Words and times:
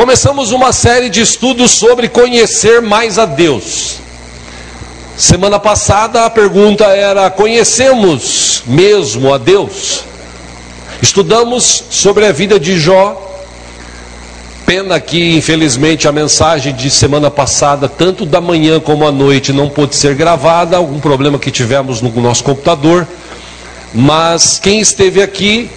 Começamos 0.00 0.50
uma 0.50 0.72
série 0.72 1.10
de 1.10 1.20
estudos 1.20 1.72
sobre 1.72 2.08
conhecer 2.08 2.80
mais 2.80 3.18
a 3.18 3.26
Deus. 3.26 3.98
Semana 5.14 5.58
passada 5.58 6.24
a 6.24 6.30
pergunta 6.30 6.86
era: 6.86 7.28
conhecemos 7.28 8.62
mesmo 8.66 9.30
a 9.34 9.36
Deus? 9.36 10.04
Estudamos 11.02 11.84
sobre 11.90 12.24
a 12.24 12.32
vida 12.32 12.58
de 12.58 12.80
Jó. 12.80 13.30
Pena 14.64 14.98
que, 14.98 15.36
infelizmente, 15.36 16.08
a 16.08 16.12
mensagem 16.12 16.74
de 16.74 16.88
semana 16.88 17.30
passada, 17.30 17.86
tanto 17.86 18.24
da 18.24 18.40
manhã 18.40 18.80
como 18.80 19.06
à 19.06 19.12
noite, 19.12 19.52
não 19.52 19.68
pôde 19.68 19.94
ser 19.94 20.14
gravada. 20.14 20.78
Algum 20.78 20.98
problema 20.98 21.38
que 21.38 21.50
tivemos 21.50 22.00
no 22.00 22.10
nosso 22.22 22.42
computador. 22.42 23.06
Mas 23.92 24.58
quem 24.58 24.80
esteve 24.80 25.22
aqui 25.22 25.70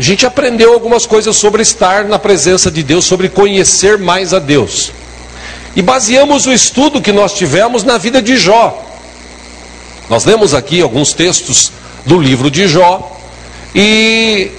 a 0.00 0.02
gente 0.02 0.24
aprendeu 0.24 0.72
algumas 0.72 1.04
coisas 1.04 1.36
sobre 1.36 1.60
estar 1.60 2.06
na 2.06 2.18
presença 2.18 2.70
de 2.70 2.82
Deus, 2.82 3.04
sobre 3.04 3.28
conhecer 3.28 3.98
mais 3.98 4.32
a 4.32 4.38
Deus. 4.38 4.90
E 5.76 5.82
baseamos 5.82 6.46
o 6.46 6.52
estudo 6.54 7.02
que 7.02 7.12
nós 7.12 7.34
tivemos 7.34 7.84
na 7.84 7.98
vida 7.98 8.22
de 8.22 8.38
Jó. 8.38 8.82
Nós 10.08 10.24
lemos 10.24 10.54
aqui 10.54 10.80
alguns 10.80 11.12
textos 11.12 11.70
do 12.06 12.18
livro 12.18 12.50
de 12.50 12.66
Jó 12.66 13.14
e 13.74 14.50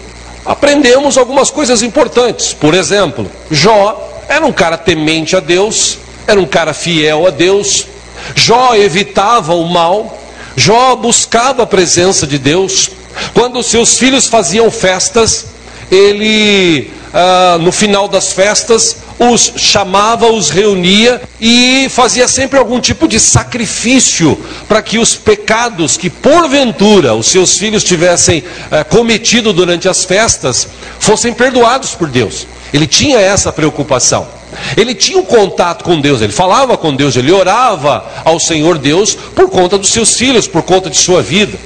aprendemos 0.46 1.18
algumas 1.18 1.50
coisas 1.50 1.82
importantes. 1.82 2.54
Por 2.54 2.76
exemplo, 2.76 3.26
Jó 3.50 4.22
era 4.30 4.46
um 4.46 4.54
cara 4.54 4.78
temente 4.78 5.36
a 5.36 5.40
Deus, 5.40 5.98
era 6.28 6.40
um 6.40 6.46
cara 6.46 6.72
fiel 6.72 7.26
a 7.26 7.32
Deus. 7.32 7.88
Jó 8.36 8.76
evitava 8.76 9.56
o 9.56 9.66
mal, 9.66 10.20
Jó 10.56 10.96
buscava 10.96 11.64
a 11.64 11.68
presença 11.68 12.28
de 12.28 12.38
Deus. 12.38 12.92
Quando 13.34 13.62
seus 13.64 13.98
filhos 13.98 14.28
faziam 14.28 14.70
festas, 14.70 15.48
ele, 15.92 16.92
ah, 17.14 17.58
no 17.60 17.72
final 17.72 18.08
das 18.08 18.32
festas, 18.32 18.98
os 19.20 19.54
chamava, 19.56 20.32
os 20.32 20.50
reunia 20.50 21.22
e 21.40 21.88
fazia 21.90 22.28
sempre 22.28 22.58
algum 22.58 22.80
tipo 22.80 23.08
de 23.08 23.20
sacrifício 23.20 24.40
para 24.68 24.82
que 24.82 24.98
os 24.98 25.16
pecados 25.16 25.96
que 25.96 26.10
porventura 26.10 27.14
os 27.14 27.28
seus 27.28 27.58
filhos 27.58 27.84
tivessem 27.84 28.44
ah, 28.72 28.84
cometido 28.84 29.54
durante 29.54 29.88
as 29.88 30.04
festas 30.06 30.68
fossem 31.00 31.34
perdoados 31.34 31.92
por 31.92 32.08
Deus. 32.08 32.48
Ele 32.74 32.88
tinha 32.88 33.20
essa 33.20 33.52
preocupação. 33.52 34.28
Ele 34.76 34.94
tinha 34.94 35.18
um 35.18 35.24
contato 35.24 35.84
com 35.84 36.00
Deus, 36.00 36.22
ele 36.22 36.34
falava 36.34 36.78
com 36.78 36.94
Deus, 36.94 37.16
ele 37.16 37.32
orava 37.32 38.06
ao 38.26 38.40
Senhor 38.40 38.78
Deus 38.78 39.16
por 39.16 39.50
conta 39.50 39.78
dos 39.78 39.90
seus 39.90 40.16
filhos, 40.18 40.48
por 40.48 40.64
conta 40.64 40.90
de 40.90 40.98
sua 40.98 41.22
vida. 41.22 41.58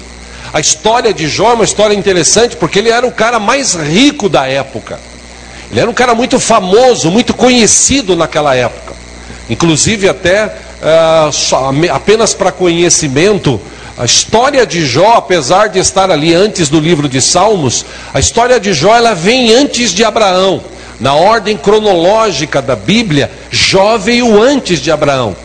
A 0.55 0.61
história 0.61 1.13
de 1.13 1.27
Jó 1.27 1.51
é 1.51 1.53
uma 1.55 1.65
história 1.65 1.93
interessante 1.93 2.55
porque 2.55 2.79
ele 2.79 2.87
era 2.87 3.05
o 3.05 3.11
cara 3.11 3.41
mais 3.41 3.73
rico 3.75 4.29
da 4.29 4.47
época. 4.47 4.97
Ele 5.69 5.81
era 5.81 5.89
um 5.89 5.93
cara 5.93 6.15
muito 6.15 6.39
famoso, 6.39 7.11
muito 7.11 7.33
conhecido 7.33 8.15
naquela 8.15 8.55
época. 8.55 8.93
Inclusive, 9.49 10.07
até 10.07 10.45
uh, 10.45 11.93
apenas 11.93 12.33
para 12.33 12.53
conhecimento, 12.53 13.59
a 13.97 14.05
história 14.05 14.65
de 14.65 14.85
Jó, 14.85 15.15
apesar 15.17 15.67
de 15.67 15.79
estar 15.79 16.09
ali 16.09 16.33
antes 16.33 16.69
do 16.69 16.79
livro 16.79 17.09
de 17.09 17.21
Salmos, 17.21 17.85
a 18.13 18.19
história 18.21 18.57
de 18.57 18.71
Jó 18.71 18.95
ela 18.95 19.13
vem 19.13 19.53
antes 19.53 19.91
de 19.91 20.05
Abraão. 20.05 20.63
Na 21.01 21.15
ordem 21.15 21.57
cronológica 21.57 22.61
da 22.61 22.77
Bíblia, 22.77 23.29
Jó 23.51 23.97
veio 23.97 24.41
antes 24.41 24.79
de 24.79 24.89
Abraão. 24.89 25.35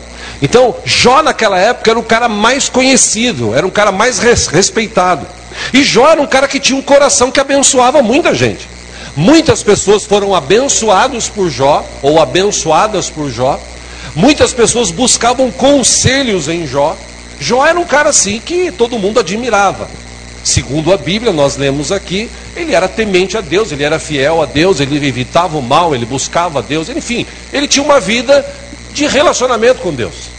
Então, 0.42 0.74
Jó 0.84 1.22
naquela 1.22 1.58
época 1.58 1.91
era 1.91 1.98
o 1.98 2.05
cara 2.05 2.28
mais 2.28 2.69
conhecido, 2.69 3.55
era 3.55 3.66
um 3.66 3.70
cara 3.70 3.92
mais 3.92 4.19
respeitado. 4.19 5.27
E 5.72 5.82
Jó 5.82 6.08
era 6.08 6.20
um 6.20 6.27
cara 6.27 6.48
que 6.48 6.58
tinha 6.58 6.78
um 6.78 6.82
coração 6.82 7.30
que 7.30 7.41
abençoava 7.41 8.02
muita 8.02 8.34
gente. 8.34 8.69
Muitas 9.16 9.62
pessoas 9.62 10.05
foram 10.05 10.34
abençoadas 10.34 11.28
por 11.28 11.50
Jó, 11.50 11.84
ou 12.00 12.20
abençoadas 12.20 13.10
por 13.10 13.28
Jó. 13.30 13.60
Muitas 14.14 14.52
pessoas 14.52 14.91
buscavam 14.91 15.50
conselhos 15.50 16.48
em 16.48 16.66
Jó. 16.66 16.97
Jó 17.38 17.66
era 17.66 17.78
um 17.78 17.84
cara 17.84 18.08
assim 18.10 18.41
que 18.41 18.70
todo 18.70 18.98
mundo 18.98 19.20
admirava. 19.20 19.88
Segundo 20.42 20.92
a 20.92 20.97
Bíblia, 20.97 21.32
nós 21.32 21.56
lemos 21.56 21.92
aqui, 21.92 22.31
ele 22.56 22.75
era 22.75 22.88
temente 22.88 23.36
a 23.36 23.42
Deus, 23.42 23.72
ele 23.72 23.84
era 23.84 23.98
fiel 23.98 24.41
a 24.41 24.47
Deus, 24.47 24.81
ele 24.81 24.97
evitava 25.06 25.59
o 25.59 25.62
mal, 25.62 25.94
ele 25.94 26.06
buscava 26.06 26.60
a 26.60 26.62
Deus, 26.62 26.88
enfim, 26.88 27.26
ele 27.53 27.69
tinha 27.69 27.84
uma 27.84 28.00
vida 28.00 28.44
de 28.93 29.06
relacionamento 29.06 29.81
com 29.81 29.93
Deus. 29.93 30.31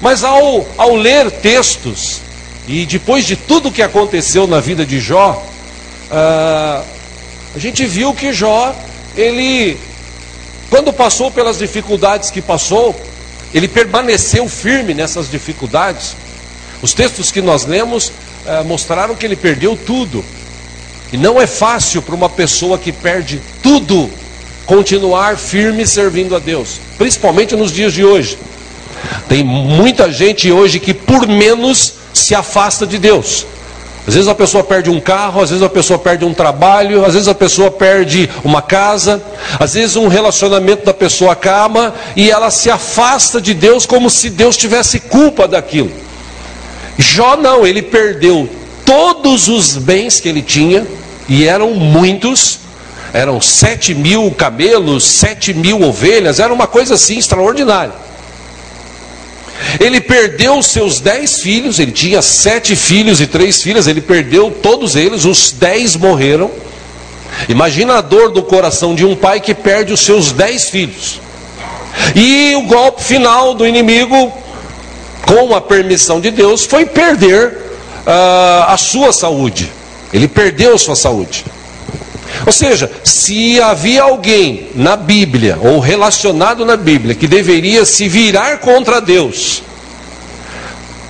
Mas 0.00 0.24
ao, 0.24 0.66
ao 0.76 0.94
ler 0.94 1.30
textos, 1.30 2.20
e 2.68 2.84
depois 2.84 3.24
de 3.24 3.36
tudo 3.36 3.70
que 3.70 3.82
aconteceu 3.82 4.46
na 4.46 4.60
vida 4.60 4.84
de 4.84 5.00
Jó, 5.00 5.44
ah, 6.10 6.82
a 7.54 7.58
gente 7.58 7.86
viu 7.86 8.12
que 8.12 8.32
Jó, 8.32 8.74
ele, 9.16 9.78
quando 10.68 10.92
passou 10.92 11.30
pelas 11.30 11.58
dificuldades 11.58 12.30
que 12.30 12.42
passou, 12.42 12.94
ele 13.54 13.68
permaneceu 13.68 14.48
firme 14.48 14.92
nessas 14.92 15.30
dificuldades. 15.30 16.16
Os 16.82 16.92
textos 16.92 17.30
que 17.30 17.40
nós 17.40 17.64
lemos 17.64 18.12
ah, 18.46 18.62
mostraram 18.64 19.14
que 19.14 19.24
ele 19.24 19.36
perdeu 19.36 19.76
tudo. 19.76 20.24
E 21.12 21.16
não 21.16 21.40
é 21.40 21.46
fácil 21.46 22.02
para 22.02 22.14
uma 22.14 22.28
pessoa 22.28 22.76
que 22.76 22.92
perde 22.92 23.40
tudo 23.62 24.10
continuar 24.66 25.36
firme 25.38 25.86
servindo 25.86 26.36
a 26.36 26.38
Deus, 26.38 26.80
principalmente 26.98 27.54
nos 27.56 27.72
dias 27.72 27.92
de 27.92 28.04
hoje. 28.04 28.36
Tem 29.28 29.42
muita 29.42 30.10
gente 30.12 30.50
hoje 30.50 30.80
que 30.80 30.92
por 30.92 31.26
menos 31.26 31.94
se 32.12 32.34
afasta 32.34 32.86
de 32.86 32.98
Deus. 32.98 33.46
Às 34.06 34.14
vezes 34.14 34.28
a 34.28 34.34
pessoa 34.34 34.62
perde 34.62 34.88
um 34.88 35.00
carro, 35.00 35.40
às 35.40 35.50
vezes 35.50 35.64
a 35.64 35.68
pessoa 35.68 35.98
perde 35.98 36.24
um 36.24 36.32
trabalho, 36.32 37.04
às 37.04 37.14
vezes 37.14 37.26
a 37.26 37.34
pessoa 37.34 37.70
perde 37.70 38.30
uma 38.44 38.62
casa, 38.62 39.22
às 39.58 39.74
vezes 39.74 39.96
um 39.96 40.06
relacionamento 40.06 40.84
da 40.84 40.94
pessoa 40.94 41.32
acaba 41.32 41.94
e 42.14 42.30
ela 42.30 42.50
se 42.50 42.70
afasta 42.70 43.40
de 43.40 43.52
Deus 43.52 43.84
como 43.84 44.08
se 44.08 44.30
Deus 44.30 44.56
tivesse 44.56 45.00
culpa 45.00 45.48
daquilo. 45.48 45.90
Jó 46.96 47.36
não, 47.36 47.66
ele 47.66 47.82
perdeu 47.82 48.48
todos 48.84 49.48
os 49.48 49.76
bens 49.76 50.20
que 50.20 50.28
ele 50.28 50.40
tinha, 50.40 50.86
e 51.28 51.44
eram 51.44 51.74
muitos, 51.74 52.60
eram 53.16 53.40
sete 53.40 53.94
mil 53.94 54.30
camelos, 54.30 55.04
sete 55.04 55.54
mil 55.54 55.80
ovelhas, 55.80 56.38
era 56.38 56.52
uma 56.52 56.66
coisa 56.66 56.94
assim 56.94 57.16
extraordinária. 57.16 57.94
Ele 59.80 60.02
perdeu 60.02 60.62
seus 60.62 61.00
dez 61.00 61.40
filhos, 61.40 61.78
ele 61.78 61.92
tinha 61.92 62.20
sete 62.20 62.76
filhos 62.76 63.18
e 63.22 63.26
três 63.26 63.62
filhas, 63.62 63.86
ele 63.86 64.02
perdeu 64.02 64.50
todos 64.62 64.96
eles, 64.96 65.24
os 65.24 65.50
dez 65.50 65.96
morreram. 65.96 66.50
Imagina 67.48 67.94
a 67.96 68.00
dor 68.02 68.30
do 68.32 68.42
coração 68.42 68.94
de 68.94 69.02
um 69.02 69.16
pai 69.16 69.40
que 69.40 69.54
perde 69.54 69.94
os 69.94 70.00
seus 70.00 70.32
dez 70.32 70.68
filhos. 70.68 71.18
E 72.14 72.54
o 72.54 72.62
golpe 72.66 73.02
final 73.02 73.54
do 73.54 73.66
inimigo, 73.66 74.30
com 75.26 75.54
a 75.54 75.60
permissão 75.62 76.20
de 76.20 76.30
Deus, 76.30 76.66
foi 76.66 76.84
perder 76.84 77.48
uh, 78.06 78.68
a 78.68 78.76
sua 78.76 79.10
saúde. 79.10 79.72
Ele 80.12 80.28
perdeu 80.28 80.76
sua 80.76 80.94
saúde. 80.94 81.55
Ou 82.44 82.52
seja, 82.52 82.90
se 83.04 83.60
havia 83.60 84.02
alguém 84.02 84.68
na 84.74 84.96
Bíblia, 84.96 85.58
ou 85.60 85.78
relacionado 85.78 86.64
na 86.64 86.76
Bíblia, 86.76 87.14
que 87.14 87.26
deveria 87.26 87.84
se 87.84 88.08
virar 88.08 88.58
contra 88.58 89.00
Deus, 89.00 89.62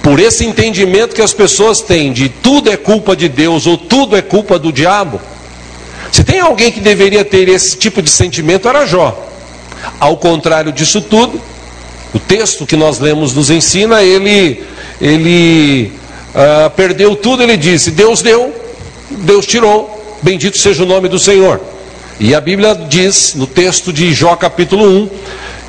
por 0.02 0.20
esse 0.20 0.44
entendimento 0.44 1.14
que 1.14 1.22
as 1.22 1.32
pessoas 1.34 1.80
têm 1.80 2.12
de 2.12 2.28
tudo 2.28 2.70
é 2.70 2.76
culpa 2.76 3.16
de 3.16 3.28
Deus 3.28 3.66
ou 3.66 3.76
tudo 3.76 4.16
é 4.16 4.22
culpa 4.22 4.58
do 4.58 4.72
diabo, 4.72 5.20
se 6.12 6.24
tem 6.24 6.40
alguém 6.40 6.70
que 6.70 6.80
deveria 6.80 7.24
ter 7.24 7.48
esse 7.48 7.76
tipo 7.76 8.00
de 8.00 8.10
sentimento, 8.10 8.68
era 8.68 8.86
Jó. 8.86 9.22
Ao 10.00 10.16
contrário 10.16 10.72
disso 10.72 11.00
tudo, 11.00 11.40
o 12.14 12.18
texto 12.18 12.64
que 12.64 12.76
nós 12.76 12.98
lemos 12.98 13.34
nos 13.34 13.50
ensina, 13.50 14.02
ele, 14.02 14.64
ele 15.00 15.92
uh, 16.34 16.70
perdeu 16.70 17.14
tudo, 17.16 17.42
ele 17.42 17.56
disse: 17.56 17.90
Deus 17.90 18.22
deu, 18.22 18.54
Deus 19.10 19.46
tirou, 19.46 19.95
Bendito 20.22 20.56
seja 20.58 20.82
o 20.82 20.86
nome 20.86 21.08
do 21.08 21.18
Senhor. 21.18 21.60
E 22.18 22.34
a 22.34 22.40
Bíblia 22.40 22.74
diz 22.74 23.34
no 23.34 23.46
texto 23.46 23.92
de 23.92 24.12
Jó 24.14 24.34
capítulo 24.36 24.84
1 24.84 25.10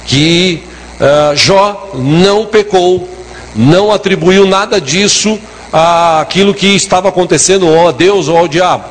que 0.05 0.63
uh, 0.99 1.35
Jó 1.35 1.91
não 1.93 2.45
pecou, 2.45 3.07
não 3.53 3.91
atribuiu 3.91 4.47
nada 4.47 4.79
disso 4.79 5.37
àquilo 5.73 6.53
que 6.53 6.67
estava 6.67 7.09
acontecendo 7.09 7.67
ou 7.67 7.89
a 7.89 7.91
Deus 7.91 8.29
ou 8.29 8.37
ao 8.37 8.47
diabo. 8.47 8.85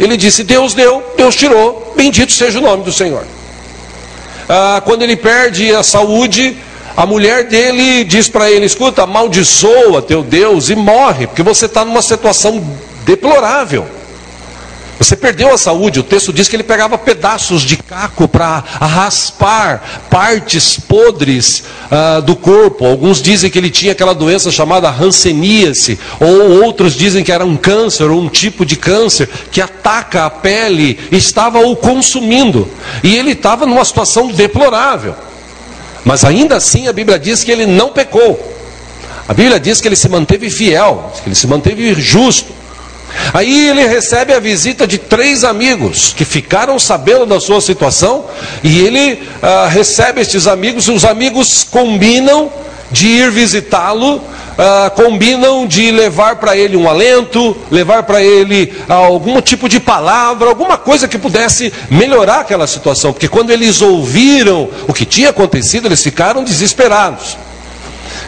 Ele 0.00 0.16
disse: 0.16 0.42
Deus 0.42 0.72
deu, 0.72 1.02
Deus 1.16 1.36
tirou, 1.36 1.92
bendito 1.94 2.32
seja 2.32 2.58
o 2.58 2.62
nome 2.62 2.82
do 2.82 2.92
Senhor. 2.92 3.22
Uh, 3.22 4.80
quando 4.84 5.02
ele 5.02 5.16
perde 5.16 5.72
a 5.74 5.82
saúde, 5.82 6.56
a 6.96 7.04
mulher 7.04 7.44
dele 7.44 8.04
diz 8.04 8.28
para 8.28 8.50
ele: 8.50 8.64
escuta, 8.64 9.02
amaldiçoa 9.02 10.00
teu 10.00 10.22
Deus 10.22 10.70
e 10.70 10.74
morre, 10.74 11.26
porque 11.26 11.42
você 11.42 11.66
está 11.66 11.84
numa 11.84 12.00
situação 12.00 12.64
deplorável. 13.04 13.86
Você 15.04 15.16
perdeu 15.16 15.52
a 15.52 15.58
saúde. 15.58 16.00
O 16.00 16.02
texto 16.02 16.32
diz 16.32 16.48
que 16.48 16.56
ele 16.56 16.62
pegava 16.62 16.96
pedaços 16.96 17.60
de 17.60 17.76
caco 17.76 18.26
para 18.26 18.64
raspar 18.80 20.06
partes 20.08 20.80
podres 20.80 21.64
uh, 21.90 22.22
do 22.22 22.34
corpo. 22.34 22.86
Alguns 22.86 23.20
dizem 23.20 23.50
que 23.50 23.58
ele 23.58 23.68
tinha 23.68 23.92
aquela 23.92 24.14
doença 24.14 24.50
chamada 24.50 24.88
hanseníase, 24.88 25.98
ou 26.18 26.64
outros 26.64 26.94
dizem 26.94 27.22
que 27.22 27.30
era 27.30 27.44
um 27.44 27.54
câncer, 27.54 28.10
ou 28.10 28.18
um 28.18 28.30
tipo 28.30 28.64
de 28.64 28.76
câncer 28.76 29.28
que 29.52 29.60
ataca 29.60 30.24
a 30.24 30.30
pele 30.30 30.98
estava 31.12 31.58
o 31.58 31.76
consumindo. 31.76 32.66
E 33.02 33.14
ele 33.14 33.32
estava 33.32 33.66
numa 33.66 33.84
situação 33.84 34.28
deplorável. 34.28 35.14
Mas 36.02 36.24
ainda 36.24 36.56
assim 36.56 36.88
a 36.88 36.94
Bíblia 36.94 37.18
diz 37.18 37.44
que 37.44 37.52
ele 37.52 37.66
não 37.66 37.90
pecou. 37.90 38.40
A 39.28 39.34
Bíblia 39.34 39.60
diz 39.60 39.82
que 39.82 39.88
ele 39.88 39.96
se 39.96 40.08
manteve 40.08 40.48
fiel, 40.48 41.12
que 41.22 41.28
ele 41.28 41.36
se 41.36 41.46
manteve 41.46 41.92
justo. 41.92 42.63
Aí 43.32 43.68
ele 43.68 43.86
recebe 43.86 44.32
a 44.32 44.40
visita 44.40 44.86
de 44.86 44.98
três 44.98 45.44
amigos 45.44 46.14
que 46.16 46.24
ficaram 46.24 46.78
sabendo 46.78 47.26
da 47.26 47.40
sua 47.40 47.60
situação 47.60 48.26
e 48.62 48.80
ele 48.80 49.22
ah, 49.42 49.68
recebe 49.68 50.20
estes 50.20 50.46
amigos. 50.46 50.88
E 50.88 50.92
os 50.92 51.04
amigos 51.04 51.64
combinam 51.64 52.50
de 52.90 53.08
ir 53.08 53.30
visitá-lo, 53.30 54.22
ah, 54.56 54.90
combinam 54.94 55.66
de 55.66 55.90
levar 55.90 56.36
para 56.36 56.56
ele 56.56 56.76
um 56.76 56.88
alento, 56.88 57.56
levar 57.70 58.04
para 58.04 58.22
ele 58.22 58.72
algum 58.88 59.40
tipo 59.40 59.68
de 59.68 59.80
palavra, 59.80 60.48
alguma 60.48 60.76
coisa 60.76 61.08
que 61.08 61.18
pudesse 61.18 61.72
melhorar 61.90 62.40
aquela 62.40 62.66
situação. 62.66 63.12
Porque 63.12 63.28
quando 63.28 63.50
eles 63.50 63.82
ouviram 63.82 64.68
o 64.86 64.92
que 64.92 65.04
tinha 65.04 65.30
acontecido, 65.30 65.86
eles 65.86 66.02
ficaram 66.02 66.44
desesperados. 66.44 67.36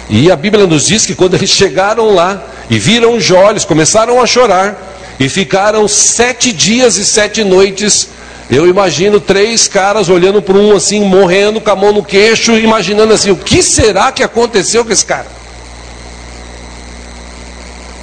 E 0.08 0.30
a 0.30 0.36
Bíblia 0.36 0.66
nos 0.66 0.86
diz 0.86 1.04
que 1.04 1.14
quando 1.14 1.34
eles 1.34 1.50
chegaram 1.50 2.14
lá 2.14 2.42
e 2.70 2.78
viram 2.78 3.20
Jó, 3.20 3.50
eles 3.50 3.64
começaram 3.64 4.20
a 4.20 4.26
chorar 4.26 4.96
e 5.18 5.28
ficaram 5.28 5.88
sete 5.88 6.52
dias 6.52 6.96
e 6.96 7.04
sete 7.04 7.42
noites. 7.42 8.08
Eu 8.48 8.68
imagino 8.68 9.18
três 9.18 9.66
caras 9.66 10.08
olhando 10.08 10.40
para 10.40 10.56
um 10.56 10.76
assim, 10.76 11.00
morrendo, 11.00 11.60
com 11.60 11.70
a 11.70 11.76
mão 11.76 11.92
no 11.92 12.04
queixo, 12.04 12.56
imaginando 12.56 13.12
assim: 13.12 13.32
o 13.32 13.36
que 13.36 13.62
será 13.62 14.12
que 14.12 14.22
aconteceu 14.22 14.84
com 14.84 14.92
esse 14.92 15.04
cara? 15.04 15.26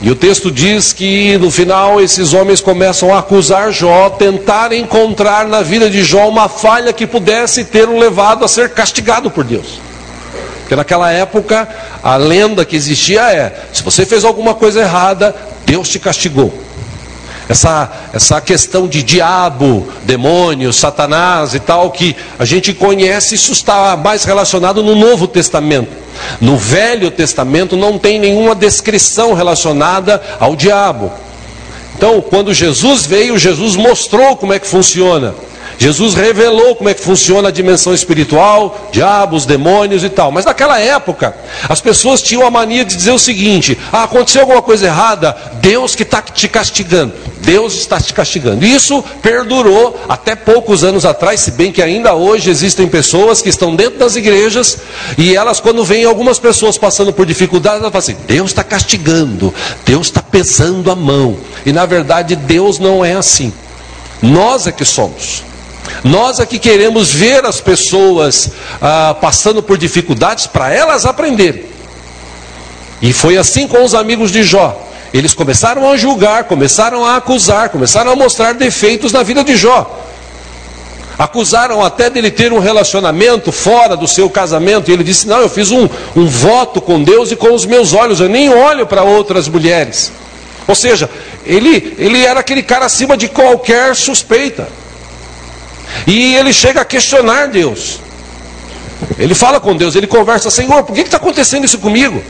E 0.02 0.12
o 0.12 0.16
texto 0.16 0.52
diz 0.52 0.92
que 0.92 1.38
no 1.38 1.50
final 1.50 2.02
esses 2.02 2.34
homens 2.34 2.60
começam 2.60 3.16
a 3.16 3.20
acusar 3.20 3.72
Jó, 3.72 4.10
tentar 4.10 4.74
encontrar 4.74 5.48
na 5.48 5.62
vida 5.62 5.90
de 5.90 6.04
Jó 6.04 6.28
uma 6.28 6.50
falha 6.50 6.92
que 6.92 7.08
pudesse 7.08 7.64
ter 7.64 7.88
o 7.88 7.98
levado 7.98 8.44
a 8.44 8.50
ser 8.50 8.72
castigado 8.72 9.32
por 9.32 9.46
Deus. 9.46 9.80
Porque 10.64 10.76
naquela 10.76 11.12
época 11.12 11.68
a 12.02 12.16
lenda 12.16 12.66
que 12.66 12.76
existia 12.76 13.22
é: 13.32 13.54
se 13.72 13.84
você 13.84 14.06
fez 14.06 14.24
alguma 14.24 14.54
coisa 14.54 14.82
errada, 14.82 15.36
Deus 15.66 15.90
te 15.90 16.00
castigou. 16.00 16.54
Essa, 17.48 17.92
essa 18.14 18.40
questão 18.40 18.88
de 18.88 19.04
diabo, 19.04 19.88
demônio, 20.04 20.72
satanás 20.72 21.54
e 21.54 21.60
tal, 21.60 21.92
que 21.92 22.16
a 22.40 22.46
gente 22.46 22.74
conhece, 22.74 23.36
isso 23.36 23.52
está 23.52 23.98
mais 23.98 24.24
relacionado 24.24 24.82
no 24.82 24.96
Novo 24.96 25.28
Testamento. 25.28 25.92
No 26.40 26.58
Velho 26.58 27.12
Testamento 27.12 27.76
não 27.76 28.00
tem 28.00 28.18
nenhuma 28.18 28.56
descrição 28.56 29.34
relacionada 29.34 30.22
ao 30.40 30.56
diabo. 30.56 31.12
Então, 31.98 32.22
quando 32.22 32.54
Jesus 32.54 33.06
veio, 33.06 33.38
Jesus 33.38 33.76
mostrou 33.76 34.38
como 34.38 34.54
é 34.54 34.60
que 34.60 34.68
funciona. 34.68 35.36
Jesus 35.78 36.14
revelou 36.14 36.76
como 36.76 36.90
é 36.90 36.94
que 36.94 37.02
funciona 37.02 37.50
a 37.50 37.52
dimensão 37.52 37.94
espiritual, 37.94 38.90
diabos, 38.92 39.46
demônios 39.46 40.04
e 40.04 40.10
tal. 40.10 40.32
Mas 40.32 40.46
naquela 40.46 40.80
época, 40.80 41.36
as 41.68 41.82
pessoas 41.82 42.22
tinham 42.22 42.46
a 42.46 42.52
mania 42.52 42.86
de 42.86 42.96
dizer 42.96 43.12
o 43.12 43.20
seguinte: 43.20 43.78
ah, 43.92 44.04
aconteceu 44.04 44.42
alguma 44.42 44.62
coisa 44.62 44.86
errada, 44.86 45.36
Deus 45.62 45.96
que 45.96 46.04
está 46.04 46.22
te 46.22 46.48
castigando. 46.48 47.14
Deus 47.44 47.76
está 47.76 48.00
te 48.00 48.14
castigando. 48.14 48.66
Isso 48.66 49.04
perdurou 49.22 50.00
até 50.08 50.34
poucos 50.36 50.84
anos 50.84 51.06
atrás, 51.06 51.42
se 51.42 51.52
bem 51.52 51.72
que 51.72 51.82
ainda 51.82 52.14
hoje 52.14 52.50
existem 52.50 52.88
pessoas 52.88 53.42
que 53.42 53.50
estão 53.50 53.76
dentro 53.76 54.00
das 54.00 54.16
igrejas 54.16 54.78
e 55.18 55.36
elas, 55.36 55.60
quando 55.60 55.84
veem 55.84 56.06
algumas 56.06 56.40
pessoas 56.40 56.78
passando 56.78 57.12
por 57.12 57.26
dificuldades, 57.26 57.82
elas 57.82 57.92
falam 57.92 58.00
assim: 58.00 58.18
Deus 58.26 58.52
está 58.52 58.64
castigando, 58.64 59.54
Deus 59.86 60.08
está 60.08 60.22
pesando 60.22 60.90
a 60.90 60.96
mão. 60.96 61.38
E 61.66 61.74
na 61.74 61.86
verdade, 61.86 62.36
Deus 62.36 62.80
não 62.80 63.04
é 63.04 63.14
assim. 63.14 63.52
Nós 64.22 64.66
é 64.68 64.72
que 64.72 64.86
somos. 64.86 65.44
Nós 66.04 66.40
aqui 66.40 66.60
queremos 66.60 67.12
ver 67.12 67.46
as 67.46 67.62
pessoas 67.62 68.52
ah, 68.82 69.16
passando 69.20 69.64
por 69.64 69.78
dificuldades 69.78 70.48
para 70.48 70.72
elas 70.74 71.06
aprenderem. 71.06 71.66
E 73.02 73.14
foi 73.14 73.38
assim 73.38 73.68
com 73.68 73.84
os 73.84 73.96
amigos 73.96 74.32
de 74.32 74.44
Jó. 74.44 74.90
Eles 75.14 75.34
começaram 75.34 75.90
a 75.90 75.96
julgar, 75.96 76.46
começaram 76.46 77.06
a 77.06 77.18
acusar, 77.18 77.70
começaram 77.70 78.12
a 78.12 78.16
mostrar 78.16 78.54
defeitos 78.54 79.14
na 79.14 79.24
vida 79.24 79.44
de 79.44 79.56
Jó. 79.56 80.02
Acusaram 81.18 81.84
até 81.84 82.10
dele 82.10 82.32
ter 82.32 82.52
um 82.52 82.60
relacionamento 82.60 83.52
fora 83.52 83.96
do 83.96 84.08
seu 84.08 84.30
casamento. 84.30 84.90
E 84.90 84.94
ele 84.94 85.04
disse: 85.04 85.28
Não, 85.28 85.40
eu 85.40 85.48
fiz 85.48 85.70
um, 85.72 85.88
um 86.16 86.26
voto 86.26 86.82
com 86.82 87.02
Deus 87.04 87.32
e 87.32 87.36
com 87.36 87.54
os 87.54 87.66
meus 87.66 87.94
olhos, 87.94 88.20
eu 88.20 88.28
nem 88.28 88.50
olho 88.50 88.88
para 88.88 89.04
outras 89.04 89.48
mulheres. 89.48 90.12
Ou 90.68 90.74
seja, 90.74 91.10
ele, 91.46 91.96
ele 92.00 92.26
era 92.26 92.40
aquele 92.40 92.64
cara 92.64 92.86
acima 92.86 93.16
de 93.16 93.28
qualquer 93.28 93.96
suspeita. 93.96 94.68
E 96.08 96.36
ele 96.36 96.52
chega 96.54 96.82
a 96.82 96.86
questionar 96.86 97.48
Deus. 97.48 98.00
Ele 99.18 99.36
fala 99.36 99.60
com 99.60 99.76
Deus, 99.76 99.96
ele 99.96 100.08
conversa, 100.08 100.50
Senhor, 100.50 100.84
por 100.84 100.96
que 100.96 101.02
está 101.02 101.18
acontecendo 101.18 101.66
isso 101.66 101.78
comigo? 101.78 102.22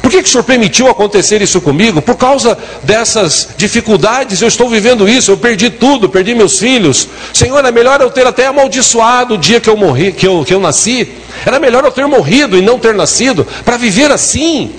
Por 0.00 0.10
que, 0.10 0.22
que 0.22 0.28
o 0.28 0.30
Senhor 0.30 0.44
permitiu 0.44 0.88
acontecer 0.88 1.42
isso 1.42 1.60
comigo? 1.60 2.00
Por 2.00 2.16
causa 2.16 2.56
dessas 2.82 3.48
dificuldades, 3.56 4.40
eu 4.40 4.48
estou 4.48 4.68
vivendo 4.68 5.08
isso, 5.08 5.30
eu 5.30 5.36
perdi 5.36 5.70
tudo, 5.70 6.08
perdi 6.08 6.34
meus 6.34 6.58
filhos. 6.58 7.08
Senhor, 7.32 7.64
é 7.64 7.70
melhor 7.70 8.00
eu 8.00 8.10
ter 8.10 8.26
até 8.26 8.46
amaldiçoado 8.46 9.34
o 9.34 9.38
dia 9.38 9.60
que 9.60 9.68
eu 9.68 9.76
morri, 9.76 10.12
que 10.12 10.26
eu, 10.26 10.44
que 10.44 10.54
eu 10.54 10.60
nasci. 10.60 11.08
Era 11.44 11.58
melhor 11.58 11.84
eu 11.84 11.90
ter 11.90 12.06
morrido 12.06 12.56
e 12.56 12.62
não 12.62 12.78
ter 12.78 12.94
nascido, 12.94 13.46
para 13.64 13.76
viver 13.76 14.10
assim. 14.12 14.72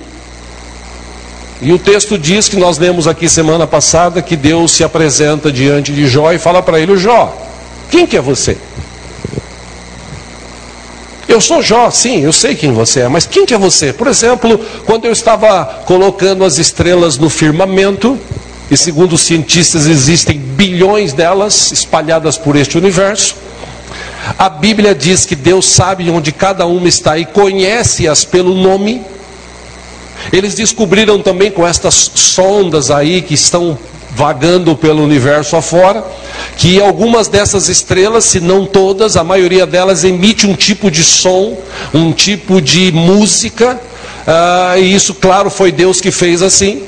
E 1.60 1.72
o 1.72 1.78
texto 1.78 2.18
diz 2.18 2.48
que 2.48 2.56
nós 2.56 2.78
lemos 2.78 3.06
aqui 3.06 3.28
semana 3.28 3.66
passada 3.66 4.20
que 4.22 4.36
Deus 4.36 4.72
se 4.72 4.82
apresenta 4.82 5.52
diante 5.52 5.92
de 5.92 6.06
Jó 6.06 6.32
e 6.32 6.38
fala 6.38 6.62
para 6.62 6.80
ele: 6.80 6.96
Jó, 6.96 7.43
quem 7.94 8.08
que 8.08 8.16
é 8.16 8.20
você? 8.20 8.56
Eu 11.28 11.40
sou 11.40 11.62
Jó, 11.62 11.92
sim, 11.92 12.22
eu 12.22 12.32
sei 12.32 12.56
quem 12.56 12.72
você 12.72 13.02
é, 13.02 13.08
mas 13.08 13.24
quem 13.24 13.46
que 13.46 13.54
é 13.54 13.58
você? 13.58 13.92
Por 13.92 14.08
exemplo, 14.08 14.58
quando 14.84 15.04
eu 15.04 15.12
estava 15.12 15.64
colocando 15.86 16.44
as 16.44 16.58
estrelas 16.58 17.18
no 17.18 17.30
firmamento, 17.30 18.18
e 18.68 18.76
segundo 18.76 19.12
os 19.12 19.20
cientistas 19.20 19.86
existem 19.86 20.36
bilhões 20.36 21.12
delas 21.12 21.70
espalhadas 21.70 22.36
por 22.36 22.56
este 22.56 22.76
universo, 22.76 23.36
a 24.36 24.48
Bíblia 24.48 24.92
diz 24.92 25.24
que 25.24 25.36
Deus 25.36 25.64
sabe 25.66 26.10
onde 26.10 26.32
cada 26.32 26.66
uma 26.66 26.88
está 26.88 27.16
e 27.16 27.24
conhece-as 27.24 28.24
pelo 28.24 28.56
nome. 28.56 29.02
Eles 30.32 30.56
descobriram 30.56 31.22
também 31.22 31.48
com 31.48 31.64
estas 31.64 32.10
sondas 32.12 32.90
aí 32.90 33.22
que 33.22 33.34
estão 33.34 33.78
vagando 34.16 34.74
pelo 34.74 35.04
universo 35.04 35.54
afora, 35.54 36.04
que 36.56 36.80
algumas 36.80 37.28
dessas 37.28 37.68
estrelas, 37.68 38.24
se 38.24 38.40
não 38.40 38.66
todas, 38.66 39.16
a 39.16 39.24
maioria 39.24 39.66
delas 39.66 40.04
emite 40.04 40.46
um 40.46 40.54
tipo 40.54 40.90
de 40.90 41.02
som, 41.02 41.58
um 41.92 42.12
tipo 42.12 42.60
de 42.60 42.92
música, 42.92 43.80
uh, 44.26 44.78
e 44.78 44.94
isso, 44.94 45.14
claro, 45.14 45.50
foi 45.50 45.72
Deus 45.72 46.00
que 46.00 46.10
fez 46.10 46.42
assim. 46.42 46.84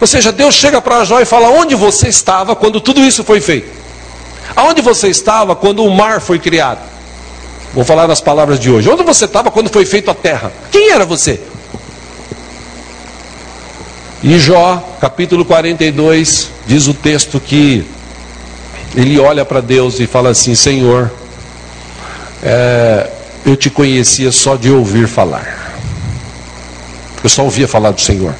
Ou 0.00 0.06
seja, 0.06 0.32
Deus 0.32 0.54
chega 0.54 0.80
para 0.80 1.04
Jó 1.04 1.20
e 1.20 1.24
fala: 1.24 1.48
Onde 1.50 1.74
você 1.74 2.08
estava 2.08 2.56
quando 2.56 2.80
tudo 2.80 3.04
isso 3.04 3.22
foi 3.22 3.40
feito? 3.40 3.68
Aonde 4.56 4.80
você 4.80 5.08
estava 5.08 5.54
quando 5.54 5.84
o 5.84 5.90
mar 5.90 6.20
foi 6.20 6.38
criado? 6.38 6.80
Vou 7.72 7.84
falar 7.84 8.08
nas 8.08 8.20
palavras 8.20 8.58
de 8.58 8.70
hoje. 8.70 8.88
Onde 8.88 9.02
você 9.02 9.26
estava 9.26 9.50
quando 9.50 9.70
foi 9.70 9.84
feita 9.84 10.10
a 10.10 10.14
terra? 10.14 10.52
Quem 10.72 10.90
era 10.90 11.04
você? 11.04 11.40
E 14.22 14.38
Jó, 14.38 14.96
capítulo 15.00 15.44
42, 15.44 16.50
diz 16.66 16.88
o 16.88 16.94
texto 16.94 17.40
que 17.40 17.86
ele 18.94 19.18
olha 19.18 19.44
para 19.44 19.60
Deus 19.60 20.00
e 20.00 20.06
fala 20.06 20.30
assim: 20.30 20.54
Senhor, 20.54 21.10
é, 22.42 23.10
eu 23.44 23.56
te 23.56 23.70
conhecia 23.70 24.32
só 24.32 24.56
de 24.56 24.70
ouvir 24.70 25.06
falar. 25.06 25.74
Eu 27.22 27.28
só 27.28 27.44
ouvia 27.44 27.68
falar 27.68 27.90
do 27.90 28.00
Senhor. 28.00 28.34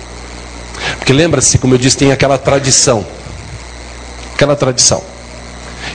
Porque 0.98 1.12
lembra-se, 1.12 1.58
como 1.58 1.74
eu 1.74 1.78
disse, 1.78 1.96
tem 1.96 2.12
aquela 2.12 2.38
tradição. 2.38 3.06
Aquela 4.34 4.56
tradição. 4.56 5.02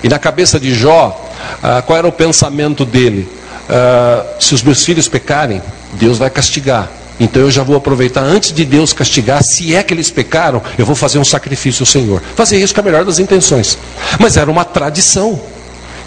E 0.03 0.09
na 0.09 0.19
cabeça 0.19 0.59
de 0.59 0.73
Jó, 0.73 1.29
ah, 1.63 1.81
qual 1.81 1.97
era 1.97 2.07
o 2.07 2.11
pensamento 2.11 2.85
dele? 2.85 3.27
Ah, 3.69 4.25
se 4.39 4.53
os 4.53 4.61
meus 4.61 4.85
filhos 4.85 5.07
pecarem, 5.07 5.61
Deus 5.93 6.17
vai 6.17 6.29
castigar. 6.29 6.89
Então 7.19 7.41
eu 7.41 7.51
já 7.51 7.63
vou 7.63 7.75
aproveitar 7.75 8.21
antes 8.21 8.51
de 8.51 8.65
Deus 8.65 8.91
castigar, 8.91 9.41
se 9.43 9.73
é 9.73 9.81
que 9.81 9.93
eles 9.93 10.11
pecaram, 10.11 10.61
eu 10.77 10.85
vou 10.85 10.95
fazer 10.95 11.17
um 11.17 11.25
sacrifício 11.25 11.83
ao 11.83 11.87
Senhor. 11.87 12.21
Fazer 12.35 12.57
isso 12.57 12.73
com 12.73 12.81
a 12.81 12.83
melhor 12.83 13.05
das 13.05 13.19
intenções. 13.19 13.77
Mas 14.19 14.35
era 14.37 14.51
uma 14.51 14.65
tradição. 14.65 15.39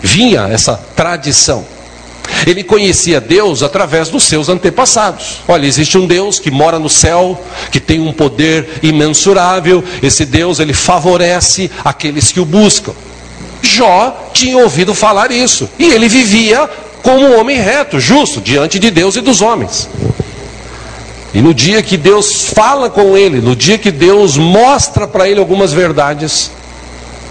Vinha 0.03 0.49
essa 0.49 0.75
tradição. 0.95 1.65
Ele 2.47 2.62
conhecia 2.62 3.21
Deus 3.21 3.62
através 3.62 4.11
dos 4.11 4.25
seus 4.25 4.49
antepassados. 4.49 5.41
Olha, 5.49 5.67
existe 5.67 5.97
um 5.97 6.07
Deus 6.07 6.38
que 6.38 6.50
mora 6.50 6.79
no 6.79 6.88
céu, 6.88 7.43
que 7.73 7.81
tem 7.81 8.00
um 8.00 8.12
poder 8.12 8.79
imensurável. 8.83 9.83
Esse 10.03 10.25
Deus, 10.25 10.61
ele 10.61 10.75
favorece 10.75 11.71
aqueles 11.85 12.31
que 12.31 12.38
o 12.41 12.45
buscam. 12.45 12.93
Jó 13.62 14.31
tinha 14.33 14.59
ouvido 14.59 14.95
falar 14.95 15.33
isso, 15.33 15.69
e 15.79 15.87
ele 15.87 16.09
vivia 16.09 16.69
como 17.03 17.27
um 17.27 17.41
homem 17.41 17.59
reto, 17.59 17.99
justo, 17.99 18.41
diante 18.41 18.79
de 18.79 18.91
Deus 18.91 19.17
e 19.17 19.21
dos 19.21 19.41
homens. 19.41 19.88
E 21.35 21.42
no 21.42 21.52
dia 21.52 21.82
que 21.82 21.97
Deus 21.97 22.47
fala 22.47 22.88
com 22.88 23.16
ele, 23.16 23.40
no 23.40 23.54
dia 23.54 23.76
que 23.76 23.90
Deus 23.90 24.37
mostra 24.37 25.06
para 25.06 25.28
ele 25.28 25.38
algumas 25.38 25.73
verdades, 25.73 26.50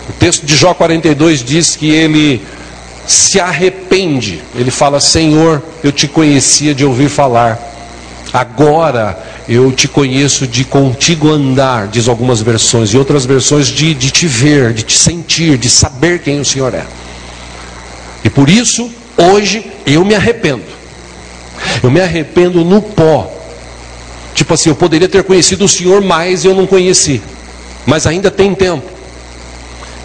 o 0.07 0.13
texto 0.13 0.45
de 0.45 0.55
Jó 0.55 0.73
42 0.73 1.43
diz 1.43 1.75
que 1.75 1.89
ele 1.89 2.41
se 3.07 3.39
arrepende. 3.39 4.43
Ele 4.55 4.69
fala: 4.69 4.99
Senhor, 4.99 5.63
eu 5.83 5.91
te 5.91 6.07
conhecia 6.07 6.75
de 6.75 6.85
ouvir 6.85 7.09
falar, 7.09 7.59
agora 8.31 9.17
eu 9.49 9.71
te 9.71 9.87
conheço 9.87 10.45
de 10.45 10.63
contigo 10.63 11.31
andar, 11.31 11.87
diz 11.87 12.07
algumas 12.07 12.41
versões, 12.41 12.93
e 12.93 12.97
outras 12.97 13.25
versões 13.25 13.67
de, 13.67 13.93
de 13.93 14.11
te 14.11 14.27
ver, 14.27 14.73
de 14.73 14.83
te 14.83 14.97
sentir, 14.97 15.57
de 15.57 15.69
saber 15.69 16.19
quem 16.19 16.39
o 16.39 16.45
Senhor 16.45 16.73
é. 16.73 16.85
E 18.23 18.29
por 18.29 18.49
isso, 18.49 18.91
hoje, 19.15 19.65
eu 19.85 20.03
me 20.03 20.13
arrependo. 20.13 20.63
Eu 21.81 21.89
me 21.89 22.01
arrependo 22.01 22.63
no 22.63 22.81
pó. 22.81 23.36
Tipo 24.37 24.53
assim, 24.53 24.69
eu 24.69 24.75
poderia 24.75 25.09
ter 25.09 25.23
conhecido 25.23 25.65
o 25.65 25.67
Senhor 25.67 25.99
mais 25.99 26.43
e 26.43 26.47
eu 26.47 26.53
não 26.53 26.67
conheci. 26.67 27.23
Mas 27.87 28.05
ainda 28.05 28.29
tem 28.29 28.53
tempo. 28.53 28.87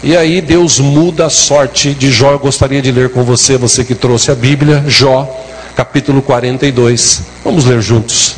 E 0.01 0.17
aí 0.17 0.41
Deus 0.41 0.79
muda 0.79 1.27
a 1.27 1.29
sorte 1.29 1.93
de 1.93 2.11
Jó. 2.11 2.31
Eu 2.31 2.39
gostaria 2.39 2.81
de 2.81 2.91
ler 2.91 3.11
com 3.11 3.23
você, 3.23 3.57
você 3.59 3.83
que 3.83 3.93
trouxe 3.93 4.31
a 4.31 4.35
Bíblia, 4.35 4.83
Jó, 4.87 5.29
capítulo 5.75 6.19
42. 6.19 7.21
Vamos 7.43 7.65
ler 7.65 7.79
juntos. 7.79 8.33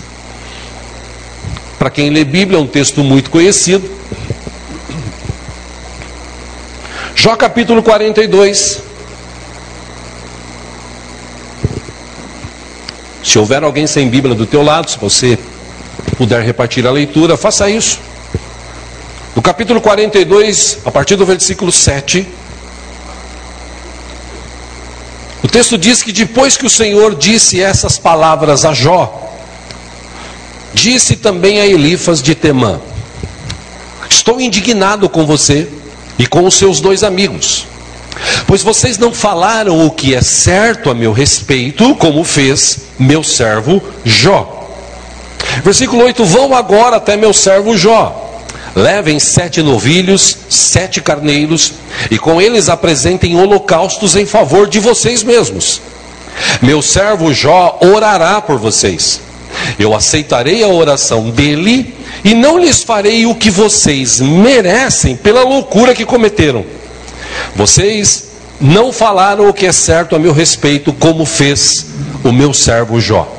Para 1.79 1.89
quem 1.89 2.09
lê 2.09 2.25
Bíblia, 2.25 2.59
é 2.59 2.61
um 2.61 2.67
texto 2.67 3.01
muito 3.01 3.29
conhecido. 3.29 3.89
Jó 7.15 7.37
capítulo 7.37 7.81
42. 7.81 8.81
Se 13.23 13.39
houver 13.39 13.63
alguém 13.63 13.87
sem 13.87 14.09
Bíblia 14.09 14.35
do 14.35 14.45
teu 14.45 14.61
lado, 14.61 14.91
se 14.91 14.99
você 14.99 15.39
puder 16.17 16.41
repartir 16.41 16.85
a 16.87 16.91
leitura, 16.91 17.37
faça 17.37 17.69
isso. 17.69 17.99
No 19.35 19.41
capítulo 19.41 19.81
42, 19.81 20.79
a 20.85 20.91
partir 20.91 21.15
do 21.15 21.25
versículo 21.25 21.71
7, 21.71 22.25
o 25.43 25.47
texto 25.47 25.77
diz 25.77 26.01
que 26.01 26.11
depois 26.11 26.55
que 26.57 26.65
o 26.65 26.69
Senhor 26.69 27.15
disse 27.15 27.61
essas 27.61 27.97
palavras 27.97 28.65
a 28.65 28.73
Jó, 28.73 29.29
disse 30.73 31.17
também 31.17 31.59
a 31.59 31.67
Elifas 31.67 32.21
de 32.21 32.33
Temã: 32.33 32.79
Estou 34.09 34.39
indignado 34.39 35.09
com 35.09 35.25
você 35.25 35.67
e 36.17 36.25
com 36.25 36.45
os 36.45 36.55
seus 36.55 36.79
dois 36.79 37.03
amigos, 37.03 37.67
pois 38.47 38.63
vocês 38.63 38.97
não 38.97 39.13
falaram 39.13 39.85
o 39.85 39.91
que 39.91 40.15
é 40.15 40.21
certo 40.21 40.89
a 40.89 40.93
meu 40.93 41.11
respeito, 41.11 41.93
como 41.95 42.23
fez 42.23 42.79
meu 42.97 43.21
servo 43.21 43.83
Jó. 44.05 44.54
Versículo 45.63 46.03
8: 46.03 46.23
Vão 46.25 46.55
agora 46.55 46.97
até 46.97 47.15
meu 47.15 47.33
servo 47.33 47.77
Jó 47.77 48.25
Levem 48.75 49.21
sete 49.21 49.61
novilhos, 49.61 50.37
sete 50.49 50.99
carneiros, 50.99 51.75
e 52.11 52.19
com 52.19 52.41
eles 52.41 52.67
apresentem 52.67 53.37
holocaustos 53.37 54.17
em 54.17 54.25
favor 54.25 54.67
de 54.67 54.81
vocês 54.81 55.23
mesmos. 55.23 55.81
Meu 56.61 56.81
servo 56.81 57.33
Jó 57.33 57.79
orará 57.81 58.41
por 58.41 58.57
vocês. 58.59 59.21
Eu 59.79 59.95
aceitarei 59.95 60.61
a 60.61 60.67
oração 60.67 61.29
dele 61.29 61.95
e 62.21 62.33
não 62.33 62.59
lhes 62.59 62.83
farei 62.83 63.25
o 63.25 63.33
que 63.33 63.49
vocês 63.49 64.19
merecem 64.19 65.15
pela 65.15 65.43
loucura 65.43 65.95
que 65.95 66.03
cometeram. 66.03 66.65
Vocês 67.55 68.25
não 68.59 68.91
falaram 68.91 69.47
o 69.47 69.53
que 69.53 69.65
é 69.65 69.71
certo 69.71 70.17
a 70.17 70.19
meu 70.19 70.33
respeito, 70.33 70.91
como 70.91 71.25
fez 71.25 71.85
o 72.25 72.31
meu 72.33 72.53
servo 72.53 72.99
Jó. 72.99 73.34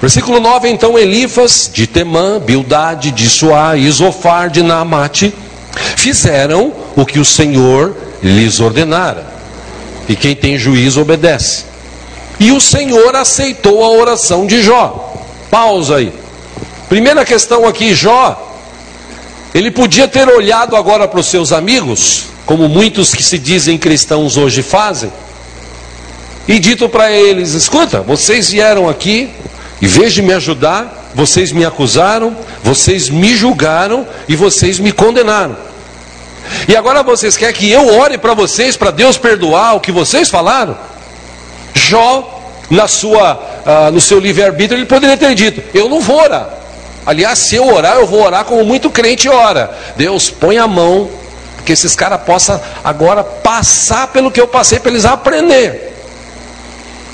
Versículo 0.00 0.40
9, 0.40 0.68
então 0.68 0.98
Elifas, 0.98 1.70
de 1.72 1.86
Temã, 1.86 2.38
Bildade, 2.38 3.10
de 3.10 3.28
Suá, 3.28 3.76
Isofar, 3.76 4.50
de 4.50 4.62
Naamate, 4.62 5.34
fizeram 5.96 6.72
o 6.94 7.04
que 7.04 7.18
o 7.18 7.24
Senhor 7.24 7.96
lhes 8.22 8.60
ordenara. 8.60 9.26
E 10.08 10.16
quem 10.16 10.34
tem 10.34 10.56
juízo 10.56 11.00
obedece. 11.00 11.64
E 12.40 12.52
o 12.52 12.60
Senhor 12.60 13.16
aceitou 13.16 13.84
a 13.84 13.90
oração 13.90 14.46
de 14.46 14.62
Jó. 14.62 15.14
Pausa 15.50 15.96
aí. 15.96 16.12
Primeira 16.88 17.24
questão 17.24 17.66
aqui, 17.66 17.94
Jó, 17.94 18.48
ele 19.54 19.70
podia 19.70 20.06
ter 20.06 20.28
olhado 20.28 20.76
agora 20.76 21.08
para 21.08 21.20
os 21.20 21.26
seus 21.26 21.52
amigos, 21.52 22.26
como 22.46 22.68
muitos 22.68 23.14
que 23.14 23.22
se 23.22 23.38
dizem 23.38 23.76
cristãos 23.76 24.36
hoje 24.36 24.62
fazem, 24.62 25.10
e 26.46 26.58
dito 26.58 26.88
para 26.88 27.10
eles: 27.10 27.52
escuta, 27.52 28.00
vocês 28.00 28.50
vieram 28.50 28.88
aqui, 28.88 29.30
em 29.80 29.86
vez 29.86 30.12
de 30.12 30.22
me 30.22 30.32
ajudar, 30.32 31.10
vocês 31.14 31.52
me 31.52 31.64
acusaram, 31.64 32.36
vocês 32.62 33.08
me 33.08 33.34
julgaram 33.36 34.06
e 34.28 34.34
vocês 34.34 34.78
me 34.78 34.92
condenaram. 34.92 35.56
E 36.66 36.76
agora 36.76 37.02
vocês 37.02 37.36
querem 37.36 37.54
que 37.54 37.70
eu 37.70 37.98
ore 37.98 38.18
para 38.18 38.34
vocês, 38.34 38.76
para 38.76 38.90
Deus 38.90 39.16
perdoar 39.16 39.76
o 39.76 39.80
que 39.80 39.92
vocês 39.92 40.28
falaram? 40.28 40.76
Jó, 41.74 42.42
na 42.70 42.88
sua, 42.88 43.34
uh, 43.34 43.92
no 43.92 44.00
seu 44.00 44.18
livre-arbítrio, 44.18 44.78
ele 44.78 44.86
poderia 44.86 45.16
ter 45.16 45.34
dito: 45.34 45.62
Eu 45.72 45.88
não 45.88 46.00
vou 46.00 46.20
orar. 46.20 46.48
Aliás, 47.06 47.38
se 47.38 47.56
eu 47.56 47.66
orar, 47.72 47.96
eu 47.96 48.06
vou 48.06 48.22
orar 48.22 48.44
como 48.44 48.64
muito 48.64 48.90
crente 48.90 49.28
ora. 49.28 49.70
Deus 49.96 50.28
põe 50.28 50.58
a 50.58 50.66
mão, 50.66 51.08
que 51.64 51.72
esses 51.72 51.94
caras 51.94 52.20
possam 52.22 52.60
agora 52.82 53.22
passar 53.22 54.08
pelo 54.08 54.30
que 54.30 54.40
eu 54.40 54.48
passei, 54.48 54.78
para 54.78 54.90
eles 54.90 55.04
aprender. 55.04 55.87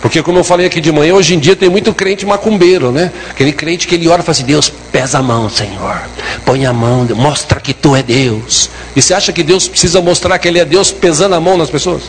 Porque 0.04 0.22
como 0.22 0.38
eu 0.38 0.44
falei 0.44 0.66
aqui 0.66 0.82
de 0.82 0.92
manhã, 0.92 1.14
hoje 1.14 1.34
em 1.34 1.38
dia 1.38 1.56
tem 1.56 1.70
muito 1.70 1.94
crente 1.94 2.26
macumbeiro, 2.26 2.92
né? 2.92 3.10
Aquele 3.30 3.54
crente 3.54 3.88
que 3.88 3.94
ele 3.94 4.06
ora 4.06 4.20
e 4.20 4.22
fala 4.22 4.32
assim, 4.32 4.44
Deus, 4.44 4.70
pesa 4.92 5.20
a 5.20 5.22
mão, 5.22 5.48
Senhor. 5.48 5.98
Põe 6.44 6.66
a 6.66 6.74
mão, 6.74 7.08
mostra 7.16 7.58
que 7.58 7.72
tu 7.72 7.96
é 7.96 8.02
Deus. 8.02 8.68
E 8.94 9.00
você 9.00 9.14
acha 9.14 9.32
que 9.32 9.42
Deus 9.42 9.66
precisa 9.66 10.02
mostrar 10.02 10.38
que 10.38 10.46
ele 10.46 10.58
é 10.58 10.64
Deus 10.66 10.92
pesando 10.92 11.34
a 11.34 11.40
mão 11.40 11.56
nas 11.56 11.70
pessoas? 11.70 12.02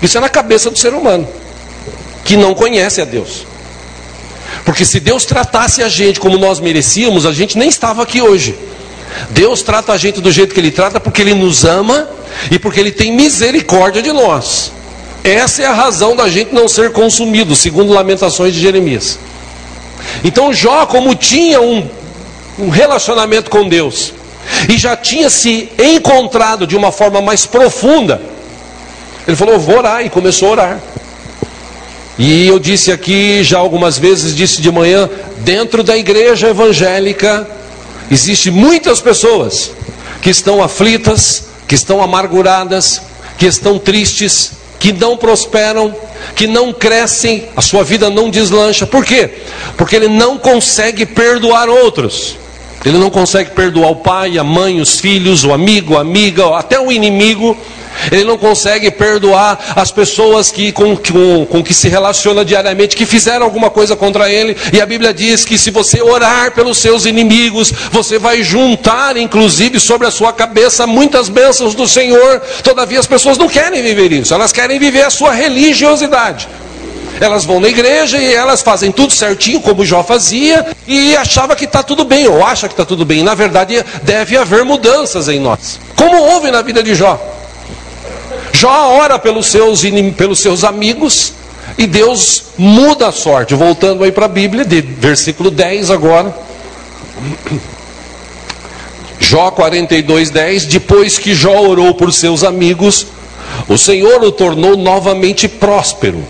Isso 0.00 0.16
é 0.16 0.20
na 0.22 0.30
cabeça 0.30 0.70
do 0.70 0.78
ser 0.78 0.94
humano, 0.94 1.28
que 2.24 2.38
não 2.38 2.54
conhece 2.54 3.02
a 3.02 3.04
Deus. 3.04 3.46
Porque 4.64 4.86
se 4.86 4.98
Deus 4.98 5.26
tratasse 5.26 5.82
a 5.82 5.90
gente 5.90 6.18
como 6.18 6.38
nós 6.38 6.58
merecíamos, 6.58 7.26
a 7.26 7.32
gente 7.32 7.58
nem 7.58 7.68
estava 7.68 8.02
aqui 8.02 8.22
hoje. 8.22 8.58
Deus 9.28 9.60
trata 9.60 9.92
a 9.92 9.98
gente 9.98 10.22
do 10.22 10.32
jeito 10.32 10.54
que 10.54 10.60
Ele 10.60 10.70
trata 10.70 10.98
porque 10.98 11.20
Ele 11.20 11.34
nos 11.34 11.66
ama 11.66 12.08
e 12.50 12.58
porque 12.58 12.80
Ele 12.80 12.90
tem 12.90 13.14
misericórdia 13.14 14.00
de 14.00 14.10
nós. 14.10 14.72
Essa 15.22 15.62
é 15.62 15.66
a 15.66 15.72
razão 15.72 16.16
da 16.16 16.28
gente 16.28 16.54
não 16.54 16.66
ser 16.66 16.92
consumido, 16.92 17.54
segundo 17.54 17.92
Lamentações 17.92 18.54
de 18.54 18.60
Jeremias. 18.60 19.18
Então 20.24 20.52
Jó, 20.52 20.86
como 20.86 21.14
tinha 21.14 21.60
um, 21.60 21.86
um 22.58 22.68
relacionamento 22.70 23.50
com 23.50 23.68
Deus, 23.68 24.14
e 24.68 24.78
já 24.78 24.96
tinha 24.96 25.28
se 25.28 25.70
encontrado 25.78 26.66
de 26.66 26.76
uma 26.76 26.90
forma 26.90 27.20
mais 27.20 27.44
profunda, 27.46 28.20
ele 29.26 29.36
falou: 29.36 29.58
Vou 29.58 29.78
orar, 29.78 30.04
e 30.04 30.10
começou 30.10 30.48
a 30.48 30.52
orar. 30.52 30.80
E 32.18 32.46
eu 32.46 32.58
disse 32.58 32.92
aqui 32.92 33.42
já 33.42 33.58
algumas 33.58 33.98
vezes, 33.98 34.34
disse 34.34 34.60
de 34.60 34.70
manhã, 34.70 35.08
dentro 35.38 35.82
da 35.82 35.96
igreja 35.96 36.48
evangélica, 36.48 37.48
existe 38.10 38.50
muitas 38.50 39.00
pessoas 39.00 39.70
que 40.20 40.28
estão 40.28 40.62
aflitas, 40.62 41.44
que 41.66 41.74
estão 41.74 42.02
amarguradas, 42.02 43.00
que 43.38 43.46
estão 43.46 43.78
tristes, 43.78 44.52
que 44.80 44.94
não 44.94 45.14
prosperam, 45.14 45.94
que 46.34 46.46
não 46.46 46.72
crescem, 46.72 47.44
a 47.54 47.60
sua 47.60 47.84
vida 47.84 48.08
não 48.08 48.30
deslancha. 48.30 48.86
Por 48.86 49.04
quê? 49.04 49.30
Porque 49.76 49.94
ele 49.94 50.08
não 50.08 50.38
consegue 50.38 51.04
perdoar 51.04 51.68
outros. 51.68 52.38
Ele 52.82 52.96
não 52.96 53.10
consegue 53.10 53.50
perdoar 53.50 53.90
o 53.90 53.96
pai, 53.96 54.38
a 54.38 54.42
mãe, 54.42 54.80
os 54.80 54.98
filhos, 54.98 55.44
o 55.44 55.52
amigo, 55.52 55.98
a 55.98 56.00
amiga, 56.00 56.56
até 56.56 56.80
o 56.80 56.90
inimigo. 56.90 57.54
Ele 58.10 58.24
não 58.24 58.38
consegue 58.38 58.90
perdoar 58.90 59.58
as 59.76 59.90
pessoas 59.90 60.50
que, 60.50 60.72
com, 60.72 60.96
com, 60.96 61.46
com 61.46 61.62
que 61.62 61.74
se 61.74 61.88
relaciona 61.88 62.44
diariamente, 62.44 62.96
que 62.96 63.06
fizeram 63.06 63.44
alguma 63.44 63.70
coisa 63.70 63.96
contra 63.96 64.30
ele. 64.30 64.56
E 64.72 64.80
a 64.80 64.86
Bíblia 64.86 65.12
diz 65.12 65.44
que 65.44 65.58
se 65.58 65.70
você 65.70 66.02
orar 66.02 66.52
pelos 66.52 66.78
seus 66.78 67.06
inimigos, 67.06 67.72
você 67.90 68.18
vai 68.18 68.42
juntar, 68.42 69.16
inclusive, 69.16 69.78
sobre 69.78 70.06
a 70.06 70.10
sua 70.10 70.32
cabeça 70.32 70.86
muitas 70.86 71.28
bênçãos 71.28 71.74
do 71.74 71.86
Senhor. 71.88 72.40
Todavia, 72.62 73.00
as 73.00 73.06
pessoas 73.06 73.38
não 73.38 73.48
querem 73.48 73.82
viver 73.82 74.12
isso, 74.12 74.34
elas 74.34 74.52
querem 74.52 74.78
viver 74.78 75.02
a 75.02 75.10
sua 75.10 75.32
religiosidade. 75.32 76.48
Elas 77.20 77.44
vão 77.44 77.60
na 77.60 77.68
igreja 77.68 78.16
e 78.16 78.32
elas 78.32 78.62
fazem 78.62 78.90
tudo 78.90 79.12
certinho, 79.12 79.60
como 79.60 79.84
Jó 79.84 80.02
fazia, 80.02 80.66
e 80.88 81.14
achava 81.16 81.54
que 81.54 81.66
está 81.66 81.82
tudo 81.82 82.02
bem, 82.02 82.26
ou 82.26 82.44
acha 82.44 82.66
que 82.66 82.72
está 82.72 82.84
tudo 82.84 83.04
bem. 83.04 83.22
Na 83.22 83.34
verdade, 83.34 83.84
deve 84.02 84.38
haver 84.38 84.64
mudanças 84.64 85.28
em 85.28 85.38
nós. 85.38 85.78
Como 85.94 86.16
houve 86.16 86.50
na 86.50 86.62
vida 86.62 86.82
de 86.82 86.94
Jó. 86.94 87.20
Jó 88.60 88.98
ora 89.00 89.18
pelos 89.18 89.46
seus, 89.46 89.80
pelos 90.18 90.38
seus 90.38 90.64
amigos, 90.64 91.32
E 91.78 91.86
Deus 91.86 92.42
muda 92.58 93.08
a 93.08 93.12
sorte. 93.12 93.54
Voltando 93.54 94.04
aí 94.04 94.12
para 94.12 94.26
a 94.26 94.28
Bíblia, 94.28 94.66
de 94.66 94.82
versículo 94.82 95.50
10 95.50 95.90
agora. 95.90 96.36
Jó 99.18 99.50
42, 99.50 100.28
10. 100.28 100.66
Depois 100.66 101.18
que 101.18 101.32
Jó 101.32 101.58
orou 101.58 101.94
por 101.94 102.12
seus 102.12 102.44
amigos, 102.44 103.06
o 103.66 103.78
Senhor 103.78 104.22
o 104.22 104.30
tornou 104.30 104.76
novamente 104.76 105.48
próspero 105.48 106.22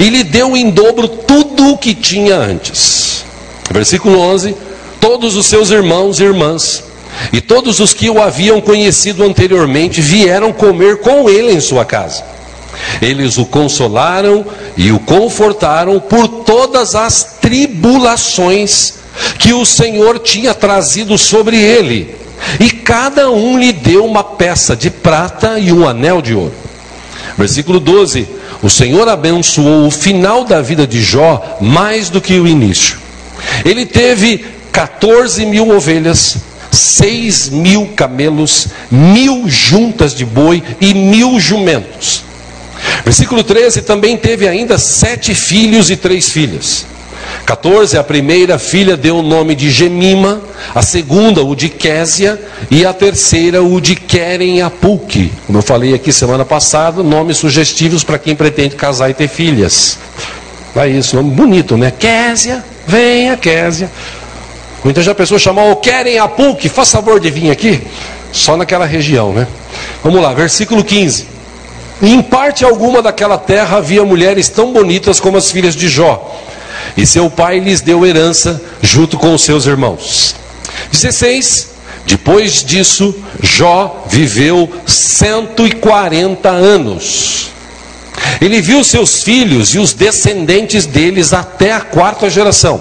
e 0.00 0.08
lhe 0.08 0.24
deu 0.24 0.56
em 0.56 0.70
dobro 0.70 1.06
tudo 1.06 1.74
o 1.74 1.78
que 1.78 1.94
tinha 1.94 2.34
antes. 2.34 3.24
Versículo 3.70 4.18
11: 4.18 4.56
Todos 5.00 5.36
os 5.36 5.46
seus 5.46 5.70
irmãos 5.70 6.18
e 6.18 6.24
irmãs 6.24 6.87
e 7.32 7.40
todos 7.40 7.80
os 7.80 7.92
que 7.92 8.08
o 8.08 8.20
haviam 8.20 8.60
conhecido 8.60 9.24
anteriormente 9.24 10.00
vieram 10.00 10.52
comer 10.52 10.98
com 11.00 11.28
ele 11.28 11.52
em 11.52 11.60
sua 11.60 11.84
casa. 11.84 12.24
Eles 13.02 13.38
o 13.38 13.46
consolaram 13.46 14.44
e 14.76 14.92
o 14.92 14.98
confortaram 15.00 16.00
por 16.00 16.28
todas 16.28 16.94
as 16.94 17.38
tribulações 17.40 18.94
que 19.38 19.52
o 19.52 19.64
Senhor 19.64 20.18
tinha 20.18 20.54
trazido 20.54 21.18
sobre 21.18 21.56
ele. 21.56 22.14
E 22.60 22.70
cada 22.70 23.30
um 23.30 23.58
lhe 23.58 23.72
deu 23.72 24.04
uma 24.04 24.22
peça 24.22 24.76
de 24.76 24.90
prata 24.90 25.58
e 25.58 25.72
um 25.72 25.86
anel 25.86 26.22
de 26.22 26.34
ouro. 26.34 26.54
Versículo 27.36 27.80
12: 27.80 28.28
O 28.62 28.70
Senhor 28.70 29.08
abençoou 29.08 29.86
o 29.86 29.90
final 29.90 30.44
da 30.44 30.60
vida 30.60 30.86
de 30.86 31.02
Jó 31.02 31.58
mais 31.60 32.10
do 32.10 32.20
que 32.20 32.38
o 32.38 32.46
início. 32.46 32.98
Ele 33.64 33.84
teve 33.84 34.44
14 34.72 35.44
mil 35.46 35.70
ovelhas, 35.70 36.36
seis 36.78 37.48
mil 37.48 37.88
camelos, 37.96 38.68
mil 38.90 39.48
juntas 39.48 40.14
de 40.14 40.24
boi 40.24 40.62
e 40.80 40.94
mil 40.94 41.38
jumentos. 41.38 42.22
Versículo 43.04 43.42
13: 43.42 43.82
também 43.82 44.16
teve 44.16 44.46
ainda 44.46 44.78
sete 44.78 45.34
filhos 45.34 45.90
e 45.90 45.96
três 45.96 46.30
filhas. 46.30 46.86
14, 47.44 47.96
a 47.96 48.04
primeira 48.04 48.58
filha 48.58 48.96
deu 48.96 49.18
o 49.18 49.22
nome 49.22 49.54
de 49.54 49.70
Gemima, 49.70 50.40
a 50.74 50.82
segunda 50.82 51.42
o 51.42 51.54
de 51.54 51.68
Késia 51.68 52.40
e 52.70 52.84
a 52.84 52.92
terceira 52.92 53.62
o 53.62 53.80
de 53.80 53.94
Queren 53.94 54.60
Apuque. 54.60 55.32
Como 55.46 55.58
eu 55.58 55.62
falei 55.62 55.94
aqui 55.94 56.12
semana 56.12 56.44
passada, 56.44 57.02
nomes 57.02 57.38
sugestivos 57.38 58.04
para 58.04 58.18
quem 58.18 58.36
pretende 58.36 58.76
casar 58.76 59.10
e 59.10 59.14
ter 59.14 59.28
filhas. 59.28 59.98
É 60.76 60.88
isso, 60.88 61.16
nome 61.16 61.30
bonito, 61.30 61.76
né? 61.76 61.90
Késia, 61.90 62.62
venha 62.86 63.36
Késia. 63.36 63.90
Muitas 64.84 65.04
já 65.04 65.14
pessoas 65.14 65.42
chamam 65.42 65.70
o 65.70 65.76
Querem 65.76 66.18
Apuque, 66.18 66.68
faz 66.68 66.90
favor 66.90 67.18
de 67.18 67.30
vir 67.30 67.50
aqui. 67.50 67.82
Só 68.32 68.56
naquela 68.56 68.86
região, 68.86 69.32
né? 69.32 69.46
Vamos 70.02 70.20
lá, 70.22 70.32
versículo 70.32 70.84
15. 70.84 71.26
Em 72.00 72.22
parte 72.22 72.64
alguma 72.64 73.02
daquela 73.02 73.36
terra 73.36 73.78
havia 73.78 74.04
mulheres 74.04 74.48
tão 74.48 74.72
bonitas 74.72 75.18
como 75.18 75.36
as 75.36 75.50
filhas 75.50 75.74
de 75.74 75.88
Jó, 75.88 76.40
e 76.96 77.04
seu 77.04 77.28
pai 77.28 77.58
lhes 77.58 77.80
deu 77.80 78.06
herança 78.06 78.62
junto 78.80 79.18
com 79.18 79.34
os 79.34 79.42
seus 79.42 79.66
irmãos. 79.66 80.36
16. 80.92 81.70
Depois 82.06 82.64
disso, 82.64 83.14
Jó 83.42 84.04
viveu 84.08 84.70
140 84.86 86.48
anos. 86.48 87.50
Ele 88.40 88.60
viu 88.60 88.82
seus 88.84 89.22
filhos 89.22 89.74
e 89.74 89.78
os 89.78 89.92
descendentes 89.92 90.86
deles 90.86 91.32
até 91.32 91.72
a 91.72 91.80
quarta 91.80 92.30
geração. 92.30 92.80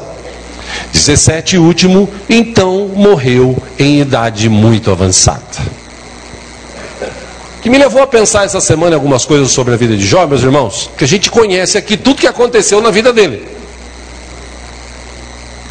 17 0.91 1.57
último, 1.57 2.09
então 2.29 2.89
morreu 2.95 3.61
em 3.77 3.99
idade 4.01 4.49
muito 4.49 4.91
avançada. 4.91 5.41
Que 7.61 7.69
me 7.69 7.77
levou 7.77 8.01
a 8.01 8.07
pensar 8.07 8.45
essa 8.45 8.61
semana 8.61 8.95
algumas 8.95 9.25
coisas 9.25 9.51
sobre 9.51 9.73
a 9.73 9.77
vida 9.77 9.95
de 9.97 10.05
Jó, 10.05 10.25
meus 10.25 10.41
irmãos, 10.41 10.89
que 10.97 11.03
a 11.03 11.07
gente 11.07 11.29
conhece 11.29 11.77
aqui 11.77 11.97
tudo 11.97 12.21
que 12.21 12.27
aconteceu 12.27 12.81
na 12.81 12.91
vida 12.91 13.11
dele. 13.11 13.47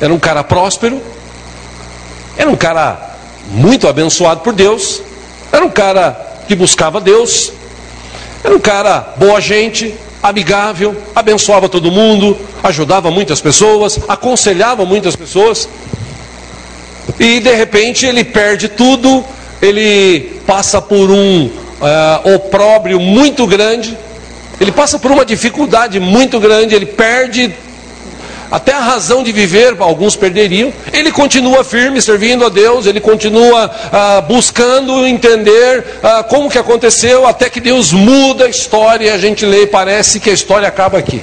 Era 0.01 0.13
um 0.13 0.19
cara 0.19 0.45
próspero, 0.45 1.01
era 2.37 2.51
um 2.51 2.57
cara 2.57 3.17
muito 3.51 3.89
abençoado 3.89 4.41
por 4.41 4.53
Deus, 4.53 5.01
era 5.51 5.65
um 5.65 5.71
cara 5.71 6.43
que 6.47 6.55
buscava 6.55 7.01
Deus, 7.01 7.53
era 8.45 8.55
um 8.55 8.61
cara 8.61 9.15
boa 9.17 9.41
gente, 9.41 9.95
amigável, 10.29 10.97
abençoava 11.15 11.69
todo 11.69 11.91
mundo, 11.91 12.37
ajudava 12.63 13.11
muitas 13.11 13.41
pessoas, 13.41 13.99
aconselhava 14.09 14.85
muitas 14.85 15.15
pessoas. 15.15 15.69
E 17.19 17.41
de 17.41 17.55
repente 17.55 18.05
ele 18.05 18.25
perde 18.25 18.69
tudo, 18.69 19.25
ele 19.63 20.41
passa 20.47 20.83
por 20.83 21.11
um 21.11 21.47
uh, 21.47 22.35
opróbrio 22.35 22.99
muito 22.99 23.47
grande, 23.47 23.97
ele 24.61 24.73
passa 24.73 24.99
por 24.99 25.11
uma 25.11 25.25
dificuldade 25.25 26.01
muito 26.01 26.41
grande, 26.41 26.75
ele 26.75 26.87
perde 26.87 27.55
até 28.51 28.73
a 28.73 28.81
razão 28.81 29.23
de 29.23 29.33
viver, 29.33 29.77
alguns 29.79 30.15
perderiam. 30.15 30.73
Ele 30.93 31.11
continua 31.11 31.65
firme, 31.65 32.01
servindo 32.01 32.45
a 32.45 32.49
Deus, 32.49 32.87
ele 32.87 33.01
continua 33.01 33.71
ah, 33.93 34.21
buscando 34.21 35.07
entender 35.07 35.85
ah, 36.03 36.23
como 36.23 36.51
que 36.51 36.59
aconteceu, 36.59 37.27
até 37.27 37.51
que 37.51 37.61
Deus 37.61 37.93
muda 37.93 38.45
a 38.45 38.49
história 38.49 39.07
e 39.07 39.11
a 39.11 39.19
gente 39.19 39.45
lê 39.45 39.63
e 39.63 39.67
parece 39.67 40.21
que 40.21 40.31
a 40.31 40.33
história 40.33 40.69
acaba 40.69 40.99
aqui. 40.99 41.21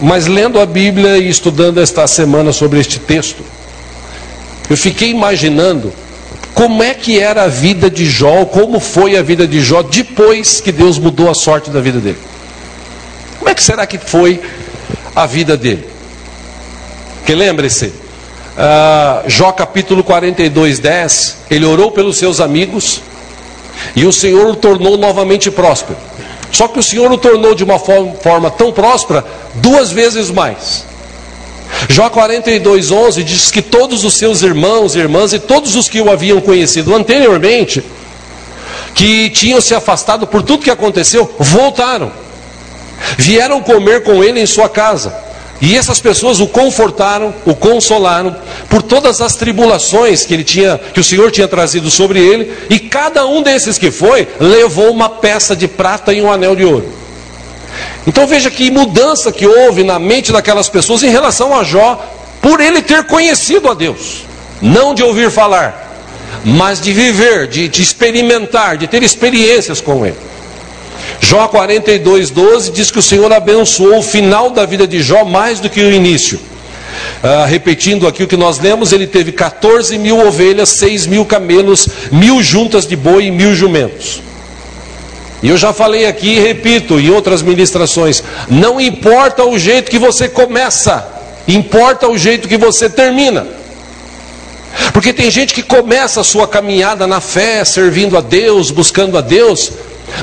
Mas 0.00 0.26
lendo 0.26 0.60
a 0.60 0.66
Bíblia 0.66 1.16
e 1.16 1.28
estudando 1.28 1.80
esta 1.80 2.06
semana 2.06 2.52
sobre 2.52 2.78
este 2.78 2.98
texto, 2.98 3.42
eu 4.68 4.76
fiquei 4.76 5.10
imaginando 5.10 5.92
como 6.52 6.82
é 6.82 6.92
que 6.92 7.18
era 7.18 7.44
a 7.44 7.48
vida 7.48 7.90
de 7.90 8.04
Jó, 8.06 8.44
como 8.44 8.80
foi 8.80 9.16
a 9.16 9.22
vida 9.22 9.46
de 9.46 9.60
Jó 9.60 9.82
depois 9.82 10.60
que 10.60 10.72
Deus 10.72 10.98
mudou 10.98 11.30
a 11.30 11.34
sorte 11.34 11.70
da 11.70 11.80
vida 11.80 11.98
dele. 11.98 12.18
Como 13.38 13.50
é 13.50 13.54
que 13.54 13.62
será 13.62 13.86
que 13.86 13.98
foi 13.98 14.40
a 15.16 15.24
vida 15.24 15.56
dele. 15.56 15.88
Que 17.24 17.34
lembre-se, 17.34 17.86
uh, 17.86 19.28
Jó 19.28 19.50
capítulo 19.50 20.04
42, 20.04 20.78
10, 20.78 21.36
ele 21.50 21.64
orou 21.64 21.90
pelos 21.90 22.18
seus 22.18 22.38
amigos 22.38 23.00
e 23.96 24.04
o 24.04 24.12
Senhor 24.12 24.46
o 24.46 24.54
tornou 24.54 24.98
novamente 24.98 25.50
próspero. 25.50 25.98
Só 26.52 26.68
que 26.68 26.78
o 26.78 26.82
Senhor 26.82 27.10
o 27.10 27.18
tornou 27.18 27.54
de 27.54 27.64
uma 27.64 27.78
forma, 27.78 28.50
tão 28.50 28.70
próspera 28.70 29.24
duas 29.54 29.90
vezes 29.90 30.30
mais. 30.30 30.84
Jó 31.88 32.08
42, 32.08 32.90
11 32.90 33.24
diz 33.24 33.50
que 33.50 33.62
todos 33.62 34.04
os 34.04 34.14
seus 34.14 34.42
irmãos 34.42 34.94
e 34.94 34.98
irmãs 34.98 35.32
e 35.32 35.38
todos 35.38 35.74
os 35.74 35.88
que 35.88 36.00
o 36.00 36.10
haviam 36.10 36.40
conhecido 36.40 36.94
anteriormente, 36.94 37.82
que 38.94 39.30
tinham 39.30 39.60
se 39.60 39.74
afastado 39.74 40.26
por 40.26 40.42
tudo 40.42 40.62
que 40.62 40.70
aconteceu, 40.70 41.34
voltaram. 41.38 42.25
Vieram 43.18 43.60
comer 43.60 44.02
com 44.02 44.22
ele 44.22 44.40
em 44.40 44.46
sua 44.46 44.68
casa. 44.68 45.26
E 45.60 45.76
essas 45.76 45.98
pessoas 45.98 46.38
o 46.38 46.46
confortaram, 46.46 47.34
o 47.46 47.54
consolaram 47.54 48.36
por 48.68 48.82
todas 48.82 49.20
as 49.20 49.36
tribulações 49.36 50.26
que 50.26 50.34
ele 50.34 50.44
tinha, 50.44 50.78
que 50.92 51.00
o 51.00 51.04
Senhor 51.04 51.30
tinha 51.30 51.48
trazido 51.48 51.90
sobre 51.90 52.18
ele, 52.20 52.52
e 52.68 52.78
cada 52.78 53.26
um 53.26 53.42
desses 53.42 53.78
que 53.78 53.90
foi 53.90 54.28
levou 54.38 54.90
uma 54.90 55.08
peça 55.08 55.56
de 55.56 55.66
prata 55.66 56.12
e 56.12 56.20
um 56.20 56.30
anel 56.30 56.54
de 56.54 56.64
ouro. 56.64 56.86
Então 58.06 58.26
veja 58.26 58.50
que 58.50 58.70
mudança 58.70 59.32
que 59.32 59.46
houve 59.46 59.82
na 59.82 59.98
mente 59.98 60.30
daquelas 60.30 60.68
pessoas 60.68 61.02
em 61.02 61.08
relação 61.08 61.56
a 61.56 61.64
Jó, 61.64 62.04
por 62.42 62.60
ele 62.60 62.82
ter 62.82 63.04
conhecido 63.04 63.70
a 63.70 63.74
Deus, 63.74 64.24
não 64.60 64.94
de 64.94 65.02
ouvir 65.02 65.30
falar, 65.30 65.86
mas 66.44 66.80
de 66.80 66.92
viver, 66.92 67.48
de, 67.48 67.66
de 67.66 67.82
experimentar, 67.82 68.76
de 68.76 68.86
ter 68.86 69.02
experiências 69.02 69.80
com 69.80 70.04
ele. 70.04 70.16
Jó 71.20 71.48
42, 71.48 72.30
12 72.30 72.70
diz 72.70 72.90
que 72.90 72.98
o 72.98 73.02
Senhor 73.02 73.32
abençoou 73.32 73.98
o 73.98 74.02
final 74.02 74.50
da 74.50 74.64
vida 74.64 74.86
de 74.86 75.02
Jó 75.02 75.24
mais 75.24 75.60
do 75.60 75.68
que 75.68 75.80
o 75.80 75.92
início. 75.92 76.38
Ah, 77.22 77.46
repetindo 77.46 78.06
aqui 78.06 78.22
o 78.22 78.28
que 78.28 78.36
nós 78.36 78.58
lemos, 78.58 78.92
ele 78.92 79.06
teve 79.06 79.32
14 79.32 79.98
mil 79.98 80.18
ovelhas, 80.26 80.68
6 80.70 81.06
mil 81.06 81.24
camelos, 81.24 81.88
mil 82.12 82.42
juntas 82.42 82.86
de 82.86 82.96
boi 82.96 83.26
e 83.26 83.30
mil 83.30 83.54
jumentos. 83.54 84.22
E 85.42 85.48
eu 85.48 85.56
já 85.56 85.72
falei 85.72 86.06
aqui 86.06 86.36
e 86.36 86.40
repito 86.40 86.98
em 86.98 87.10
outras 87.10 87.42
ministrações: 87.42 88.22
não 88.48 88.80
importa 88.80 89.44
o 89.44 89.58
jeito 89.58 89.90
que 89.90 89.98
você 89.98 90.28
começa, 90.28 91.06
importa 91.46 92.08
o 92.08 92.16
jeito 92.16 92.48
que 92.48 92.56
você 92.56 92.88
termina. 92.88 93.46
Porque 94.92 95.12
tem 95.12 95.30
gente 95.30 95.54
que 95.54 95.62
começa 95.62 96.20
a 96.20 96.24
sua 96.24 96.46
caminhada 96.46 97.06
na 97.06 97.20
fé, 97.20 97.64
servindo 97.64 98.16
a 98.16 98.20
Deus, 98.20 98.70
buscando 98.70 99.16
a 99.16 99.20
Deus, 99.20 99.72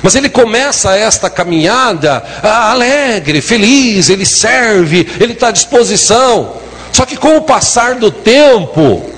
mas 0.01 0.15
ele 0.15 0.29
começa 0.29 0.95
esta 0.95 1.29
caminhada 1.29 2.23
ah, 2.41 2.71
alegre, 2.71 3.41
feliz, 3.41 4.09
ele 4.09 4.25
serve, 4.25 5.07
ele 5.19 5.33
está 5.33 5.49
à 5.49 5.51
disposição. 5.51 6.55
Só 6.91 7.05
que 7.05 7.17
com 7.17 7.37
o 7.37 7.41
passar 7.41 7.95
do 7.95 8.11
tempo, 8.11 9.09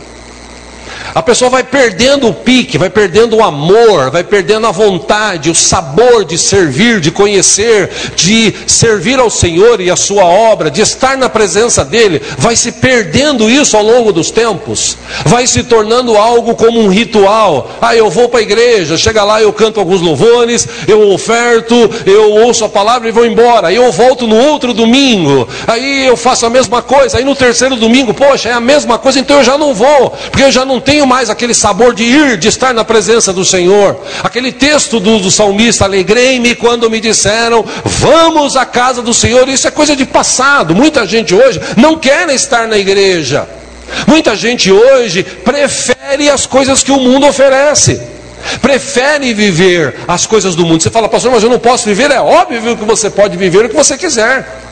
A 1.16 1.24
pessoa 1.24 1.50
vai 1.50 1.64
perdendo 1.64 2.28
o 2.28 2.34
pique, 2.34 2.78
vai 2.78 2.90
perdendo 2.90 3.38
o 3.38 3.44
amor, 3.44 4.12
vai 4.12 4.22
perdendo 4.22 4.68
a 4.68 4.72
vontade, 4.72 5.50
o 5.50 5.56
sabor 5.56 6.26
de 6.26 6.38
servir, 6.38 7.00
de 7.00 7.10
conhecer, 7.10 7.90
de 8.18 8.54
servir 8.68 9.18
ao 9.18 9.30
Senhor 9.30 9.80
e 9.80 9.90
a 9.90 9.96
sua 9.96 10.26
obra, 10.26 10.70
de 10.70 10.82
estar 10.82 11.16
na 11.16 11.30
presença 11.30 11.86
dEle. 11.86 12.22
Vai 12.38 12.58
se 12.58 12.74
perdendo 12.74 13.50
isso 13.50 13.78
ao 13.78 13.84
longo 13.84 14.12
dos 14.12 14.30
tempos, 14.30 14.98
vai 15.24 15.48
se 15.48 15.64
tornando 15.64 16.18
algo 16.18 16.54
como 16.54 16.82
um 16.82 16.90
ritual. 16.90 17.72
Ah, 17.82 17.96
eu 17.96 18.10
vou 18.10 18.28
para 18.28 18.42
a 18.42 18.44
igreja, 18.44 18.98
chega 18.98 19.24
lá, 19.24 19.42
eu 19.42 19.54
canto 19.54 19.80
alguns 19.80 20.02
louvores, 20.02 20.68
eu 20.86 21.14
oferto, 21.14 21.76
eu 22.06 22.30
ouço 22.30 22.66
a 22.66 22.70
palavra 22.70 23.08
e 23.08 23.14
vou 23.14 23.26
embora. 23.26 23.70
Aí 23.70 23.78
eu 23.78 23.90
volto 23.90 24.28
no 24.28 24.36
outro 24.36 24.74
domingo, 24.74 25.48
aí 25.66 26.08
eu 26.08 26.18
faço 26.18 26.46
a 26.46 26.50
mesma 26.50 26.82
coisa. 26.82 27.18
Aí 27.18 27.24
no 27.24 27.38
terceiro 27.38 27.78
domingo, 27.78 28.14
poxa, 28.14 28.50
é 28.50 28.52
a 28.52 28.60
mesma 28.60 28.98
coisa, 28.98 29.18
então 29.18 29.38
eu 29.38 29.46
já 29.46 29.58
não 29.58 29.74
vou, 29.74 30.10
porque 30.30 30.44
eu 30.44 30.52
já 30.52 30.66
não 30.66 30.82
tenho 30.82 31.05
mais 31.06 31.30
aquele 31.30 31.54
sabor 31.54 31.94
de 31.94 32.04
ir, 32.04 32.38
de 32.38 32.48
estar 32.48 32.74
na 32.74 32.84
presença 32.84 33.32
do 33.32 33.46
Senhor. 33.46 34.00
Aquele 34.24 34.52
texto 34.52 35.00
do, 35.00 35.20
do 35.20 35.32
salmista: 35.32 35.86
Alegrei-me 35.86 36.56
quando 36.56 36.90
me 36.90 37.00
disseram, 37.00 37.64
vamos 37.84 38.56
à 38.56 38.66
casa 38.66 39.02
do 39.02 39.14
Senhor. 39.14 39.48
Isso 39.48 39.68
é 39.68 39.72
coisa 39.72 39.96
de 39.96 40.06
passado. 40.06 40.76
Muita 40.76 41.06
gente 41.06 41.34
hoje 41.34 41.62
não 41.78 41.98
quer 41.98 42.30
estar 42.30 42.68
na 42.68 42.78
igreja. 42.78 43.48
Muita 44.08 44.36
gente 44.36 44.72
hoje 44.72 45.24
prefere 45.24 46.30
as 46.30 46.46
coisas 46.46 46.84
que 46.84 46.92
o 46.92 47.00
mundo 47.00 47.28
oferece. 47.28 48.02
Prefere 48.62 49.34
viver 49.34 49.96
as 50.08 50.26
coisas 50.26 50.56
do 50.56 50.66
mundo. 50.66 50.82
Você 50.82 50.90
fala, 50.90 51.10
pastor, 51.10 51.32
mas 51.32 51.44
eu 51.44 51.50
não 51.50 51.60
posso 51.60 51.86
viver. 51.86 52.12
É 52.12 52.20
óbvio 52.20 52.78
que 52.78 52.86
você 52.86 53.10
pode 53.10 53.38
viver 53.38 53.66
o 53.66 53.70
que 53.70 53.76
você 53.76 53.98
quiser. 53.98 54.64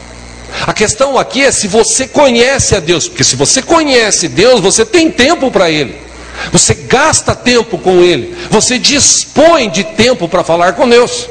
A 0.68 0.74
questão 0.74 1.18
aqui 1.18 1.44
é 1.44 1.52
se 1.52 1.68
você 1.68 2.08
conhece 2.08 2.76
a 2.76 2.80
Deus, 2.80 3.08
porque 3.08 3.24
se 3.24 3.36
você 3.36 3.62
conhece 3.62 4.28
Deus, 4.28 4.62
você 4.62 4.86
tem 4.86 5.10
tempo 5.10 5.50
para 5.50 5.70
Ele. 5.70 5.96
Você 6.52 6.74
gasta 6.74 7.36
tempo 7.36 7.78
com 7.78 8.02
Ele. 8.02 8.36
Você 8.50 8.78
dispõe 8.78 9.70
de 9.70 9.84
tempo 9.84 10.28
para 10.28 10.44
falar 10.44 10.74
com 10.74 10.88
Deus. 10.88 11.28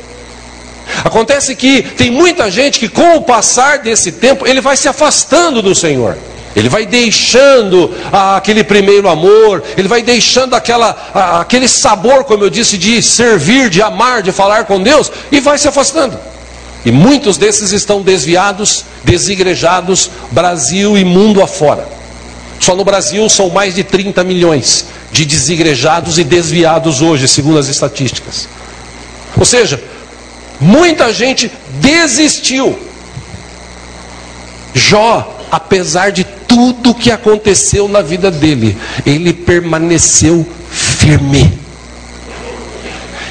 Acontece 1.04 1.54
que 1.54 1.82
tem 1.82 2.10
muita 2.10 2.50
gente 2.50 2.78
que, 2.78 2.88
com 2.88 3.16
o 3.16 3.22
passar 3.22 3.78
desse 3.78 4.12
tempo, 4.12 4.46
ele 4.46 4.60
vai 4.60 4.76
se 4.76 4.88
afastando 4.88 5.62
do 5.62 5.74
Senhor. 5.74 6.16
Ele 6.54 6.68
vai 6.68 6.84
deixando 6.84 7.94
ah, 8.12 8.36
aquele 8.36 8.62
primeiro 8.62 9.08
amor, 9.08 9.62
ele 9.76 9.88
vai 9.88 10.02
deixando 10.02 10.54
aquela, 10.54 11.10
ah, 11.14 11.40
aquele 11.40 11.66
sabor, 11.66 12.24
como 12.24 12.44
eu 12.44 12.50
disse, 12.50 12.76
de 12.76 13.02
servir, 13.02 13.70
de 13.70 13.80
amar, 13.80 14.22
de 14.22 14.32
falar 14.32 14.64
com 14.64 14.82
Deus, 14.82 15.10
e 15.30 15.40
vai 15.40 15.56
se 15.56 15.66
afastando. 15.66 16.18
E 16.84 16.92
muitos 16.92 17.38
desses 17.38 17.72
estão 17.72 18.02
desviados, 18.02 18.84
desigrejados, 19.02 20.10
Brasil 20.30 20.98
e 20.98 21.04
mundo 21.04 21.42
afora. 21.42 21.88
Só 22.60 22.74
no 22.74 22.84
Brasil 22.84 23.26
são 23.30 23.48
mais 23.48 23.74
de 23.74 23.82
30 23.82 24.22
milhões 24.22 24.86
de 25.12 25.26
desigrejados 25.26 26.18
e 26.18 26.24
desviados 26.24 27.02
hoje, 27.02 27.28
segundo 27.28 27.58
as 27.58 27.68
estatísticas. 27.68 28.48
Ou 29.36 29.44
seja, 29.44 29.82
muita 30.58 31.12
gente 31.12 31.52
desistiu. 31.80 32.78
Jó, 34.74 35.38
apesar 35.50 36.10
de 36.10 36.24
tudo 36.24 36.94
que 36.94 37.10
aconteceu 37.10 37.86
na 37.86 38.00
vida 38.00 38.30
dele, 38.30 38.76
ele 39.04 39.34
permaneceu 39.34 40.46
firme. 40.70 41.60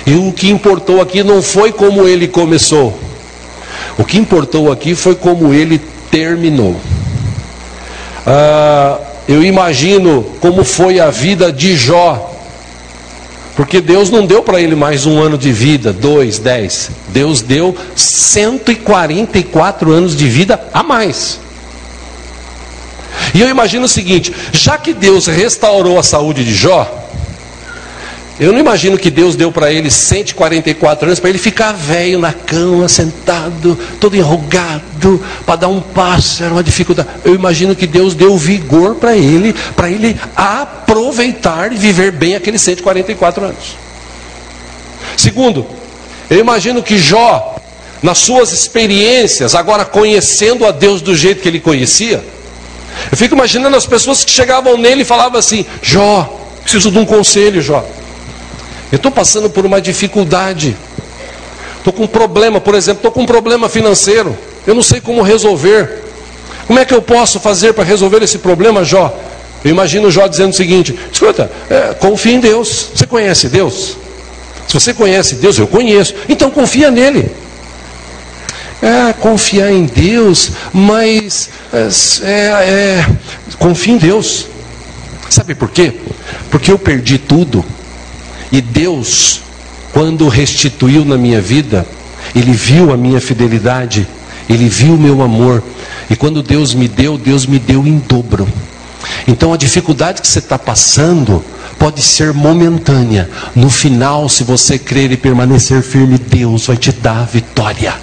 E 0.05 0.13
o 0.13 0.31
que 0.31 0.49
importou 0.49 1.01
aqui 1.01 1.23
não 1.23 1.41
foi 1.41 1.71
como 1.71 2.07
ele 2.07 2.27
começou, 2.27 2.99
o 3.97 4.03
que 4.03 4.17
importou 4.17 4.71
aqui 4.71 4.95
foi 4.95 5.15
como 5.15 5.53
ele 5.53 5.79
terminou. 6.09 6.79
Ah, 8.25 8.99
eu 9.31 9.43
imagino 9.43 10.23
como 10.39 10.63
foi 10.63 10.99
a 10.99 11.09
vida 11.09 11.51
de 11.51 11.75
Jó. 11.75 12.29
Porque 13.55 13.81
Deus 13.81 14.09
não 14.09 14.25
deu 14.25 14.41
para 14.41 14.59
ele 14.61 14.75
mais 14.75 15.05
um 15.05 15.21
ano 15.21 15.37
de 15.37 15.51
vida, 15.51 15.93
dois, 15.93 16.39
dez. 16.39 16.89
Deus 17.09 17.41
deu 17.41 17.75
144 17.95 19.91
anos 19.91 20.15
de 20.15 20.27
vida 20.27 20.59
a 20.73 20.81
mais. 20.81 21.39
E 23.33 23.41
eu 23.41 23.49
imagino 23.49 23.85
o 23.85 23.89
seguinte: 23.89 24.33
já 24.51 24.77
que 24.77 24.93
Deus 24.93 25.27
restaurou 25.27 25.99
a 25.99 26.03
saúde 26.03 26.43
de 26.43 26.53
Jó, 26.53 27.00
eu 28.41 28.51
não 28.51 28.57
imagino 28.57 28.97
que 28.97 29.11
Deus 29.11 29.35
deu 29.35 29.51
para 29.51 29.71
ele 29.71 29.91
144 29.91 31.05
anos 31.05 31.19
para 31.19 31.29
ele 31.29 31.37
ficar 31.37 31.73
velho 31.73 32.17
na 32.17 32.33
cama, 32.33 32.89
sentado, 32.89 33.77
todo 33.99 34.17
enrugado, 34.17 35.23
para 35.45 35.57
dar 35.57 35.67
um 35.67 35.79
passo, 35.79 36.43
era 36.43 36.51
uma 36.51 36.63
dificuldade. 36.63 37.07
Eu 37.23 37.35
imagino 37.35 37.75
que 37.75 37.85
Deus 37.85 38.15
deu 38.15 38.35
vigor 38.35 38.95
para 38.95 39.15
ele, 39.15 39.53
para 39.75 39.91
ele 39.91 40.19
aproveitar 40.35 41.71
e 41.71 41.75
viver 41.75 42.11
bem 42.11 42.33
aqueles 42.33 42.63
144 42.63 43.45
anos. 43.45 43.77
Segundo, 45.15 45.67
eu 46.27 46.39
imagino 46.39 46.81
que 46.81 46.97
Jó, 46.97 47.57
nas 48.01 48.17
suas 48.17 48.51
experiências, 48.51 49.53
agora 49.53 49.85
conhecendo 49.85 50.65
a 50.65 50.71
Deus 50.71 50.99
do 50.99 51.15
jeito 51.15 51.43
que 51.43 51.47
ele 51.47 51.59
conhecia, 51.59 52.25
eu 53.11 53.15
fico 53.15 53.35
imaginando 53.35 53.77
as 53.77 53.85
pessoas 53.85 54.23
que 54.23 54.31
chegavam 54.31 54.77
nele 54.77 55.03
e 55.03 55.05
falavam 55.05 55.37
assim: 55.37 55.63
Jó, 55.79 56.39
preciso 56.63 56.89
de 56.89 56.97
um 56.97 57.05
conselho, 57.05 57.61
Jó. 57.61 57.85
Eu 58.91 58.97
estou 58.97 59.11
passando 59.11 59.49
por 59.49 59.65
uma 59.65 59.81
dificuldade. 59.81 60.75
Estou 61.77 61.93
com 61.93 62.03
um 62.03 62.07
problema, 62.07 62.59
por 62.59 62.75
exemplo, 62.75 62.99
estou 62.99 63.11
com 63.11 63.21
um 63.21 63.25
problema 63.25 63.69
financeiro. 63.69 64.37
Eu 64.67 64.75
não 64.75 64.83
sei 64.83 64.99
como 64.99 65.21
resolver. 65.21 66.03
Como 66.67 66.77
é 66.77 66.85
que 66.85 66.93
eu 66.93 67.01
posso 67.01 67.39
fazer 67.39 67.73
para 67.73 67.83
resolver 67.83 68.21
esse 68.21 68.37
problema, 68.37 68.83
Jó? 68.83 69.17
Eu 69.63 69.71
imagino 69.71 70.11
Jó 70.11 70.27
dizendo 70.27 70.51
o 70.51 70.55
seguinte: 70.55 70.97
escuta, 71.11 71.49
é, 71.69 71.93
confia 71.93 72.33
em 72.33 72.39
Deus. 72.39 72.89
Você 72.93 73.07
conhece 73.07 73.47
Deus? 73.47 73.97
Se 74.67 74.73
você 74.73 74.93
conhece 74.93 75.35
Deus, 75.35 75.57
eu 75.57 75.67
conheço. 75.67 76.13
Então 76.29 76.49
confia 76.51 76.91
nele. 76.91 77.31
É, 78.81 79.13
confiar 79.13 79.71
em 79.71 79.85
Deus, 79.85 80.51
mas 80.73 81.49
é, 82.23 82.25
é, 82.25 83.05
confia 83.59 83.93
em 83.93 83.97
Deus. 83.97 84.47
Sabe 85.29 85.53
por 85.55 85.69
quê? 85.69 85.93
Porque 86.49 86.71
eu 86.71 86.79
perdi 86.79 87.17
tudo. 87.17 87.63
E 88.51 88.61
Deus, 88.61 89.41
quando 89.93 90.27
restituiu 90.27 91.05
na 91.05 91.17
minha 91.17 91.41
vida, 91.41 91.85
Ele 92.35 92.51
viu 92.51 92.91
a 92.91 92.97
minha 92.97 93.21
fidelidade, 93.21 94.07
Ele 94.49 94.67
viu 94.67 94.95
o 94.95 94.99
meu 94.99 95.21
amor. 95.21 95.63
E 96.09 96.15
quando 96.15 96.43
Deus 96.43 96.73
me 96.73 96.87
deu, 96.87 97.17
Deus 97.17 97.45
me 97.45 97.57
deu 97.57 97.87
em 97.87 97.97
dobro. 97.99 98.47
Então 99.27 99.53
a 99.53 99.57
dificuldade 99.57 100.21
que 100.21 100.27
você 100.27 100.39
está 100.39 100.59
passando 100.59 101.43
pode 101.79 102.01
ser 102.01 102.33
momentânea. 102.33 103.29
No 103.55 103.69
final, 103.69 104.27
se 104.29 104.43
você 104.43 104.77
crer 104.77 105.11
e 105.11 105.17
permanecer 105.17 105.81
firme, 105.81 106.17
Deus 106.17 106.67
vai 106.67 106.77
te 106.77 106.91
dar 106.91 107.21
a 107.21 107.25
vitória. 107.25 107.95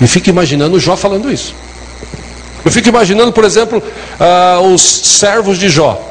E 0.00 0.06
fico 0.06 0.28
imaginando 0.28 0.76
o 0.76 0.80
Jó 0.80 0.96
falando 0.96 1.30
isso. 1.30 1.54
Eu 2.64 2.70
fico 2.70 2.88
imaginando, 2.88 3.32
por 3.32 3.44
exemplo, 3.44 3.78
uh, 3.80 4.72
os 4.72 4.82
servos 4.82 5.58
de 5.58 5.68
Jó, 5.68 6.07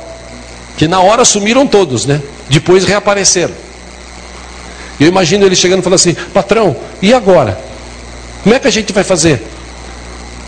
que 0.77 0.87
na 0.87 1.01
hora 1.01 1.25
sumiram 1.25 1.65
todos, 1.65 2.05
né? 2.05 2.21
Depois 2.47 2.85
reapareceram. 2.85 3.53
Eu 4.99 5.07
imagino 5.07 5.45
ele 5.45 5.55
chegando 5.55 5.79
e 5.79 5.83
falando 5.83 5.95
assim: 5.95 6.13
patrão, 6.33 6.75
e 7.01 7.13
agora? 7.13 7.59
Como 8.43 8.55
é 8.55 8.59
que 8.59 8.67
a 8.67 8.71
gente 8.71 8.93
vai 8.93 9.03
fazer? 9.03 9.43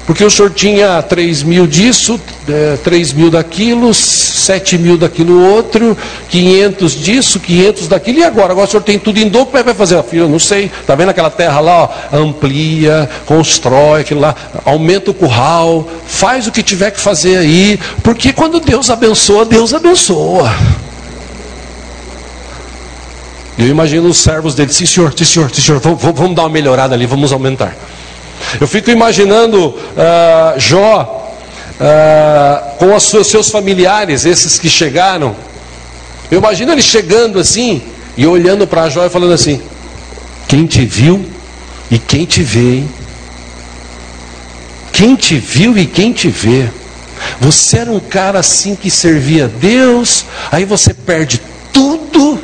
Porque 0.10 0.26
o 0.26 0.32
senhor 0.32 0.50
tinha 0.50 1.04
3 1.04 1.44
mil 1.44 1.68
disso, 1.68 2.20
é, 2.48 2.80
3 2.84 3.14
mil 3.14 3.30
daquilo, 3.30 3.94
7 3.94 4.76
mil 4.76 4.98
daquilo 4.98 5.40
outro, 5.54 5.96
500 6.30 7.00
disso, 7.00 7.40
500 7.40 7.88
daquilo, 7.88 8.18
e 8.18 8.24
agora? 8.24 8.54
Agora 8.54 8.68
o 8.68 8.72
senhor 8.72 8.82
tem 8.82 8.98
tudo 8.98 9.20
em 9.20 9.30
dobro, 9.30 9.52
como 9.52 9.60
é 9.60 9.62
que 9.62 9.66
vai 9.68 9.76
fazer? 9.76 10.02
Filho, 10.02 10.24
eu 10.24 10.28
não 10.28 10.40
sei, 10.40 10.66
está 10.82 10.96
vendo 10.96 11.10
aquela 11.10 11.30
terra 11.30 11.60
lá? 11.60 11.84
Ó, 11.84 12.18
amplia, 12.18 13.08
constrói 13.28 14.02
aquilo 14.02 14.20
lá, 14.20 14.36
aumenta 14.66 15.12
o 15.12 15.14
curral, 15.14 15.88
faz 16.08 16.48
o 16.48 16.52
que 16.52 16.64
tiver 16.64 16.90
que 16.90 17.00
fazer 17.00 17.38
aí, 17.38 17.80
porque 18.02 18.34
quando 18.34 18.60
Deus 18.60 18.90
abençoa, 18.90 19.46
Deus 19.46 19.76
abençoa. 19.76 20.52
Eu 23.60 23.68
imagino 23.68 24.10
os 24.10 24.18
servos 24.18 24.56
dele, 24.56 24.74
sim 24.74 24.88
senhor, 24.88 25.14
sim 25.16 25.24
senhor, 25.24 25.52
sim 25.54 25.62
senhor, 25.62 25.80
vamos, 25.80 26.02
vamos 26.02 26.36
dar 26.36 26.42
uma 26.42 26.50
melhorada 26.50 26.96
ali, 26.96 27.06
vamos 27.06 27.32
aumentar. 27.32 27.78
Eu 28.60 28.68
fico 28.68 28.90
imaginando 28.90 29.70
uh, 29.70 30.58
Jó 30.58 31.32
uh, 31.80 32.78
com 32.78 32.96
os 32.96 33.04
seus, 33.04 33.50
familiares, 33.50 34.26
esses 34.26 34.58
que 34.58 34.70
chegaram. 34.70 35.36
Eu 36.32 36.40
imagino 36.40 36.72
ele 36.72 36.82
chegando 36.82 37.40
assim 37.40 37.82
e 38.18 38.26
olhando 38.26 38.68
para 38.68 38.90
Jó 38.90 39.06
e 39.06 39.10
falando 39.10 39.34
assim: 39.34 39.62
Quem 40.48 40.66
te 40.66 40.86
viu 40.86 41.26
e 41.90 41.98
quem 41.98 42.26
te 42.26 42.42
vê, 42.42 42.78
hein? 42.78 42.90
Quem 44.92 45.16
te 45.16 45.38
viu 45.38 45.78
e 45.78 45.86
quem 45.86 46.12
te 46.12 46.30
vê. 46.30 46.70
Você 47.40 47.80
era 47.80 47.92
um 47.92 48.00
cara 48.00 48.40
assim 48.40 48.76
que 48.76 48.90
servia 48.90 49.46
a 49.46 49.48
Deus, 49.48 50.26
aí 50.52 50.66
você 50.66 50.94
perde 50.94 51.42
tudo 51.72 52.40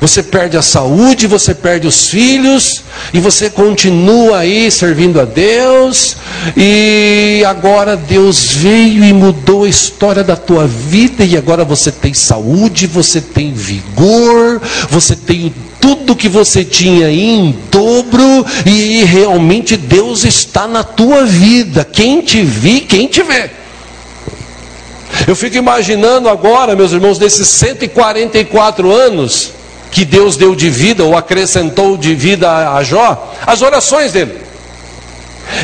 você 0.00 0.22
perde 0.22 0.56
a 0.56 0.62
saúde, 0.62 1.26
você 1.26 1.54
perde 1.54 1.86
os 1.86 2.08
filhos, 2.08 2.82
e 3.14 3.20
você 3.20 3.48
continua 3.48 4.38
aí 4.38 4.70
servindo 4.70 5.20
a 5.20 5.24
Deus, 5.24 6.16
e 6.56 7.42
agora 7.46 7.96
Deus 7.96 8.52
veio 8.52 9.04
e 9.04 9.12
mudou 9.12 9.64
a 9.64 9.68
história 9.68 10.22
da 10.22 10.36
tua 10.36 10.66
vida, 10.66 11.24
e 11.24 11.36
agora 11.36 11.64
você 11.64 11.90
tem 11.90 12.12
saúde, 12.12 12.86
você 12.86 13.20
tem 13.20 13.52
vigor, 13.52 14.60
você 14.90 15.16
tem 15.16 15.54
tudo 15.80 16.16
que 16.16 16.28
você 16.28 16.62
tinha 16.64 17.10
em 17.10 17.56
dobro, 17.70 18.44
e 18.66 19.02
realmente 19.04 19.76
Deus 19.76 20.24
está 20.24 20.68
na 20.68 20.84
tua 20.84 21.24
vida. 21.24 21.84
Quem 21.90 22.20
te 22.20 22.42
vi, 22.42 22.80
quem 22.80 23.06
te 23.06 23.22
vê. 23.22 23.50
Eu 25.26 25.34
fico 25.34 25.56
imaginando 25.56 26.28
agora, 26.28 26.76
meus 26.76 26.92
irmãos, 26.92 27.18
desses 27.18 27.48
144 27.48 28.92
anos 28.92 29.55
que 29.90 30.04
Deus 30.04 30.36
deu 30.36 30.54
de 30.54 30.70
vida 30.70 31.04
ou 31.04 31.16
acrescentou 31.16 31.96
de 31.96 32.14
vida 32.14 32.74
a 32.74 32.82
Jó, 32.82 33.32
as 33.46 33.62
orações 33.62 34.12
dele. 34.12 34.45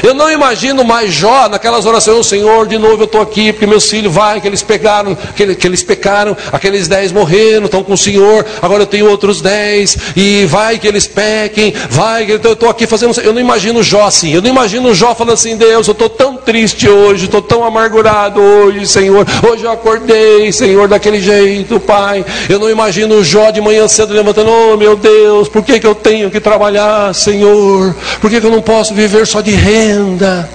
Eu 0.03 0.15
não 0.15 0.31
imagino 0.31 0.85
mais 0.85 1.13
Jó 1.13 1.49
naquelas 1.49 1.87
orações, 1.87 2.19
oh, 2.19 2.23
Senhor, 2.23 2.67
de 2.67 2.79
novo 2.79 3.03
eu 3.03 3.05
estou 3.05 3.21
aqui, 3.21 3.53
porque 3.53 3.67
meus 3.67 3.89
filhos 3.89 4.13
vai, 4.13 4.41
que 4.41 4.47
eles 4.47 4.63
pegaram, 4.63 5.17
que, 5.37 5.55
que 5.55 5.67
eles 5.67 5.83
pecaram, 5.83 6.37
aqueles 6.53 6.89
dez 6.89 7.13
morreram, 7.13 7.67
estão 7.67 7.83
com 7.83 7.93
o 7.93 7.99
Senhor, 7.99 8.45
agora 8.61 8.83
eu 8.83 8.87
tenho 8.87 9.09
outros 9.09 9.41
dez, 9.41 9.97
e 10.17 10.45
vai 10.47 10.79
que 10.79 10.87
eles 10.87 11.07
pequem, 11.07 11.75
vai 11.91 12.27
que 12.27 12.33
eu 12.33 12.53
estou 12.53 12.69
aqui 12.69 12.87
fazendo. 12.87 13.21
Eu 13.21 13.33
não 13.33 13.41
imagino 13.41 13.83
Jó 13.83 14.05
assim, 14.05 14.33
eu 14.33 14.43
não 14.43 14.49
imagino 14.49 14.95
Jó 14.95 15.15
falando 15.15 15.35
assim, 15.35 15.57
Deus, 15.57 15.87
eu 15.87 15.93
estou 15.93 16.09
tão 16.09 16.37
triste 16.37 16.89
hoje, 16.89 17.25
estou 17.25 17.43
tão 17.43 17.65
amargurado 17.65 18.41
hoje, 18.41 18.87
Senhor. 18.87 19.27
Hoje 19.49 19.65
eu 19.65 19.73
acordei, 19.73 20.53
Senhor, 20.53 20.89
daquele 20.89 21.21
jeito, 21.21 21.79
Pai. 21.81 22.25
Eu 22.49 22.59
não 22.59 22.71
imagino 22.71 23.23
Jó 23.23 23.51
de 23.51 23.61
manhã 23.61 23.87
cedo 23.89 24.15
levantando, 24.15 24.51
oh 24.51 24.77
meu 24.77 24.97
Deus, 24.97 25.49
por 25.49 25.63
que, 25.63 25.79
que 25.79 25.87
eu 25.87 25.95
tenho 25.95 26.31
que 26.31 26.41
trabalhar, 26.41 27.15
Senhor? 27.15 27.95
Por 28.21 28.31
que, 28.31 28.41
que 28.41 28.47
eu 28.47 28.51
não 28.51 28.63
posso 28.63 28.95
viver 28.95 29.27
só 29.27 29.41
de 29.41 29.51
rei? 29.53 29.82
Renda. 29.83 30.49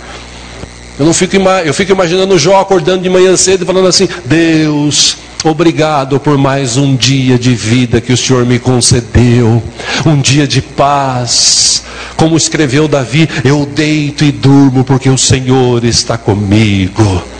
Eu 0.97 1.05
não 1.05 1.13
fico, 1.13 1.35
eu 1.35 1.73
fico 1.73 1.91
imaginando 1.91 2.39
Jó 2.39 2.59
acordando 2.59 3.03
de 3.03 3.09
manhã 3.09 3.35
cedo 3.35 3.63
e 3.63 3.65
falando 3.65 3.87
assim: 3.87 4.07
Deus, 4.25 5.17
obrigado 5.43 6.19
por 6.19 6.37
mais 6.37 6.77
um 6.77 6.95
dia 6.95 7.37
de 7.37 7.53
vida 7.53 8.01
que 8.01 8.13
o 8.13 8.17
Senhor 8.17 8.45
me 8.45 8.57
concedeu, 8.57 9.61
um 10.05 10.19
dia 10.19 10.47
de 10.47 10.61
paz. 10.61 11.83
Como 12.15 12.35
escreveu 12.35 12.87
Davi, 12.87 13.29
eu 13.43 13.65
deito 13.65 14.23
e 14.23 14.31
durmo 14.31 14.83
porque 14.83 15.09
o 15.09 15.17
Senhor 15.17 15.83
está 15.85 16.17
comigo. 16.17 17.36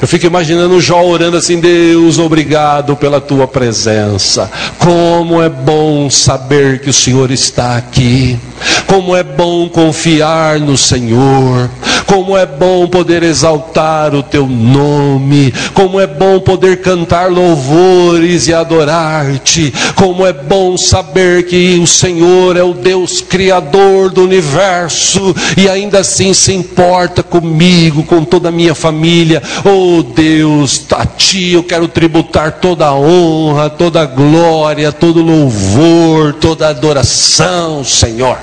Eu 0.00 0.08
fico 0.08 0.26
imaginando 0.26 0.80
Jó 0.80 1.02
orando 1.04 1.36
assim: 1.36 1.60
Deus, 1.60 2.18
obrigado 2.18 2.96
pela 2.96 3.20
tua 3.20 3.46
presença. 3.46 4.50
Como 4.78 5.42
é 5.42 5.48
bom 5.48 6.10
saber 6.10 6.80
que 6.80 6.90
o 6.90 6.94
Senhor 6.94 7.30
está 7.30 7.76
aqui. 7.76 8.38
Como 8.86 9.16
é 9.16 9.22
bom 9.22 9.68
confiar 9.68 10.60
no 10.60 10.76
Senhor. 10.76 11.70
Como 12.06 12.36
é 12.36 12.46
bom 12.46 12.86
poder 12.86 13.22
exaltar 13.22 14.14
o 14.14 14.22
teu 14.22 14.46
nome. 14.46 15.52
Como 15.72 15.98
é 15.98 16.06
bom 16.06 16.38
poder 16.38 16.80
cantar 16.80 17.30
louvores 17.30 18.46
e 18.46 18.54
adorar-te. 18.54 19.72
Como 19.94 20.26
é 20.26 20.32
bom 20.32 20.76
saber 20.76 21.46
que 21.46 21.78
o 21.82 21.86
Senhor 21.86 22.56
é 22.56 22.62
o 22.62 22.74
Deus 22.74 23.20
criador 23.20 24.10
do 24.10 24.22
universo 24.22 25.34
e 25.56 25.68
ainda 25.68 26.00
assim 26.00 26.32
se 26.34 26.52
importa 26.52 27.22
comigo, 27.22 28.02
com 28.04 28.24
toda 28.24 28.48
a 28.48 28.52
minha 28.52 28.74
família. 28.74 29.42
Oh 29.64 29.83
Deus, 30.02 30.84
a 30.92 31.06
ti 31.06 31.52
eu 31.52 31.62
quero 31.62 31.88
tributar 31.88 32.52
toda 32.60 32.86
a 32.86 32.94
honra, 32.94 33.70
toda 33.70 34.02
a 34.02 34.06
glória, 34.06 34.92
todo 34.92 35.22
louvor, 35.22 36.34
toda 36.34 36.66
a 36.66 36.70
adoração, 36.70 37.84
Senhor. 37.84 38.38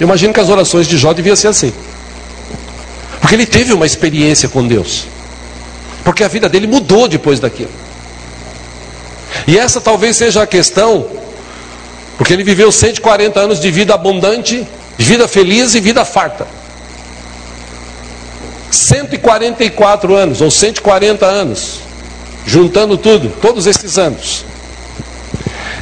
Eu 0.00 0.06
imagino 0.06 0.32
que 0.32 0.40
as 0.40 0.48
orações 0.48 0.86
de 0.86 0.98
Jó 0.98 1.12
deviam 1.12 1.36
ser 1.36 1.48
assim. 1.48 1.72
Porque 3.20 3.34
ele 3.34 3.46
teve 3.46 3.72
uma 3.72 3.86
experiência 3.86 4.48
com 4.48 4.66
Deus. 4.66 5.06
Porque 6.04 6.22
a 6.22 6.28
vida 6.28 6.48
dele 6.48 6.66
mudou 6.66 7.08
depois 7.08 7.40
daquilo. 7.40 7.70
E 9.46 9.58
essa 9.58 9.80
talvez 9.80 10.16
seja 10.16 10.42
a 10.42 10.46
questão, 10.46 11.06
porque 12.16 12.32
ele 12.32 12.44
viveu 12.44 12.70
140 12.70 13.40
anos 13.40 13.60
de 13.60 13.70
vida 13.70 13.94
abundante, 13.94 14.66
de 14.96 15.04
vida 15.04 15.26
feliz 15.26 15.74
e 15.74 15.80
vida 15.80 16.04
farta. 16.04 16.46
144 18.74 20.14
anos, 20.14 20.40
ou 20.40 20.50
140 20.50 21.24
anos, 21.24 21.80
juntando 22.46 22.96
tudo, 22.98 23.32
todos 23.40 23.66
esses 23.66 23.98
anos. 23.98 24.44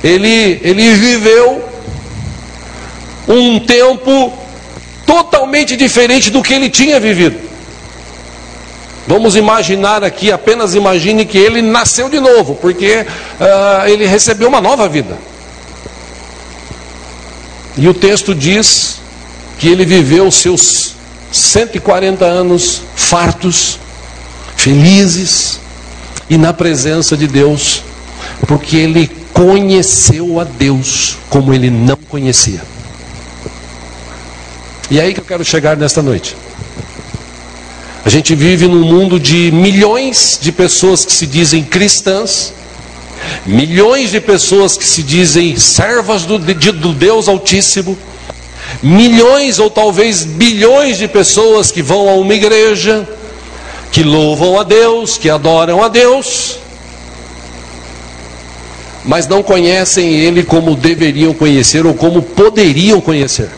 Ele, 0.03 0.61
ele 0.63 0.95
viveu 0.95 1.65
um 3.29 3.61
tempo 3.61 4.33
totalmente 5.07 5.77
diferente 5.77 6.31
do 6.31 6.43
que 6.43 6.55
ele 6.55 6.69
tinha 6.69 6.99
vivido. 6.99 7.39
Vamos 9.07 9.35
imaginar 9.35 10.05
aqui, 10.05 10.31
apenas 10.31 10.75
imagine 10.75 11.25
que 11.25 11.37
ele 11.37 11.61
nasceu 11.61 12.09
de 12.09 12.21
novo, 12.21 12.55
porque 12.55 13.05
uh, 13.41 13.89
ele 13.89 14.07
recebeu 14.07 14.49
uma 14.49 14.61
nova 14.61 14.89
vida. 14.89 15.19
E 17.77 17.89
o 17.89 17.95
texto 17.95 18.35
diz 18.35 19.01
que 19.59 19.69
ele 19.69 19.85
viveu 19.85 20.31
seus 20.31 20.92
140 21.33 22.25
anos 22.25 22.83
fartos, 22.95 23.79
felizes 24.57 25.59
e 26.29 26.37
na 26.37 26.53
presença 26.53 27.17
de 27.17 27.27
Deus, 27.27 27.83
porque 28.47 28.77
ele 28.77 29.11
conheceu 29.33 30.39
a 30.39 30.45
Deus 30.45 31.17
como 31.29 31.53
ele 31.53 31.71
não 31.71 31.97
conhecia. 31.97 32.61
E 34.91 35.01
é 35.01 35.03
aí 35.03 35.15
que 35.15 35.21
eu 35.21 35.25
quero 35.25 35.45
chegar 35.45 35.77
nesta 35.77 36.03
noite. 36.03 36.37
A 38.05 38.11
gente 38.11 38.35
vive 38.35 38.67
num 38.67 38.85
mundo 38.85 39.19
de 39.19 39.51
milhões 39.51 40.39
de 40.41 40.53
pessoas 40.53 41.05
que 41.05 41.13
se 41.13 41.27
dizem 41.27 41.65
cristãs, 41.65 42.53
milhões 43.47 44.11
de 44.11 44.21
pessoas 44.21 44.77
que 44.77 44.85
se 44.85 45.03
dizem 45.03 45.57
servas 45.57 46.25
do, 46.25 46.39
de, 46.39 46.73
do 46.73 46.93
Deus 46.93 47.29
Altíssimo, 47.29 47.97
milhões 48.83 49.59
ou 49.59 49.69
talvez 49.69 50.25
bilhões 50.25 50.99
de 50.99 51.09
pessoas 51.09 51.71
que 51.71 51.83
vão 51.83 52.09
a 52.09 52.15
uma 52.15 52.35
igreja, 52.35 53.09
que 53.91 54.03
louvam 54.03 54.59
a 54.59 54.63
Deus, 54.63 55.19
que 55.19 55.29
adoram 55.29 55.83
a 55.83 55.89
Deus, 55.89 56.59
mas 59.05 59.27
não 59.27 59.43
conhecem 59.43 60.15
Ele 60.15 60.43
como 60.43 60.77
deveriam 60.77 61.35
conhecer 61.35 61.85
ou 61.85 61.95
como 61.95 62.23
poderiam 62.23 63.01
conhecer. 63.01 63.51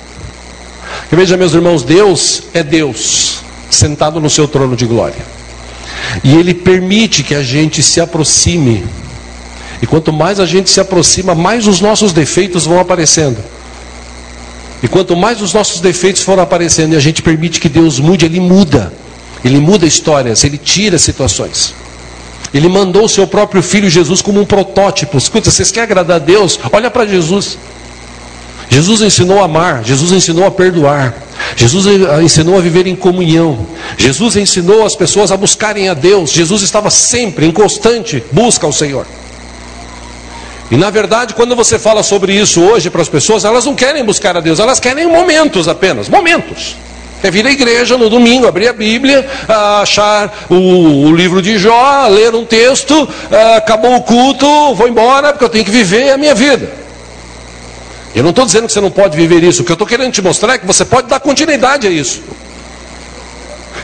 E 1.10 1.16
veja, 1.16 1.36
meus 1.36 1.52
irmãos, 1.52 1.82
Deus 1.82 2.44
é 2.54 2.62
Deus, 2.62 3.40
sentado 3.70 4.20
no 4.20 4.30
seu 4.30 4.48
trono 4.48 4.74
de 4.74 4.86
glória. 4.86 5.34
E 6.22 6.34
Ele 6.34 6.54
permite 6.54 7.22
que 7.22 7.34
a 7.34 7.42
gente 7.42 7.82
se 7.82 8.00
aproxime. 8.00 8.84
E 9.82 9.86
quanto 9.86 10.12
mais 10.12 10.40
a 10.40 10.46
gente 10.46 10.70
se 10.70 10.80
aproxima, 10.80 11.34
mais 11.34 11.66
os 11.66 11.80
nossos 11.80 12.12
defeitos 12.12 12.64
vão 12.64 12.80
aparecendo. 12.80 13.36
E 14.84 14.88
quanto 14.88 15.16
mais 15.16 15.40
os 15.40 15.54
nossos 15.54 15.80
defeitos 15.80 16.22
foram 16.22 16.42
aparecendo 16.42 16.92
e 16.92 16.96
a 16.96 17.00
gente 17.00 17.22
permite 17.22 17.58
que 17.58 17.70
Deus 17.70 17.98
mude, 17.98 18.26
Ele 18.26 18.38
muda. 18.38 18.92
Ele 19.42 19.58
muda 19.58 19.86
histórias, 19.86 20.44
Ele 20.44 20.58
tira 20.58 20.98
situações. 20.98 21.74
Ele 22.52 22.68
mandou 22.68 23.06
o 23.06 23.08
seu 23.08 23.26
próprio 23.26 23.62
filho 23.62 23.88
Jesus 23.88 24.20
como 24.20 24.42
um 24.42 24.44
protótipo. 24.44 25.16
Escuta, 25.16 25.50
vocês 25.50 25.70
querem 25.70 25.84
agradar 25.84 26.16
a 26.16 26.18
Deus? 26.18 26.60
Olha 26.70 26.90
para 26.90 27.06
Jesus. 27.06 27.56
Jesus 28.68 29.00
ensinou 29.00 29.40
a 29.40 29.46
amar, 29.46 29.82
Jesus 29.84 30.12
ensinou 30.12 30.44
a 30.44 30.50
perdoar, 30.50 31.14
Jesus 31.56 31.86
ensinou 32.22 32.58
a 32.58 32.60
viver 32.60 32.86
em 32.86 32.96
comunhão, 32.96 33.66
Jesus 33.96 34.36
ensinou 34.36 34.84
as 34.84 34.96
pessoas 34.96 35.30
a 35.30 35.36
buscarem 35.36 35.88
a 35.88 35.94
Deus, 35.94 36.30
Jesus 36.30 36.62
estava 36.62 36.90
sempre 36.90 37.46
em 37.46 37.52
constante 37.52 38.22
busca 38.32 38.66
ao 38.66 38.72
Senhor. 38.72 39.06
E 40.70 40.76
na 40.76 40.90
verdade, 40.90 41.34
quando 41.34 41.54
você 41.54 41.78
fala 41.78 42.02
sobre 42.02 42.32
isso 42.32 42.62
hoje 42.62 42.88
para 42.90 43.02
as 43.02 43.08
pessoas, 43.08 43.44
elas 43.44 43.64
não 43.64 43.74
querem 43.74 44.04
buscar 44.04 44.36
a 44.36 44.40
Deus, 44.40 44.58
elas 44.58 44.80
querem 44.80 45.06
momentos 45.06 45.68
apenas, 45.68 46.08
momentos. 46.08 46.76
É 47.22 47.30
vir 47.30 47.46
à 47.46 47.50
igreja 47.50 47.96
no 47.96 48.10
domingo, 48.10 48.46
abrir 48.46 48.68
a 48.68 48.72
Bíblia, 48.72 49.26
achar 49.80 50.46
o, 50.50 51.10
livro 51.10 51.40
de 51.40 51.56
Jó, 51.56 52.06
ler 52.08 52.34
um 52.34 52.44
texto, 52.44 53.08
acabou 53.56 53.96
o 53.96 54.02
culto, 54.02 54.74
vou 54.74 54.86
embora 54.88 55.32
porque 55.32 55.44
eu 55.44 55.48
tenho 55.48 55.64
que 55.64 55.70
viver 55.70 56.10
a 56.10 56.18
minha 56.18 56.34
vida. 56.34 56.70
Eu 58.14 58.22
não 58.22 58.30
estou 58.30 58.44
dizendo 58.44 58.66
que 58.66 58.72
você 58.72 58.80
não 58.80 58.90
pode 58.90 59.16
viver 59.16 59.42
isso. 59.42 59.62
O 59.62 59.64
que 59.64 59.72
eu 59.72 59.74
estou 59.74 59.86
querendo 59.86 60.12
te 60.12 60.22
mostrar 60.22 60.54
é 60.54 60.58
que 60.58 60.66
você 60.66 60.84
pode 60.84 61.08
dar 61.08 61.18
continuidade 61.18 61.86
a 61.86 61.90
isso. 61.90 62.22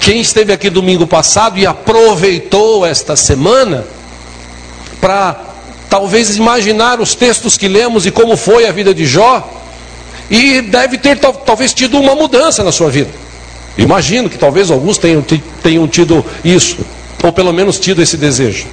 Quem 0.00 0.20
esteve 0.20 0.52
aqui 0.52 0.70
domingo 0.70 1.06
passado 1.06 1.58
e 1.58 1.66
aproveitou 1.66 2.86
esta 2.86 3.16
semana 3.16 3.86
para 5.00 5.49
talvez 5.90 6.36
imaginar 6.36 7.00
os 7.00 7.14
textos 7.16 7.58
que 7.58 7.66
lemos 7.66 8.06
e 8.06 8.12
como 8.12 8.36
foi 8.36 8.64
a 8.66 8.72
vida 8.72 8.94
de 8.94 9.04
Jó, 9.04 9.46
e 10.30 10.62
deve 10.62 10.96
ter 10.96 11.18
talvez 11.18 11.74
tido 11.74 11.98
uma 11.98 12.14
mudança 12.14 12.62
na 12.62 12.70
sua 12.70 12.88
vida. 12.88 13.10
Imagino 13.76 14.30
que 14.30 14.38
talvez 14.38 14.70
alguns 14.70 14.96
tenham, 14.96 15.24
tenham 15.62 15.88
tido 15.88 16.24
isso, 16.44 16.78
ou 17.22 17.32
pelo 17.32 17.52
menos 17.52 17.80
tido 17.80 18.00
esse 18.00 18.16
desejo. 18.16 18.66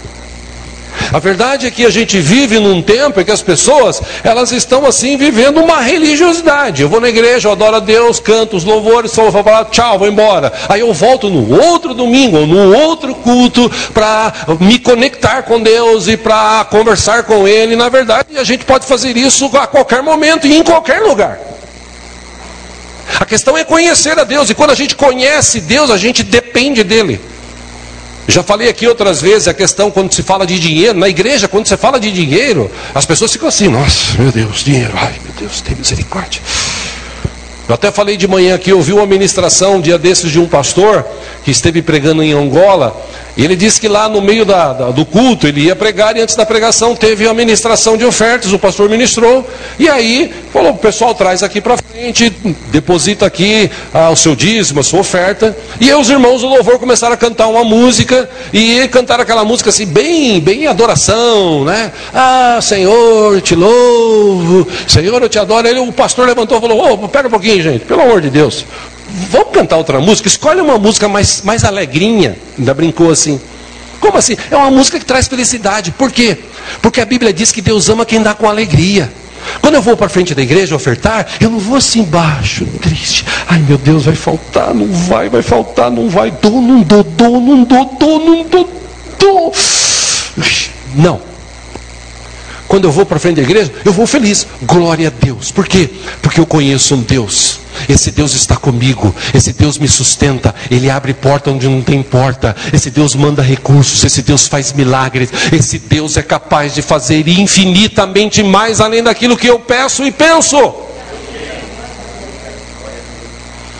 A 1.11 1.19
verdade 1.19 1.67
é 1.67 1.71
que 1.71 1.85
a 1.85 1.89
gente 1.89 2.19
vive 2.19 2.59
num 2.59 2.81
tempo 2.81 3.19
em 3.19 3.23
que 3.23 3.31
as 3.31 3.41
pessoas, 3.41 4.01
elas 4.23 4.51
estão 4.51 4.85
assim 4.85 5.17
vivendo 5.17 5.61
uma 5.61 5.79
religiosidade. 5.81 6.81
Eu 6.81 6.89
vou 6.89 6.99
na 6.99 7.09
igreja, 7.09 7.47
eu 7.47 7.53
adoro 7.53 7.77
a 7.77 7.79
Deus, 7.79 8.19
canto 8.19 8.57
os 8.57 8.63
louvores, 8.63 9.11
só 9.11 9.29
vou 9.29 9.43
falar 9.43 9.65
tchau, 9.65 9.99
vou 9.99 10.07
embora. 10.07 10.51
Aí 10.67 10.81
eu 10.81 10.93
volto 10.93 11.29
no 11.29 11.61
outro 11.61 11.93
domingo, 11.93 12.37
ou 12.37 12.47
no 12.47 12.75
outro 12.75 13.15
culto, 13.15 13.71
para 13.93 14.33
me 14.59 14.79
conectar 14.79 15.43
com 15.43 15.61
Deus 15.61 16.07
e 16.07 16.17
para 16.17 16.65
conversar 16.65 17.23
com 17.23 17.47
Ele. 17.47 17.75
Na 17.75 17.89
verdade, 17.89 18.37
a 18.37 18.43
gente 18.43 18.65
pode 18.65 18.85
fazer 18.85 19.15
isso 19.15 19.49
a 19.57 19.67
qualquer 19.67 20.01
momento 20.01 20.45
e 20.45 20.57
em 20.57 20.63
qualquer 20.63 21.01
lugar. 21.01 21.39
A 23.19 23.25
questão 23.25 23.57
é 23.57 23.63
conhecer 23.63 24.19
a 24.19 24.23
Deus, 24.23 24.49
e 24.49 24.55
quando 24.55 24.71
a 24.71 24.75
gente 24.75 24.95
conhece 24.95 25.61
Deus, 25.61 25.89
a 25.89 25.97
gente 25.97 26.23
depende 26.23 26.83
dele. 26.83 27.19
Já 28.27 28.43
falei 28.43 28.67
aqui 28.67 28.85
outras 28.85 29.21
vezes 29.21 29.47
a 29.47 29.53
questão 29.53 29.89
quando 29.89 30.13
se 30.13 30.21
fala 30.21 30.45
de 30.45 30.59
dinheiro. 30.59 30.99
Na 30.99 31.07
igreja, 31.07 31.47
quando 31.47 31.65
você 31.65 31.77
fala 31.77 31.97
de 31.97 32.11
dinheiro, 32.11 32.69
as 32.93 33.05
pessoas 33.05 33.31
ficam 33.31 33.47
assim: 33.47 33.69
nossa, 33.69 34.21
meu 34.21 34.31
Deus, 34.31 34.63
dinheiro, 34.63 34.91
ai 34.95 35.15
meu 35.23 35.33
Deus, 35.39 35.61
tem 35.61 35.75
misericórdia. 35.75 36.41
Eu 37.67 37.75
até 37.75 37.91
falei 37.91 38.15
de 38.15 38.27
manhã 38.27 38.55
aqui, 38.55 38.69
eu 38.69 38.81
vi 38.81 38.93
uma 38.93 39.05
ministração 39.05 39.75
um 39.75 39.81
dia 39.81 39.97
desses 39.97 40.31
de 40.31 40.39
um 40.39 40.47
pastor 40.47 41.05
que 41.43 41.51
esteve 41.51 41.81
pregando 41.81 42.23
em 42.23 42.31
Angola. 42.31 42.95
E 43.35 43.43
ele 43.43 43.55
disse 43.55 43.79
que 43.79 43.87
lá 43.87 44.09
no 44.09 44.21
meio 44.21 44.45
da, 44.45 44.73
da, 44.73 44.89
do 44.89 45.05
culto 45.05 45.47
ele 45.47 45.61
ia 45.61 45.75
pregar 45.75 46.15
e 46.17 46.21
antes 46.21 46.35
da 46.35 46.45
pregação 46.45 46.95
teve 46.95 47.27
a 47.27 47.33
ministração 47.33 47.95
de 47.95 48.03
ofertas. 48.05 48.51
O 48.51 48.59
pastor 48.59 48.89
ministrou 48.89 49.45
e 49.77 49.87
aí 49.87 50.33
falou: 50.51 50.71
o 50.71 50.77
pessoal 50.77 51.13
traz 51.13 51.43
aqui 51.43 51.61
para 51.61 51.75
frente, 51.97 52.29
deposita 52.71 53.25
aqui 53.25 53.71
ah, 53.91 54.11
o 54.11 54.15
seu 54.15 54.35
dízimo, 54.35 54.81
a 54.81 54.83
sua 54.83 54.99
oferta. 54.99 55.57
E 55.81 55.91
os 55.91 56.07
irmãos 56.11 56.41
do 56.41 56.47
louvor 56.47 56.77
começaram 56.77 57.15
a 57.15 57.17
cantar 57.17 57.47
uma 57.47 57.63
música 57.63 58.29
e 58.53 58.87
cantaram 58.89 59.23
aquela 59.23 59.43
música 59.43 59.71
assim, 59.71 59.87
bem, 59.87 60.39
bem 60.39 60.67
adoração, 60.67 61.65
né? 61.65 61.91
Ah, 62.13 62.59
Senhor, 62.61 63.41
te 63.41 63.55
louvo, 63.55 64.67
Senhor, 64.87 65.19
eu 65.19 65.27
te 65.27 65.39
adoro. 65.39 65.67
Aí 65.67 65.79
o 65.79 65.91
pastor 65.91 66.27
levantou 66.27 66.59
e 66.59 66.61
falou: 66.61 66.99
oh, 67.03 67.07
pega 67.07 67.27
um 67.27 67.31
pouquinho 67.31 67.63
gente, 67.63 67.83
pelo 67.85 68.01
amor 68.01 68.21
de 68.21 68.29
Deus. 68.29 68.63
Vamos 69.31 69.51
cantar 69.51 69.77
outra 69.77 69.99
música? 69.99 70.27
Escolhe 70.27 70.61
uma 70.61 70.77
música 70.77 71.09
mais, 71.09 71.41
mais 71.41 71.63
alegrinha. 71.63 72.37
Ainda 72.59 72.75
brincou 72.75 73.09
assim. 73.09 73.41
Como 73.99 74.19
assim? 74.19 74.37
É 74.51 74.55
uma 74.55 74.69
música 74.69 74.99
que 74.99 75.05
traz 75.05 75.27
felicidade. 75.27 75.89
Por 75.89 76.11
quê? 76.11 76.37
Porque 76.79 77.01
a 77.01 77.05
Bíblia 77.05 77.33
diz 77.33 77.51
que 77.51 77.61
Deus 77.61 77.89
ama 77.89 78.05
quem 78.05 78.21
dá 78.21 78.35
com 78.35 78.47
alegria. 78.47 79.11
Quando 79.61 79.75
eu 79.75 79.81
vou 79.81 79.97
para 79.97 80.09
frente 80.09 80.33
da 80.33 80.41
igreja 80.41 80.75
ofertar, 80.75 81.25
eu 81.39 81.49
não 81.49 81.59
vou 81.59 81.77
assim 81.77 81.99
embaixo, 82.01 82.65
triste. 82.81 83.25
Ai 83.47 83.59
meu 83.59 83.77
Deus, 83.77 84.05
vai 84.05 84.15
faltar, 84.15 84.73
não 84.73 84.87
vai, 84.87 85.29
vai 85.29 85.41
faltar, 85.41 85.91
não 85.91 86.09
vai. 86.09 86.31
Dou, 86.31 86.61
não 86.61 86.81
dou, 86.81 87.03
dou, 87.03 87.41
não 87.41 87.63
dou, 87.63 87.97
dou, 87.99 88.19
não 88.19 88.43
dou, 88.47 88.69
dou. 89.19 89.53
Não. 90.95 91.36
Quando 92.67 92.83
eu 92.83 92.91
vou 92.91 93.05
para 93.05 93.17
frente 93.17 93.37
da 93.37 93.43
igreja, 93.43 93.71
eu 93.85 93.93
vou 93.93 94.05
feliz. 94.05 94.45
Glória 94.63 95.07
a 95.07 95.25
Deus. 95.25 95.51
Por 95.51 95.65
quê? 95.67 95.89
Porque 96.21 96.39
eu 96.39 96.45
conheço 96.45 96.95
um 96.95 97.01
Deus. 97.01 97.59
Esse 97.87 98.11
Deus 98.11 98.33
está 98.33 98.57
comigo. 98.57 99.15
Esse 99.33 99.53
Deus 99.53 99.77
me 99.77 99.87
sustenta. 99.87 100.53
Ele 100.69 100.89
abre 100.89 101.13
porta 101.13 101.49
onde 101.49 101.67
não 101.67 101.81
tem 101.81 102.03
porta. 102.03 102.55
Esse 102.73 102.89
Deus 102.89 103.15
manda 103.15 103.41
recursos. 103.41 104.03
Esse 104.03 104.21
Deus 104.21 104.47
faz 104.47 104.73
milagres. 104.73 105.29
Esse 105.51 105.79
Deus 105.79 106.17
é 106.17 106.21
capaz 106.21 106.75
de 106.75 106.81
fazer 106.81 107.25
infinitamente 107.27 108.43
mais 108.43 108.81
além 108.81 109.01
daquilo 109.01 109.37
que 109.37 109.47
eu 109.47 109.59
peço 109.59 110.03
e 110.05 110.11
penso. 110.11 110.57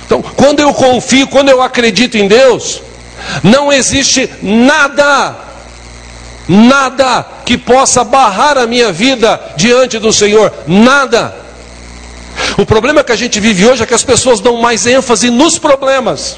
Então, 0.06 0.21
quando 0.21 0.62
eu 0.62 0.73
confio, 0.73 1.28
quando 1.28 1.50
eu 1.50 1.62
acredito 1.62 2.17
em 2.17 2.30
Deus, 2.30 2.82
não 3.43 3.73
existe 3.73 4.30
nada 4.41 5.46
nada 6.47 7.25
que 7.45 7.57
possa 7.57 8.03
barrar 8.03 8.57
a 8.57 8.67
minha 8.67 8.91
vida 8.91 9.39
diante 9.55 9.99
do 9.99 10.13
Senhor, 10.13 10.53
nada. 10.65 11.36
O 12.57 12.65
problema 12.65 13.03
que 13.03 13.12
a 13.12 13.15
gente 13.15 13.39
vive 13.39 13.65
hoje 13.65 13.83
é 13.83 13.86
que 13.86 13.93
as 13.93 14.03
pessoas 14.03 14.39
dão 14.39 14.57
mais 14.57 14.86
ênfase 14.86 15.29
nos 15.29 15.60
problemas, 15.60 16.38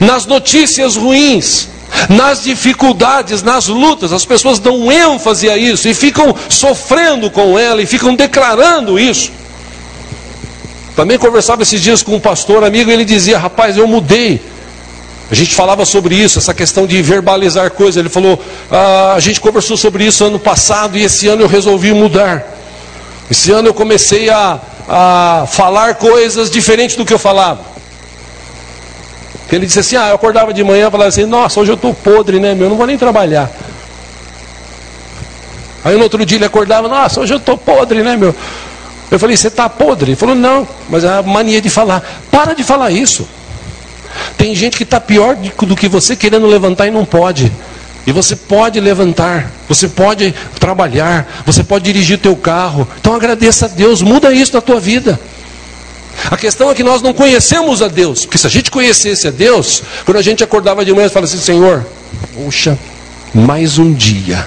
nas 0.00 0.26
notícias 0.26 0.96
ruins, 0.96 1.68
nas 2.08 2.42
dificuldades, 2.42 3.42
nas 3.42 3.68
lutas, 3.68 4.12
as 4.12 4.24
pessoas 4.24 4.58
dão 4.58 4.90
ênfase 4.90 5.48
a 5.48 5.56
isso 5.56 5.88
e 5.88 5.94
ficam 5.94 6.34
sofrendo 6.48 7.30
com 7.30 7.58
ela 7.58 7.80
e 7.80 7.86
ficam 7.86 8.14
declarando 8.14 8.98
isso. 8.98 9.32
Também 10.94 11.18
conversava 11.18 11.62
esses 11.62 11.80
dias 11.80 12.02
com 12.02 12.14
um 12.14 12.20
pastor 12.20 12.64
amigo 12.64 12.90
e 12.90 12.92
ele 12.92 13.04
dizia: 13.04 13.38
Rapaz, 13.38 13.76
eu 13.76 13.86
mudei. 13.86 14.40
A 15.30 15.34
gente 15.34 15.54
falava 15.54 15.84
sobre 15.84 16.14
isso, 16.14 16.38
essa 16.38 16.54
questão 16.54 16.86
de 16.86 17.02
verbalizar 17.02 17.70
coisas. 17.72 17.96
Ele 17.96 18.08
falou: 18.08 18.40
ah, 18.70 19.14
a 19.16 19.20
gente 19.20 19.40
conversou 19.40 19.76
sobre 19.76 20.04
isso 20.04 20.24
ano 20.24 20.38
passado 20.38 20.96
e 20.96 21.02
esse 21.02 21.26
ano 21.26 21.42
eu 21.42 21.48
resolvi 21.48 21.92
mudar. 21.92 22.44
Esse 23.28 23.50
ano 23.50 23.68
eu 23.68 23.74
comecei 23.74 24.30
a, 24.30 24.60
a 24.88 25.46
falar 25.48 25.96
coisas 25.96 26.48
diferentes 26.48 26.94
do 26.94 27.04
que 27.04 27.12
eu 27.12 27.18
falava. 27.18 27.60
Ele 29.50 29.66
disse 29.66 29.80
assim: 29.80 29.96
Ah, 29.96 30.08
eu 30.08 30.14
acordava 30.14 30.52
de 30.52 30.62
manhã 30.62 30.86
e 30.86 30.90
falava 30.90 31.08
assim: 31.08 31.24
Nossa, 31.24 31.60
hoje 31.60 31.72
eu 31.72 31.76
estou 31.76 31.92
podre, 31.92 32.38
né, 32.38 32.54
meu? 32.54 32.66
Eu 32.66 32.70
não 32.70 32.76
vou 32.76 32.86
nem 32.86 32.96
trabalhar. 32.96 33.50
Aí 35.84 35.96
no 35.96 36.02
outro 36.04 36.24
dia 36.24 36.38
ele 36.38 36.44
acordava: 36.44 36.86
Nossa, 36.86 37.20
hoje 37.20 37.34
eu 37.34 37.38
estou 37.38 37.58
podre, 37.58 38.02
né, 38.02 38.16
meu? 38.16 38.34
Eu 39.10 39.18
falei: 39.18 39.36
Você 39.36 39.48
está 39.48 39.68
podre? 39.68 40.10
Ele 40.10 40.16
falou: 40.16 40.36
Não, 40.36 40.66
mas 40.88 41.02
é 41.02 41.08
a 41.08 41.22
mania 41.22 41.60
de 41.60 41.70
falar. 41.70 42.02
Para 42.30 42.54
de 42.54 42.62
falar 42.62 42.92
isso. 42.92 43.26
Tem 44.36 44.54
gente 44.54 44.76
que 44.76 44.82
está 44.82 45.00
pior 45.00 45.36
do 45.36 45.76
que 45.76 45.88
você 45.88 46.16
querendo 46.16 46.46
levantar 46.46 46.86
e 46.86 46.90
não 46.90 47.04
pode. 47.04 47.52
E 48.06 48.12
você 48.12 48.36
pode 48.36 48.78
levantar, 48.78 49.50
você 49.68 49.88
pode 49.88 50.32
trabalhar, 50.60 51.42
você 51.44 51.64
pode 51.64 51.84
dirigir 51.84 52.18
teu 52.18 52.36
carro. 52.36 52.86
Então 53.00 53.14
agradeça 53.14 53.66
a 53.66 53.68
Deus, 53.68 54.00
muda 54.00 54.32
isso 54.32 54.54
na 54.54 54.60
tua 54.60 54.78
vida. 54.78 55.18
A 56.30 56.36
questão 56.36 56.70
é 56.70 56.74
que 56.74 56.84
nós 56.84 57.02
não 57.02 57.12
conhecemos 57.12 57.82
a 57.82 57.88
Deus, 57.88 58.24
porque 58.24 58.38
se 58.38 58.46
a 58.46 58.50
gente 58.50 58.70
conhecesse 58.70 59.26
a 59.26 59.30
Deus, 59.30 59.82
quando 60.04 60.18
a 60.18 60.22
gente 60.22 60.42
acordava 60.42 60.84
de 60.84 60.92
manhã, 60.92 61.08
falava 61.08 61.32
assim: 61.32 61.42
Senhor, 61.42 61.84
puxa, 62.32 62.78
mais 63.34 63.76
um 63.76 63.92
dia, 63.92 64.46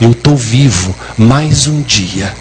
eu 0.00 0.12
estou 0.12 0.36
vivo, 0.36 0.94
mais 1.16 1.66
um 1.66 1.80
dia. 1.80 2.32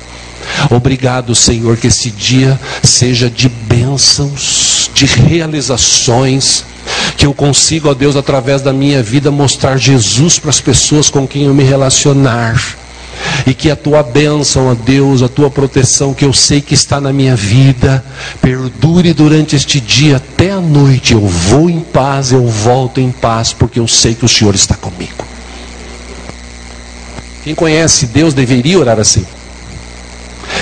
Obrigado, 0.70 1.34
Senhor, 1.34 1.78
que 1.78 1.88
esse 1.88 2.10
dia 2.10 2.60
seja 2.84 3.30
de 3.30 3.50
bênçãos, 3.50 4.90
de 4.94 5.06
realizações, 5.06 6.64
que 7.18 7.26
eu 7.26 7.34
consiga, 7.34 7.90
ó 7.90 7.94
Deus, 7.94 8.16
através 8.16 8.62
da 8.62 8.72
minha 8.72 9.02
vida, 9.02 9.32
mostrar 9.32 9.78
Jesus 9.78 10.40
para 10.40 10.50
as 10.50 10.62
pessoas 10.62 11.10
com 11.10 11.28
quem 11.28 11.46
eu 11.46 11.54
me 11.54 11.64
relacionar. 11.64 12.62
E 13.46 13.54
que 13.54 13.72
a 13.72 13.76
tua 13.76 14.04
bênção, 14.04 14.68
ó 14.68 14.76
Deus, 14.76 15.24
a 15.24 15.28
tua 15.28 15.50
proteção, 15.50 16.14
que 16.14 16.24
eu 16.24 16.34
sei 16.34 16.62
que 16.62 16.74
está 16.74 17.02
na 17.02 17.12
minha 17.12 17.36
vida, 17.36 18.04
perdure 18.42 19.14
durante 19.14 19.56
este 19.56 19.80
dia 19.80 20.18
até 20.18 20.52
a 20.52 20.60
noite. 20.60 21.14
Eu 21.14 21.26
vou 21.26 21.70
em 21.70 21.80
paz, 21.80 22.32
eu 22.32 22.48
volto 22.48 23.00
em 23.02 23.12
paz, 23.12 23.54
porque 23.54 23.80
eu 23.80 23.88
sei 23.88 24.14
que 24.14 24.26
o 24.26 24.30
Senhor 24.30 24.54
está 24.54 24.76
comigo. 24.76 25.26
Quem 27.44 27.56
conhece 27.56 28.08
Deus 28.08 28.34
deveria 28.34 28.78
orar 28.78 29.00
assim. 29.00 29.26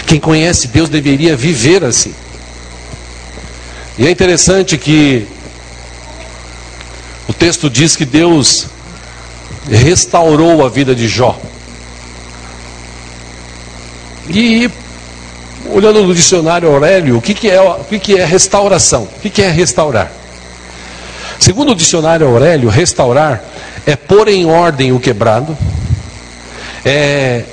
Quem 0.06 0.20
conhece 0.20 0.68
Deus 0.68 0.88
deveria 0.88 1.36
viver 1.36 1.84
assim. 1.84 2.14
E 3.98 4.06
é 4.06 4.12
interessante 4.12 4.78
que 4.78 5.26
o 7.28 7.34
texto 7.34 7.70
diz 7.70 7.96
que 7.96 8.06
Deus 8.06 8.68
restaurou 9.70 10.66
a 10.66 10.70
vida 10.70 10.94
de 10.94 11.08
Jó. 11.08 11.40
E 14.30 14.70
olhando 15.72 16.04
no 16.04 16.14
dicionário 16.14 16.70
Aurélio, 16.70 17.18
o 17.18 17.22
que, 17.22 17.34
que, 17.34 17.50
é, 17.50 17.62
o 17.62 17.84
que, 17.84 18.00
que 18.00 18.18
é 18.18 18.26
restauração? 18.26 19.04
O 19.04 19.20
que, 19.22 19.30
que 19.30 19.42
é 19.42 19.50
restaurar? 19.50 20.12
Segundo 21.40 21.72
o 21.72 21.76
dicionário 21.76 22.28
Aurélio, 22.28 22.70
restaurar 22.70 23.44
é 23.86 23.96
pôr 23.96 24.28
em 24.28 24.46
ordem 24.46 24.92
o 24.92 25.00
quebrado, 25.00 25.56
é 26.84 27.44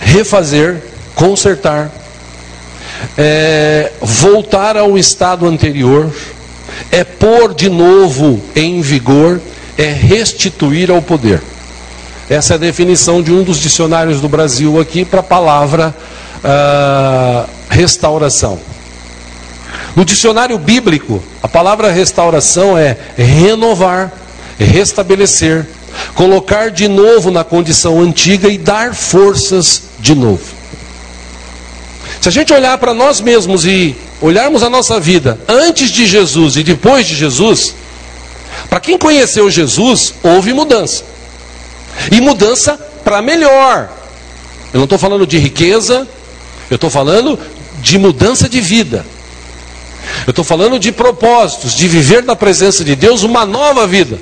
refazer, 0.00 0.82
consertar, 1.14 1.90
é 3.18 3.92
voltar 4.00 4.76
ao 4.76 4.96
estado 4.96 5.46
anterior, 5.46 6.10
é 6.90 7.04
pôr 7.04 7.54
de 7.54 7.68
novo 7.68 8.40
em 8.54 8.80
vigor, 8.80 9.40
é 9.76 9.92
restituir 9.92 10.90
ao 10.90 11.02
poder. 11.02 11.42
Essa 12.28 12.54
é 12.54 12.56
a 12.56 12.58
definição 12.58 13.22
de 13.22 13.32
um 13.32 13.42
dos 13.42 13.58
dicionários 13.58 14.20
do 14.20 14.28
Brasil 14.28 14.80
aqui 14.80 15.04
para 15.04 15.20
a 15.20 15.22
palavra 15.22 15.94
uh, 16.42 17.48
restauração. 17.68 18.58
No 19.94 20.04
dicionário 20.04 20.58
bíblico, 20.58 21.22
a 21.42 21.48
palavra 21.48 21.92
restauração 21.92 22.76
é 22.76 22.96
renovar, 23.16 24.12
restabelecer, 24.58 25.66
colocar 26.14 26.70
de 26.70 26.88
novo 26.88 27.30
na 27.30 27.44
condição 27.44 28.00
antiga 28.00 28.48
e 28.48 28.58
dar 28.58 28.94
forças 28.94 29.82
de 30.00 30.14
novo. 30.14 30.54
Se 32.20 32.28
a 32.28 32.32
gente 32.32 32.52
olhar 32.52 32.78
para 32.78 32.94
nós 32.94 33.20
mesmos 33.20 33.66
e 33.66 33.94
olharmos 34.24 34.62
a 34.62 34.70
nossa 34.70 34.98
vida 34.98 35.38
antes 35.46 35.90
de 35.90 36.06
Jesus 36.06 36.56
e 36.56 36.62
depois 36.62 37.06
de 37.06 37.14
Jesus, 37.14 37.74
para 38.70 38.80
quem 38.80 38.96
conheceu 38.96 39.50
Jesus, 39.50 40.14
houve 40.22 40.54
mudança. 40.54 41.04
E 42.10 42.22
mudança 42.22 42.72
para 43.04 43.20
melhor. 43.20 43.92
Eu 44.72 44.78
não 44.78 44.84
estou 44.84 44.98
falando 44.98 45.26
de 45.26 45.36
riqueza, 45.36 46.08
eu 46.70 46.76
estou 46.76 46.88
falando 46.88 47.38
de 47.82 47.98
mudança 47.98 48.48
de 48.48 48.62
vida. 48.62 49.04
Eu 50.26 50.30
estou 50.30 50.44
falando 50.44 50.78
de 50.78 50.90
propósitos, 50.90 51.74
de 51.74 51.86
viver 51.86 52.22
na 52.22 52.34
presença 52.34 52.82
de 52.82 52.96
Deus 52.96 53.24
uma 53.24 53.44
nova 53.44 53.86
vida. 53.86 54.18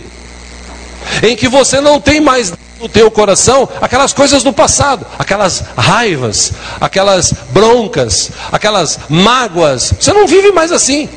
Em 1.23 1.37
que 1.37 1.47
você 1.47 1.81
não 1.81 2.01
tem 2.01 2.21
mais 2.21 2.53
no 2.83 2.89
teu 2.89 3.11
coração 3.11 3.69
aquelas 3.81 4.13
coisas 4.13 4.43
do 4.43 4.53
passado, 4.53 5.07
aquelas 5.17 5.63
raivas, 5.77 6.53
aquelas 6.81 7.33
broncas, 7.51 8.31
aquelas 8.51 8.99
mágoas. 9.09 9.95
Você 9.99 10.13
não 10.13 10.27
vive 10.27 10.51
mais 10.51 10.73
assim. 10.73 11.09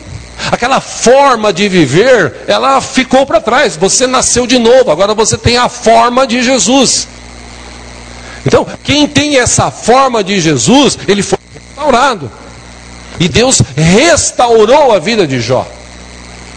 Aquela 0.52 0.80
forma 0.80 1.52
de 1.52 1.68
viver, 1.68 2.44
ela 2.48 2.80
ficou 2.82 3.26
para 3.26 3.42
trás. 3.42 3.76
Você 3.78 4.06
nasceu 4.06 4.46
de 4.46 4.60
novo, 4.60 4.92
agora 4.92 5.14
você 5.16 5.38
tem 5.38 5.58
a 5.58 5.68
forma 5.68 6.28
de 6.28 6.44
Jesus. 6.44 7.08
Então, 8.46 8.68
quem 8.84 9.08
tem 9.08 9.40
essa 9.40 9.72
forma 9.72 10.24
de 10.24 10.40
Jesus, 10.40 11.00
ele 11.08 11.24
foi 11.24 11.40
restaurado. 11.52 12.30
E 13.20 13.28
Deus 13.28 13.62
restaurou 13.76 14.92
a 14.92 15.00
vida 15.00 15.26
de 15.26 15.40
Jó. 15.40 15.66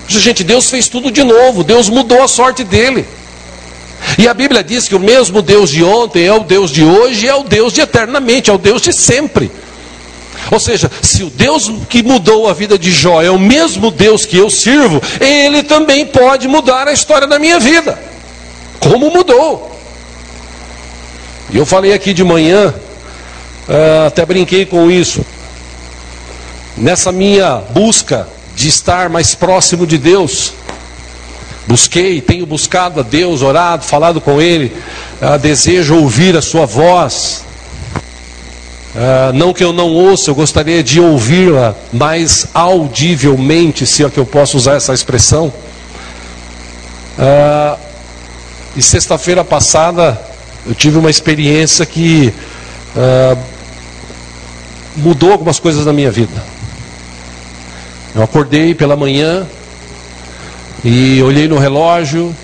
Gente, 0.07 0.45
Deus 0.45 0.69
fez 0.69 0.89
tudo 0.89 1.11
de 1.11 1.23
novo, 1.23 1.63
Deus 1.63 1.89
mudou 1.89 2.23
a 2.23 2.29
sorte 2.29 2.65
dele. 2.65 3.07
E 4.17 4.27
a 4.27 4.35
Bíblia 4.35 4.63
diz 4.63 4.89
que 4.89 4.95
o 4.95 5.01
mesmo 5.01 5.43
Deus 5.43 5.71
de 5.71 5.83
ontem 5.83 6.27
é 6.27 6.33
o 6.33 6.41
Deus 6.41 6.71
de 6.71 6.85
hoje, 6.85 7.29
é 7.29 7.35
o 7.35 7.43
Deus 7.43 7.73
de 7.73 7.81
eternamente, 7.81 8.51
é 8.51 8.53
o 8.53 8.59
Deus 8.59 8.83
de 8.83 8.93
sempre. 8.93 9.51
Ou 10.51 10.59
seja, 10.59 10.91
se 11.03 11.23
o 11.23 11.31
Deus 11.31 11.71
que 11.89 12.03
mudou 12.03 12.49
a 12.49 12.55
vida 12.55 12.79
de 12.79 12.91
Jó 12.91 13.21
é 13.21 13.31
o 13.31 13.39
mesmo 13.39 13.91
Deus 13.91 14.25
que 14.25 14.37
eu 14.37 14.49
sirvo, 14.49 15.01
ele 15.21 15.63
também 15.63 16.07
pode 16.07 16.49
mudar 16.49 16.89
a 16.89 16.93
história 16.93 17.27
da 17.27 17.39
minha 17.39 17.59
vida. 17.59 17.99
Como 18.81 19.11
mudou? 19.11 19.77
E 21.51 21.57
eu 21.57 21.67
falei 21.67 21.93
aqui 21.93 22.13
de 22.15 22.25
manhã, 22.25 22.75
ah, 23.69 24.07
até 24.07 24.25
brinquei 24.25 24.65
com 24.65 24.91
isso. 24.91 25.25
Nessa 26.77 27.13
minha 27.13 27.57
busca 27.71 28.29
de 28.55 28.69
estar 28.69 29.09
mais 29.09 29.35
próximo 29.35 29.87
de 29.87 29.99
Deus, 29.99 30.53
busquei, 31.69 32.21
tenho 32.21 32.45
buscado 32.45 32.99
a 32.99 33.03
Deus, 33.05 33.43
orado, 33.43 33.85
falado 33.85 34.21
com 34.21 34.41
Ele, 34.41 34.73
ah, 35.21 35.37
desejo 35.37 35.95
ouvir 35.95 36.37
a 36.37 36.43
Sua 36.43 36.67
voz, 36.67 37.45
Uh, 38.99 39.33
não 39.33 39.53
que 39.53 39.63
eu 39.63 39.73
não 39.73 39.95
ouça, 39.95 40.31
eu 40.31 40.35
gostaria 40.35 40.83
de 40.83 41.01
ouvi-la 41.01 41.73
mais 41.93 42.49
audivelmente, 42.53 43.87
se 43.87 44.03
é 44.03 44.11
que 44.11 44.19
eu 44.19 44.27
posso 44.27 44.57
usar 44.57 44.75
essa 44.75 44.93
expressão. 44.93 45.53
Uh, 47.17 47.79
e 48.75 48.83
sexta-feira 48.83 49.45
passada 49.45 50.21
eu 50.67 50.75
tive 50.75 50.99
uma 50.99 51.11
experiência 51.11 51.87
que 51.87 52.33
uh, 52.97 53.39
mudou 54.97 55.31
algumas 55.31 55.61
coisas 55.61 55.87
na 55.87 55.93
minha 55.93 56.11
vida. 56.11 56.43
Eu 58.17 58.23
acordei 58.23 58.75
pela 58.75 58.97
manhã 58.97 59.47
e 60.85 61.23
olhei 61.23 61.49
no 61.49 61.59
relógio 61.59 62.35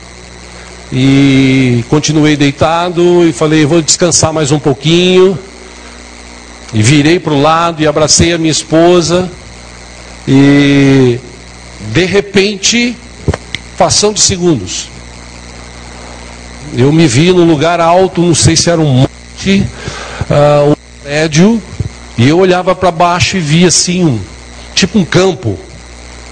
e 0.93 1.85
continuei 1.89 2.37
deitado 2.37 3.27
e 3.27 3.33
falei, 3.33 3.65
vou 3.65 3.81
descansar 3.81 4.33
mais 4.33 4.53
um 4.53 4.59
pouquinho. 4.59 5.39
E 6.73 6.83
virei 6.83 7.21
para 7.21 7.33
o 7.33 7.41
lado 7.41 7.83
e 7.83 7.87
abracei 7.87 8.33
a 8.33 8.39
minha 8.39 8.51
esposa. 8.51 9.31
E 10.27 11.19
de 11.93 12.05
repente, 12.05 12.97
fação 13.77 14.13
de 14.13 14.21
segundos, 14.21 14.89
eu 16.77 16.93
me 16.93 17.07
vi 17.07 17.33
num 17.33 17.45
lugar 17.45 17.81
alto, 17.81 18.21
não 18.21 18.35
sei 18.35 18.57
se 18.57 18.71
era 18.71 18.81
um 18.81 18.85
monte, 18.85 19.67
uh, 20.31 20.71
um 20.71 21.03
prédio, 21.03 21.63
e 22.17 22.29
eu 22.29 22.39
olhava 22.39 22.75
para 22.75 22.91
baixo 22.91 23.37
e 23.37 23.41
via 23.41 23.69
assim, 23.69 24.05
um, 24.05 24.21
tipo 24.75 24.99
um 24.99 25.05
campo, 25.05 25.59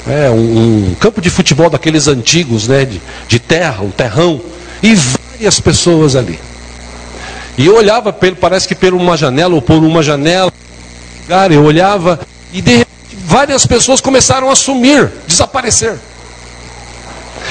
é, 0.07 0.30
um, 0.30 0.90
um, 0.90 0.94
campo 0.98 1.20
de 1.20 1.30
futebol 1.30 1.70
daqueles 1.70 2.09
antigos, 2.09 2.66
né, 2.66 2.84
de, 2.84 3.00
de 3.28 3.38
terra, 3.38 3.82
um 3.82 3.90
terrão, 3.90 4.40
e 4.82 4.94
várias 4.94 5.61
pessoas 5.61 6.16
ali. 6.16 6.38
E 7.57 7.66
eu 7.66 7.76
olhava, 7.76 8.12
pelo, 8.12 8.36
parece 8.36 8.66
que 8.66 8.74
por 8.74 8.94
uma 8.94 9.16
janela 9.16 9.55
ou 9.55 9.62
por 9.62 9.76
uma 9.76 10.03
janela, 10.03 10.53
cara, 11.28 11.53
eu 11.53 11.62
olhava 11.62 12.18
e 12.53 12.61
de 12.61 12.70
repente 12.70 13.16
várias 13.24 13.66
pessoas 13.66 14.00
começaram 14.00 14.50
a 14.50 14.57
sumir, 14.57 15.11
desaparecer. 15.26 15.98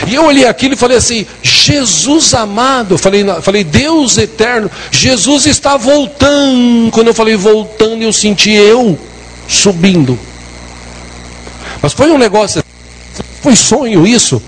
E 0.08 0.16
eu 0.16 0.26
olhei 0.26 0.46
aquilo 0.46 0.74
e 0.74 0.78
falei 0.78 0.98
assim: 0.98 1.26
Jesus 1.44 2.34
amado, 2.34 2.98
falei, 2.98 3.24
falei, 3.42 3.64
Deus 3.64 4.18
eterno, 4.18 4.70
Jesus 4.90 5.46
está 5.46 5.78
voltando. 5.78 6.92
Quando 6.92 7.08
eu 7.08 7.14
falei 7.14 7.36
voltando, 7.36 8.02
eu 8.02 8.12
senti 8.12 8.52
eu 8.52 8.98
subindo. 9.48 10.18
Mas 11.82 11.94
foi 11.94 12.12
um 12.12 12.18
negócio, 12.18 12.64
foi 13.42 13.56
sonho 13.56 14.06
isso? 14.06 14.42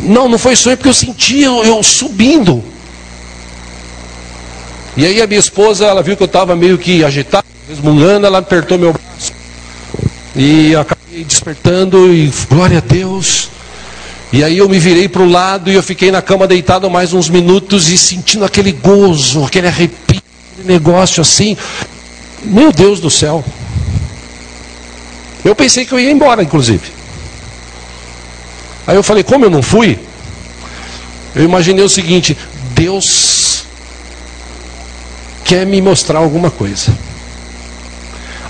Não, 0.00 0.28
não 0.28 0.38
foi 0.38 0.56
sonho, 0.56 0.76
porque 0.76 0.88
eu 0.88 0.94
senti 0.94 1.40
eu, 1.42 1.62
eu 1.64 1.82
subindo. 1.82 2.62
E 4.96 5.04
aí 5.04 5.20
a 5.20 5.26
minha 5.26 5.40
esposa, 5.40 5.86
ela 5.86 6.02
viu 6.02 6.16
que 6.16 6.22
eu 6.22 6.26
estava 6.26 6.54
meio 6.54 6.78
que 6.78 7.04
agitado, 7.04 7.46
resmungando, 7.68 8.26
ela 8.26 8.38
apertou 8.38 8.78
meu 8.78 8.92
braço. 8.92 9.32
E 10.36 10.74
acabei 10.74 11.24
despertando 11.24 12.12
e 12.14 12.32
glória 12.48 12.78
a 12.78 12.80
Deus. 12.80 13.48
E 14.32 14.42
aí 14.42 14.58
eu 14.58 14.68
me 14.68 14.78
virei 14.78 15.08
para 15.08 15.22
o 15.22 15.28
lado 15.28 15.70
e 15.70 15.74
eu 15.74 15.82
fiquei 15.82 16.10
na 16.10 16.22
cama 16.22 16.46
deitado 16.46 16.90
mais 16.90 17.12
uns 17.12 17.28
minutos 17.28 17.88
e 17.88 17.98
sentindo 17.98 18.44
aquele 18.44 18.72
gozo, 18.72 19.44
aquele 19.44 19.68
arrepio, 19.68 20.22
aquele 20.52 20.72
negócio 20.72 21.20
assim. 21.20 21.56
Meu 22.42 22.72
Deus 22.72 23.00
do 23.00 23.10
céu. 23.10 23.44
Eu 25.44 25.54
pensei 25.54 25.84
que 25.84 25.92
eu 25.92 26.00
ia 26.00 26.10
embora, 26.10 26.42
inclusive. 26.42 26.90
Aí 28.86 28.96
eu 28.96 29.02
falei, 29.02 29.22
como 29.22 29.44
eu 29.44 29.50
não 29.50 29.62
fui? 29.62 29.98
Eu 31.34 31.44
imaginei 31.44 31.84
o 31.84 31.88
seguinte: 31.88 32.36
Deus 32.74 33.64
quer 35.44 35.66
me 35.66 35.80
mostrar 35.80 36.18
alguma 36.18 36.50
coisa. 36.50 36.92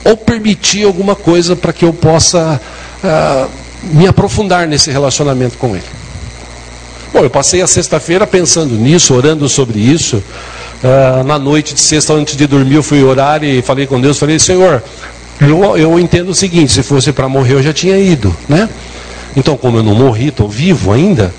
Ou 0.05 0.17
permitir 0.17 0.85
alguma 0.85 1.17
coisa 1.17 1.57
para 1.57 1.73
que 1.73 1.85
eu 1.85 1.93
possa 1.93 2.61
uh, 3.03 3.51
me 3.83 4.07
aprofundar 4.07 4.69
nesse 4.69 4.91
relacionamento 4.91 5.57
com 5.57 5.75
Ele. 5.75 5.85
Bom, 7.13 7.21
eu 7.21 7.31
passei 7.31 7.63
a 7.63 7.67
sexta-feira 7.67 8.27
pensando 8.27 8.75
nisso, 8.75 9.15
orando 9.15 9.49
sobre 9.49 9.79
isso. 9.79 10.23
Uh, 10.83 11.25
na 11.25 11.39
noite 11.39 11.73
de 11.73 11.81
sexta, 11.81 12.13
antes 12.13 12.37
de 12.37 12.47
dormir, 12.47 12.75
eu 12.75 12.83
fui 12.83 13.03
orar 13.03 13.43
e 13.43 13.63
falei 13.63 13.87
com 13.87 14.01
Deus. 14.01 14.19
Falei, 14.19 14.39
Senhor, 14.39 14.83
eu, 15.41 15.77
eu 15.77 15.99
entendo 15.99 16.31
o 16.31 16.35
seguinte: 16.35 16.73
se 16.73 16.83
fosse 16.83 17.13
para 17.13 17.29
morrer, 17.29 17.55
eu 17.55 17.63
já 17.63 17.73
tinha 17.73 17.99
ido, 17.99 18.35
né? 18.49 18.69
Então, 19.37 19.57
como 19.57 19.79
eu 19.79 19.83
não 19.83 19.95
morri, 19.95 20.29
estou 20.29 20.49
vivo 20.49 20.93
ainda. 20.93 21.33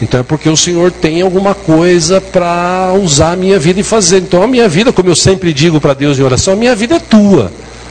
Então 0.00 0.20
é 0.20 0.22
porque 0.22 0.48
o 0.48 0.56
Senhor 0.56 0.92
tem 0.92 1.22
alguma 1.22 1.54
coisa 1.54 2.20
para 2.20 2.92
usar 3.02 3.32
a 3.32 3.36
minha 3.36 3.58
vida 3.58 3.80
e 3.80 3.82
fazer. 3.82 4.18
Então 4.18 4.42
a 4.42 4.46
minha 4.46 4.68
vida, 4.68 4.92
como 4.92 5.08
eu 5.08 5.16
sempre 5.16 5.52
digo 5.52 5.80
para 5.80 5.92
Deus 5.92 6.18
em 6.18 6.22
oração, 6.22 6.52
a 6.52 6.56
minha 6.56 6.74
vida 6.74 6.96
é 6.96 7.00
tua. 7.00 7.50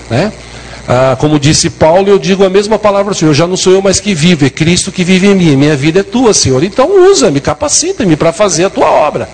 Né? 0.10 0.32
Ah, 0.88 1.18
como 1.20 1.38
disse 1.38 1.70
Paulo, 1.70 2.08
eu 2.08 2.18
digo 2.18 2.46
a 2.46 2.50
mesma 2.50 2.80
palavra 2.80 3.12
ao 3.12 3.16
Senhor: 3.16 3.34
já 3.34 3.46
não 3.46 3.58
sou 3.58 3.74
eu 3.74 3.82
mais 3.82 4.00
que 4.00 4.14
vivo, 4.14 4.46
é 4.46 4.50
Cristo 4.50 4.90
que 4.90 5.04
vive 5.04 5.28
em 5.28 5.36
mim. 5.36 5.56
Minha 5.58 5.76
vida 5.76 6.00
é 6.00 6.04
tua, 6.04 6.34
Senhor. 6.34 6.64
Então 6.64 7.12
usa-me, 7.12 7.42
capacita-me 7.42 8.16
para 8.16 8.32
fazer 8.32 8.66
a 8.66 8.70
tua 8.70 8.90
obra. 8.90 9.28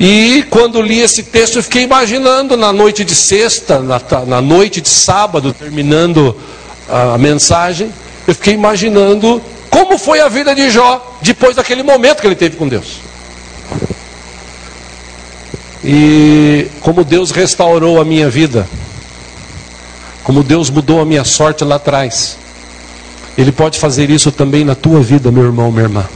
E 0.00 0.46
quando 0.48 0.80
li 0.80 1.00
esse 1.00 1.24
texto, 1.24 1.56
eu 1.56 1.62
fiquei 1.62 1.82
imaginando 1.82 2.56
na 2.56 2.72
noite 2.72 3.04
de 3.04 3.14
sexta, 3.14 3.80
na, 3.80 4.00
na 4.26 4.40
noite 4.40 4.80
de 4.80 4.88
sábado, 4.88 5.52
terminando 5.52 6.34
a 6.88 7.18
mensagem, 7.18 7.92
eu 8.26 8.34
fiquei 8.34 8.54
imaginando 8.54 9.42
como 9.68 9.98
foi 9.98 10.20
a 10.20 10.28
vida 10.28 10.54
de 10.54 10.70
Jó 10.70 11.18
depois 11.20 11.54
daquele 11.54 11.82
momento 11.82 12.22
que 12.22 12.26
ele 12.26 12.34
teve 12.34 12.56
com 12.56 12.66
Deus? 12.66 13.00
E 15.84 16.66
como 16.80 17.04
Deus 17.04 17.30
restaurou 17.30 18.00
a 18.00 18.04
minha 18.04 18.30
vida, 18.30 18.66
como 20.24 20.42
Deus 20.42 20.70
mudou 20.70 21.00
a 21.00 21.04
minha 21.04 21.24
sorte 21.24 21.62
lá 21.62 21.76
atrás, 21.76 22.38
Ele 23.36 23.52
pode 23.52 23.78
fazer 23.78 24.10
isso 24.10 24.32
também 24.32 24.64
na 24.64 24.74
tua 24.74 25.00
vida, 25.00 25.30
meu 25.30 25.44
irmão, 25.44 25.70
minha 25.70 25.84
irmã. 25.84 26.06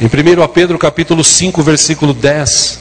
Em 0.00 0.06
1 0.06 0.48
Pedro 0.48 0.78
capítulo 0.78 1.24
5, 1.24 1.62
versículo 1.62 2.12
10, 2.12 2.78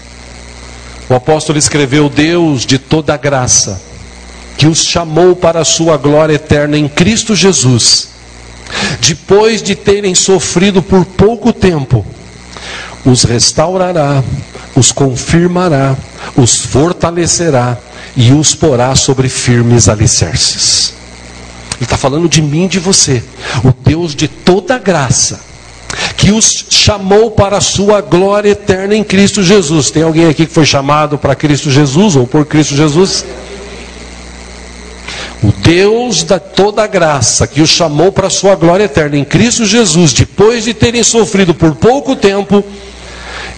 o 1.10 1.14
apóstolo 1.14 1.58
escreveu: 1.58 2.10
Deus 2.10 2.66
de 2.66 2.78
toda 2.78 3.16
graça, 3.16 3.82
que 4.58 4.68
os 4.68 4.84
chamou 4.84 5.36
para 5.36 5.62
a 5.62 5.66
sua 5.66 5.98
glória 5.98 6.34
eterna 6.34 6.78
em 6.78 6.88
Cristo 6.88 7.36
Jesus 7.36 8.16
depois 9.00 9.62
de 9.62 9.76
terem 9.76 10.16
sofrido 10.16 10.82
por 10.82 11.06
pouco 11.06 11.54
tempo, 11.54 12.06
os 13.06 13.24
restaurará, 13.24 14.24
os 14.76 14.92
confirmará, 14.92 15.96
os 16.36 16.58
fortalecerá 16.58 17.78
e 18.16 18.32
os 18.32 18.56
porá 18.56 18.96
sobre 18.96 19.30
firmes 19.30 19.88
alicerces. 19.88 20.94
Ele 21.76 21.84
está 21.84 21.98
falando 21.98 22.30
de 22.30 22.42
mim 22.42 22.66
e 22.66 22.70
de 22.70 22.80
você, 22.80 23.24
o 23.64 23.72
Deus 23.72 24.16
de 24.16 24.28
toda 24.28 24.78
graça, 24.78 25.40
que 26.18 26.32
os 26.32 26.66
chamou 26.70 27.32
para 27.32 27.58
a 27.58 27.62
sua 27.62 28.02
glória 28.02 28.50
eterna 28.50 28.96
em 28.96 29.04
Cristo 29.04 29.44
Jesus. 29.44 29.92
Tem 29.92 30.04
alguém 30.04 30.28
aqui 30.28 30.46
que 30.46 30.54
foi 30.54 30.66
chamado 30.66 31.18
para 31.18 31.36
Cristo 31.36 31.70
Jesus 31.70 32.16
ou 32.16 32.26
por 32.26 32.46
Cristo 32.46 32.76
Jesus? 32.76 33.26
O 35.44 35.52
Deus 35.52 36.24
da 36.24 36.40
toda 36.40 36.88
graça, 36.88 37.46
que 37.46 37.62
os 37.62 37.70
chamou 37.70 38.12
para 38.12 38.28
a 38.28 38.32
sua 38.32 38.56
glória 38.56 38.86
eterna 38.86 39.18
em 39.18 39.26
Cristo 39.26 39.66
Jesus, 39.66 40.14
depois 40.14 40.64
de 40.64 40.74
terem 40.74 41.04
sofrido 41.04 41.54
por 41.54 41.76
pouco 41.76 42.16
tempo, 42.16 42.64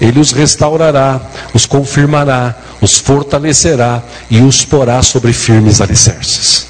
ele 0.01 0.19
os 0.19 0.31
restaurará, 0.31 1.21
os 1.53 1.65
confirmará, 1.65 2.55
os 2.81 2.97
fortalecerá 2.97 4.03
e 4.29 4.41
os 4.41 4.65
porá 4.65 5.01
sobre 5.01 5.31
firmes 5.31 5.79
alicerces. 5.79 6.66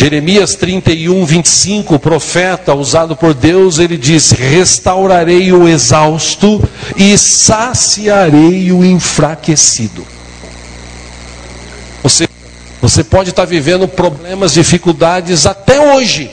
Jeremias 0.00 0.54
31, 0.54 1.26
25, 1.26 1.96
o 1.96 1.98
profeta 1.98 2.72
usado 2.74 3.14
por 3.14 3.34
Deus, 3.34 3.78
ele 3.78 3.98
diz: 3.98 4.30
Restaurarei 4.30 5.52
o 5.52 5.68
exausto 5.68 6.66
e 6.96 7.18
saciarei 7.18 8.72
o 8.72 8.82
enfraquecido. 8.82 10.06
Você, 12.02 12.26
você 12.80 13.04
pode 13.04 13.28
estar 13.28 13.44
vivendo 13.44 13.86
problemas, 13.86 14.54
dificuldades 14.54 15.44
até 15.44 15.78
hoje. 15.78 16.30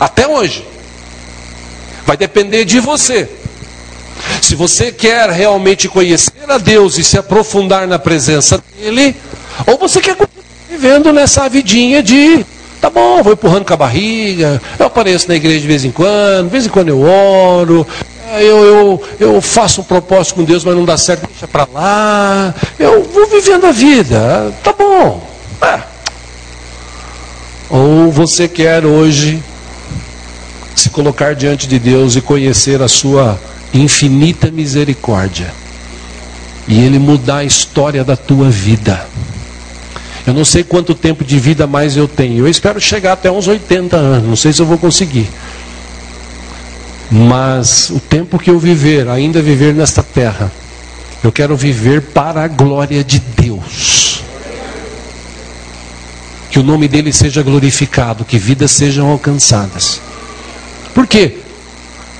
Até 0.00 0.26
hoje. 0.26 0.66
Vai 2.06 2.16
depender 2.16 2.64
de 2.64 2.80
você. 2.80 3.28
Se 4.40 4.54
você 4.54 4.90
quer 4.90 5.28
realmente 5.28 5.90
conhecer 5.90 6.48
a 6.50 6.56
Deus 6.56 6.96
e 6.96 7.04
se 7.04 7.18
aprofundar 7.18 7.86
na 7.86 7.98
presença 7.98 8.64
dEle, 8.78 9.14
ou 9.66 9.76
você 9.76 10.00
quer 10.00 10.16
vivendo 10.72 11.12
nessa 11.12 11.48
vidinha 11.48 12.02
de 12.02 12.44
tá 12.80 12.88
bom, 12.88 13.22
vou 13.22 13.34
empurrando 13.34 13.64
com 13.64 13.74
a 13.74 13.76
barriga, 13.76 14.60
eu 14.78 14.86
apareço 14.86 15.28
na 15.28 15.36
igreja 15.36 15.60
de 15.60 15.66
vez 15.66 15.84
em 15.84 15.90
quando, 15.90 16.44
de 16.44 16.50
vez 16.50 16.66
em 16.66 16.68
quando 16.68 16.88
eu 16.88 17.00
oro, 17.00 17.86
eu, 18.40 18.64
eu, 18.64 19.02
eu 19.20 19.40
faço 19.40 19.82
um 19.82 19.84
propósito 19.84 20.36
com 20.36 20.44
Deus, 20.44 20.64
mas 20.64 20.74
não 20.74 20.84
dá 20.84 20.96
certo, 20.96 21.28
deixa 21.28 21.46
para 21.46 21.68
lá. 21.72 22.54
Eu 22.78 23.04
vou 23.04 23.26
vivendo 23.28 23.66
a 23.66 23.70
vida, 23.70 24.52
tá 24.64 24.72
bom. 24.72 25.30
É. 25.60 25.80
Ou 27.68 28.10
você 28.10 28.48
quer 28.48 28.84
hoje 28.84 29.42
se 30.74 30.88
colocar 30.88 31.34
diante 31.34 31.68
de 31.68 31.78
Deus 31.78 32.16
e 32.16 32.20
conhecer 32.20 32.82
a 32.82 32.88
sua 32.88 33.38
infinita 33.72 34.50
misericórdia 34.50 35.52
e 36.66 36.80
Ele 36.80 36.98
mudar 36.98 37.38
a 37.38 37.44
história 37.44 38.02
da 38.02 38.16
tua 38.16 38.48
vida. 38.48 39.06
Eu 40.26 40.32
não 40.32 40.44
sei 40.44 40.62
quanto 40.62 40.94
tempo 40.94 41.24
de 41.24 41.38
vida 41.38 41.66
mais 41.66 41.96
eu 41.96 42.06
tenho. 42.06 42.44
Eu 42.44 42.48
espero 42.48 42.80
chegar 42.80 43.12
até 43.12 43.30
uns 43.30 43.48
80 43.48 43.96
anos. 43.96 44.28
Não 44.28 44.36
sei 44.36 44.52
se 44.52 44.62
eu 44.62 44.66
vou 44.66 44.78
conseguir. 44.78 45.28
Mas 47.10 47.90
o 47.90 48.00
tempo 48.00 48.38
que 48.38 48.50
eu 48.50 48.58
viver, 48.58 49.08
ainda 49.08 49.42
viver 49.42 49.74
nesta 49.74 50.02
terra, 50.02 50.50
eu 51.22 51.30
quero 51.30 51.56
viver 51.56 52.00
para 52.00 52.44
a 52.44 52.48
glória 52.48 53.02
de 53.02 53.18
Deus. 53.18 54.22
Que 56.50 56.58
o 56.58 56.62
nome 56.62 56.86
dele 56.86 57.12
seja 57.12 57.42
glorificado, 57.42 58.24
que 58.24 58.38
vidas 58.38 58.70
sejam 58.70 59.08
alcançadas. 59.10 60.00
Por 60.94 61.06
quê? 61.06 61.38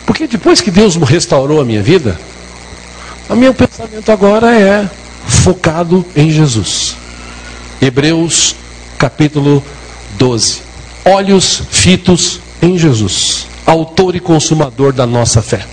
Porque 0.05 0.26
depois 0.26 0.61
que 0.61 0.70
Deus 0.70 0.96
restaurou 0.96 1.61
a 1.61 1.64
minha 1.64 1.82
vida, 1.82 2.18
o 3.28 3.36
meu 3.36 3.55
pensamento 3.55 4.11
agora 4.11 4.55
é 4.59 4.88
focado 5.26 6.05
em 6.16 6.30
Jesus. 6.30 7.01
Hebreus 7.82 8.54
capítulo 8.96 9.60
12. 10.16 10.60
Olhos 11.04 11.62
fitos 11.68 12.38
em 12.62 12.78
Jesus, 12.78 13.48
autor 13.66 14.14
e 14.14 14.20
consumador 14.20 14.92
da 14.92 15.04
nossa 15.04 15.42
fé. 15.42 15.66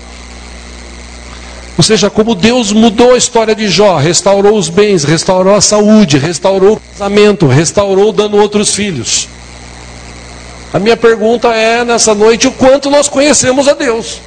Ou 1.78 1.84
seja, 1.84 2.10
como 2.10 2.34
Deus 2.34 2.72
mudou 2.72 3.14
a 3.14 3.18
história 3.18 3.54
de 3.54 3.68
Jó, 3.68 3.96
restaurou 3.98 4.58
os 4.58 4.70
bens, 4.70 5.04
restaurou 5.04 5.54
a 5.54 5.62
saúde, 5.62 6.18
restaurou 6.18 6.74
o 6.78 6.80
casamento, 6.80 7.46
restaurou 7.46 8.12
dando 8.12 8.38
outros 8.38 8.74
filhos. 8.74 9.28
A 10.74 10.80
minha 10.80 10.98
pergunta 10.98 11.50
é 11.50 11.86
nessa 11.86 12.16
noite: 12.16 12.48
o 12.48 12.52
quanto 12.52 12.90
nós 12.90 13.08
conhecemos 13.08 13.68
a 13.68 13.74
Deus? 13.74 14.20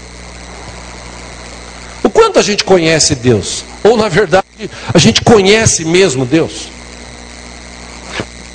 O 2.04 2.08
quanto 2.08 2.38
a 2.38 2.42
gente 2.42 2.62
conhece 2.62 3.16
Deus? 3.16 3.64
Ou 3.82 3.96
na 3.96 4.08
verdade, 4.08 4.70
a 4.94 4.98
gente 4.98 5.20
conhece 5.22 5.84
mesmo 5.84 6.24
Deus? 6.24 6.68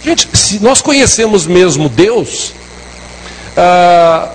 Gente, 0.04 0.30
se 0.34 0.60
nós 0.60 0.82
conhecemos 0.82 1.46
mesmo 1.46 1.90
Deus, 1.90 2.54
ah, 3.56 4.30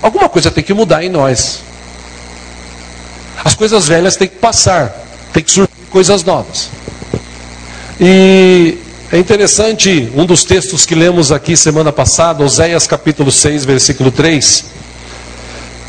alguma 0.00 0.28
coisa 0.28 0.50
tem 0.50 0.64
que 0.64 0.74
mudar 0.74 1.04
em 1.04 1.08
nós. 1.08 1.60
As 3.44 3.54
coisas 3.54 3.86
velhas 3.86 4.16
têm 4.16 4.28
que 4.28 4.36
passar, 4.36 4.94
tem 5.32 5.42
que 5.42 5.50
surgir 5.50 5.70
coisas 5.90 6.24
novas. 6.24 6.70
E 8.00 8.78
é 9.12 9.18
interessante, 9.18 10.10
um 10.14 10.24
dos 10.24 10.44
textos 10.44 10.84
que 10.86 10.94
lemos 10.94 11.30
aqui 11.30 11.56
semana 11.56 11.92
passada, 11.92 12.42
Oséias 12.42 12.86
capítulo 12.86 13.30
6, 13.30 13.64
versículo 13.64 14.10
3. 14.10 14.64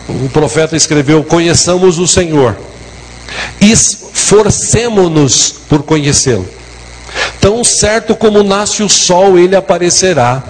O 0.07 0.29
profeta 0.29 0.75
escreveu: 0.75 1.23
Conheçamos 1.23 1.97
o 1.97 2.05
Senhor, 2.05 2.55
esforcemo-nos 3.59 5.55
por 5.67 5.81
conhecê-lo. 5.81 6.47
Tão 7.39 7.63
certo 7.63 8.15
como 8.15 8.43
nasce 8.43 8.83
o 8.83 8.89
sol, 8.89 9.37
ele 9.37 9.55
aparecerá. 9.55 10.43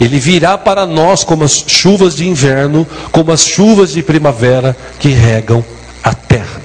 Ele 0.00 0.18
virá 0.18 0.56
para 0.56 0.86
nós 0.86 1.24
como 1.24 1.44
as 1.44 1.64
chuvas 1.66 2.14
de 2.14 2.28
inverno, 2.28 2.86
como 3.10 3.32
as 3.32 3.44
chuvas 3.46 3.92
de 3.92 4.02
primavera 4.02 4.76
que 4.98 5.08
regam 5.08 5.64
a 6.02 6.14
terra. 6.14 6.60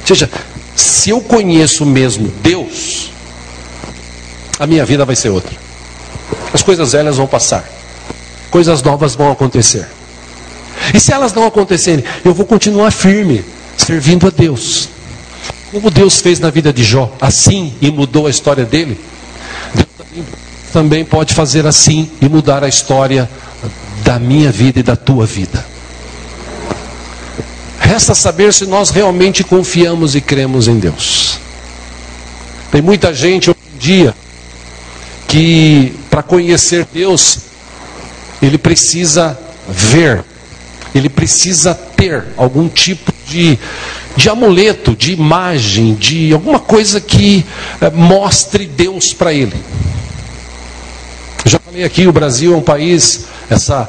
Ou 0.00 0.06
seja, 0.06 0.30
se 0.74 1.10
eu 1.10 1.20
conheço 1.20 1.84
mesmo 1.84 2.32
Deus, 2.42 3.10
a 4.58 4.66
minha 4.66 4.84
vida 4.84 5.04
vai 5.04 5.16
ser 5.16 5.28
outra. 5.28 5.56
As 6.52 6.62
coisas 6.62 6.92
velhas 6.92 7.16
vão 7.16 7.26
passar, 7.26 7.64
coisas 8.50 8.82
novas 8.82 9.14
vão 9.14 9.30
acontecer. 9.30 9.86
E 10.94 11.00
se 11.00 11.12
elas 11.12 11.32
não 11.32 11.46
acontecerem, 11.46 12.04
eu 12.24 12.32
vou 12.32 12.46
continuar 12.46 12.90
firme, 12.90 13.44
servindo 13.76 14.26
a 14.26 14.30
Deus. 14.30 14.88
Como 15.70 15.90
Deus 15.90 16.20
fez 16.20 16.40
na 16.40 16.50
vida 16.50 16.72
de 16.72 16.82
Jó, 16.82 17.12
assim 17.20 17.74
e 17.80 17.90
mudou 17.90 18.26
a 18.26 18.30
história 18.30 18.64
dele, 18.64 18.98
Deus 19.74 19.88
também 20.72 21.04
pode 21.04 21.34
fazer 21.34 21.66
assim 21.66 22.10
e 22.20 22.28
mudar 22.28 22.64
a 22.64 22.68
história 22.68 23.28
da 24.02 24.18
minha 24.18 24.50
vida 24.50 24.80
e 24.80 24.82
da 24.82 24.96
tua 24.96 25.26
vida. 25.26 25.64
Resta 27.78 28.14
saber 28.14 28.52
se 28.52 28.66
nós 28.66 28.90
realmente 28.90 29.44
confiamos 29.44 30.14
e 30.14 30.20
cremos 30.20 30.68
em 30.68 30.78
Deus. 30.78 31.38
Tem 32.70 32.82
muita 32.82 33.14
gente 33.14 33.50
hoje 33.50 33.58
em 33.74 33.78
dia 33.78 34.14
que, 35.26 35.94
para 36.10 36.22
conhecer 36.22 36.86
Deus, 36.92 37.38
ele 38.42 38.58
precisa 38.58 39.38
ver, 39.68 40.24
ele 40.94 41.08
precisa 41.08 41.74
ter 41.74 42.24
algum 42.36 42.68
tipo 42.68 43.12
de 43.26 43.58
de 44.16 44.28
amuleto, 44.28 44.96
de 44.96 45.12
imagem, 45.12 45.94
de 45.94 46.32
alguma 46.32 46.58
coisa 46.58 47.00
que 47.00 47.44
é, 47.80 47.90
mostre 47.90 48.66
Deus 48.66 49.12
para 49.12 49.32
ele. 49.32 49.56
Eu 51.44 51.50
já 51.50 51.58
falei 51.58 51.84
aqui, 51.84 52.06
o 52.06 52.12
Brasil 52.12 52.52
é 52.52 52.56
um 52.56 52.62
país, 52.62 53.26
essa 53.48 53.88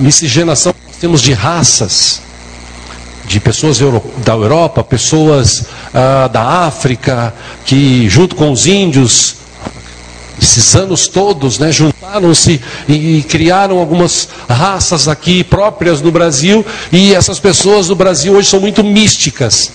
miscigenação 0.00 0.72
que 0.72 0.80
nós 0.86 0.96
temos 0.96 1.22
de 1.22 1.32
raças, 1.32 2.20
de 3.26 3.38
pessoas 3.40 3.78
da 4.24 4.32
Europa, 4.32 4.82
pessoas 4.82 5.66
ah, 5.94 6.28
da 6.28 6.66
África, 6.66 7.32
que 7.64 8.08
junto 8.08 8.34
com 8.34 8.50
os 8.50 8.66
índios 8.66 9.36
esses 10.40 10.74
anos 10.74 11.06
todos, 11.06 11.58
né, 11.58 11.70
juntaram-se 12.12 12.60
e 12.88 13.24
criaram 13.28 13.78
algumas 13.78 14.28
raças 14.48 15.08
aqui 15.08 15.42
próprias 15.42 16.02
no 16.02 16.10
Brasil, 16.10 16.64
e 16.92 17.14
essas 17.14 17.40
pessoas 17.40 17.88
do 17.88 17.94
Brasil 17.96 18.34
hoje 18.34 18.48
são 18.48 18.60
muito 18.60 18.84
místicas. 18.84 19.72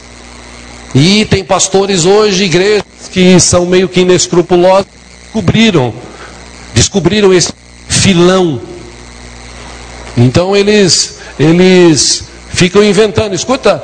E 0.94 1.26
tem 1.26 1.44
pastores 1.44 2.06
hoje, 2.06 2.44
igrejas 2.44 2.84
que 3.12 3.40
são 3.40 3.66
meio 3.66 3.90
que 3.90 4.02
inescrupulosos, 4.02 4.88
descobriram, 5.24 5.94
descobriram 6.74 7.34
esse 7.34 7.52
filão. 7.88 8.62
Então 10.16 10.56
eles, 10.56 11.18
eles 11.40 12.24
ficam 12.50 12.84
inventando. 12.84 13.34
Escuta, 13.34 13.84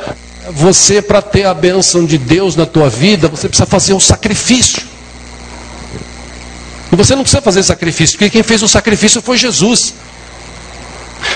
você 0.52 1.02
para 1.02 1.22
ter 1.22 1.46
a 1.46 1.54
bênção 1.54 2.06
de 2.06 2.18
Deus 2.18 2.56
na 2.56 2.66
tua 2.66 2.90
vida, 2.90 3.28
você 3.28 3.48
precisa 3.48 3.66
fazer 3.66 3.94
um 3.94 4.00
sacrifício. 4.00 4.93
E 6.94 6.96
você 6.96 7.16
não 7.16 7.24
precisa 7.24 7.42
fazer 7.42 7.64
sacrifício, 7.64 8.16
porque 8.16 8.30
quem 8.30 8.44
fez 8.44 8.62
o 8.62 8.68
sacrifício 8.68 9.20
foi 9.20 9.36
Jesus. 9.36 9.96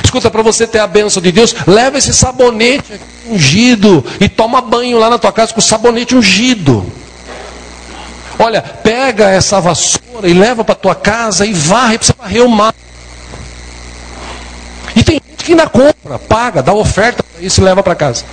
Escuta, 0.04 0.30
para 0.30 0.44
você 0.44 0.68
ter 0.68 0.78
a 0.78 0.86
bênção 0.86 1.20
de 1.20 1.32
Deus, 1.32 1.56
leva 1.66 1.98
esse 1.98 2.14
sabonete 2.14 3.02
ungido 3.28 4.06
e 4.22 4.30
toma 4.30 4.62
banho 4.62 5.00
lá 5.00 5.10
na 5.10 5.18
tua 5.18 5.32
casa 5.32 5.56
com 5.56 5.60
sabonete 5.60 6.16
ungido. 6.16 6.86
Olha, 8.38 8.62
pega 8.62 9.32
essa 9.32 9.60
vassoura 9.60 10.30
e 10.30 10.34
leva 10.34 10.64
para 10.64 10.76
tua 10.76 10.94
casa 10.94 11.44
e 11.44 11.54
varre 11.54 11.98
para 11.98 12.06
você 12.06 12.14
varrer 12.14 12.46
o 12.46 12.50
mar. 12.50 12.76
E 14.96 15.04
tem 15.04 15.20
gente 15.28 15.44
que 15.44 15.54
ainda 15.54 15.68
compra, 15.68 16.20
paga, 16.20 16.62
dá 16.62 16.72
oferta 16.72 17.26
e 17.40 17.50
se 17.50 17.62
leva 17.62 17.82
para 17.82 17.96
casa. 17.96 18.24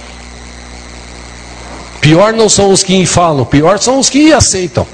Pior 2.03 2.35
não 2.35 2.51
são 2.51 2.70
os 2.70 2.83
que 2.83 3.07
falam, 3.07 3.47
pior 3.47 3.79
são 3.79 3.99
os 3.99 4.11
que 4.11 4.31
aceitam. 4.31 4.87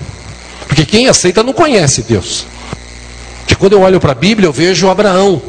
Porque 0.71 0.87
quem 0.87 1.09
aceita 1.09 1.43
não 1.43 1.53
conhece 1.53 2.03
Deus. 2.03 2.47
Porque 3.41 3.57
quando 3.57 3.73
eu 3.73 3.81
olho 3.81 3.99
para 3.99 4.13
a 4.13 4.15
Bíblia, 4.15 4.47
eu 4.47 4.53
vejo 4.53 4.89
Abraão. 4.89 5.43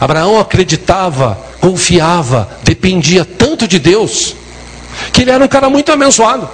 Abraão 0.00 0.40
acreditava, 0.40 1.38
confiava, 1.60 2.58
dependia 2.64 3.24
tanto 3.24 3.68
de 3.68 3.78
Deus, 3.78 4.34
que 5.12 5.22
ele 5.22 5.30
era 5.30 5.44
um 5.44 5.46
cara 5.46 5.70
muito 5.70 5.92
abençoado. 5.92 6.50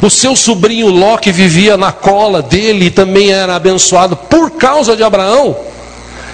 O 0.00 0.08
seu 0.08 0.34
sobrinho 0.34 0.88
Ló, 0.88 1.18
que 1.18 1.30
vivia 1.30 1.76
na 1.76 1.92
cola 1.92 2.40
dele 2.40 2.90
também 2.90 3.32
era 3.32 3.54
abençoado 3.54 4.16
por 4.16 4.52
causa 4.52 4.96
de 4.96 5.02
Abraão, 5.02 5.58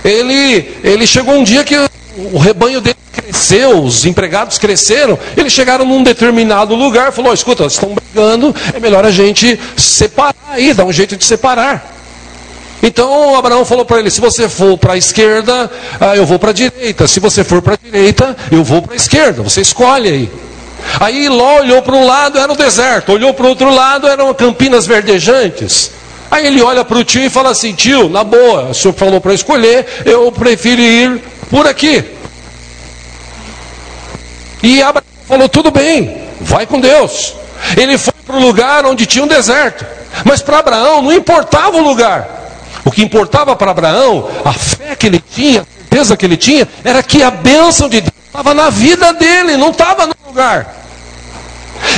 ele, 0.05 0.79
ele 0.85 1.05
chegou 1.05 1.35
um 1.35 1.43
dia 1.43 1.65
que 1.65 1.75
o 2.33 2.39
rebanho 2.39 2.81
dele 2.81 2.97
cresceu, 3.25 3.83
os 3.83 4.05
empregados 4.05 4.59
cresceram, 4.59 5.19
eles 5.37 5.53
chegaram 5.53 5.85
num 5.85 6.03
determinado 6.03 6.75
lugar, 6.75 7.13
falou: 7.13 7.31
oh, 7.31 7.35
escuta, 7.35 7.65
estão 7.65 7.95
brigando, 7.95 8.55
é 8.73 8.79
melhor 8.79 9.05
a 9.05 9.11
gente 9.11 9.59
separar 9.77 10.35
aí, 10.51 10.75
dar 10.75 10.85
um 10.85 10.93
jeito 10.93 11.17
de 11.17 11.25
separar. 11.25 11.93
Então 12.83 13.35
Abraão 13.35 13.65
falou 13.65 13.85
para 13.85 13.99
ele: 13.99 14.11
se 14.11 14.21
você 14.21 14.49
for 14.49 14.77
para 14.77 14.93
a 14.93 14.97
esquerda, 14.97 15.71
ah, 15.99 16.15
eu 16.15 16.27
vou 16.27 16.39
para 16.39 16.51
a 16.51 16.53
direita. 16.53 17.09
Se 17.09 17.19
você 17.19 17.43
for 17.43 17.63
para 17.63 17.75
a 17.75 17.79
direita, 17.83 18.37
eu 18.53 18.63
vou 18.63 18.83
para 18.83 18.93
a 18.93 18.97
esquerda. 18.97 19.43
Você 19.43 19.63
escolhe 19.63 20.09
aí. 20.09 20.31
Aí 21.01 21.29
Ló 21.31 21.61
olhou 21.61 21.81
para 21.81 21.95
um 21.95 22.05
lado, 22.05 22.39
era 22.39 22.53
o 22.53 22.57
deserto, 22.57 23.13
olhou 23.13 23.33
para 23.33 23.47
o 23.47 23.49
outro 23.49 23.73
lado, 23.73 24.07
eram 24.07 24.33
campinas 24.35 24.87
verdejantes. 24.87 25.93
Aí 26.31 26.47
ele 26.47 26.63
olha 26.63 26.85
para 26.85 26.99
o 26.99 27.05
tio 27.05 27.23
e 27.23 27.31
fala 27.31 27.51
assim: 27.51 27.73
tio, 27.73 28.11
na 28.11 28.23
boa, 28.23 28.71
o 28.71 28.75
senhor 28.75 28.93
falou 28.93 29.21
para 29.21 29.33
escolher, 29.33 29.87
eu 30.05 30.31
prefiro 30.31 30.83
ir 30.83 31.23
por 31.49 31.67
aqui. 31.67 32.14
E 34.65 34.83
Abraão 34.83 35.05
falou: 35.29 35.49
tudo 35.49 35.71
bem, 35.71 36.27
vai 36.41 36.67
com 36.67 36.81
Deus. 36.81 37.35
Ele 37.77 37.99
foi 37.99 38.15
para 38.27 38.37
o 38.37 38.41
lugar 38.41 38.87
onde 38.87 39.07
tinha 39.07 39.23
um 39.23 39.29
deserto. 39.29 39.85
Mas 40.25 40.41
para 40.41 40.59
Abraão 40.59 41.03
não 41.03 41.13
importava 41.13 41.77
o 41.77 41.83
lugar. 41.83 42.29
O 42.85 42.91
que 42.91 43.03
importava 43.03 43.55
para 43.55 43.71
Abraão, 43.71 44.31
a 44.45 44.53
fé 44.53 44.97
que 44.97 45.07
ele 45.07 45.23
tinha, 45.31 45.63
a 45.63 45.65
certeza 45.65 46.17
que 46.17 46.25
ele 46.25 46.37
tinha, 46.37 46.67
era 46.83 47.03
que 47.03 47.23
a 47.23 47.31
bênção 47.31 47.89
de 47.89 48.01
Deus 48.01 48.15
estava 48.27 48.55
na 48.55 48.71
vida 48.71 49.13
dele, 49.13 49.57
não 49.57 49.71
estava 49.71 50.07
no 50.07 50.15
lugar. 50.27 50.75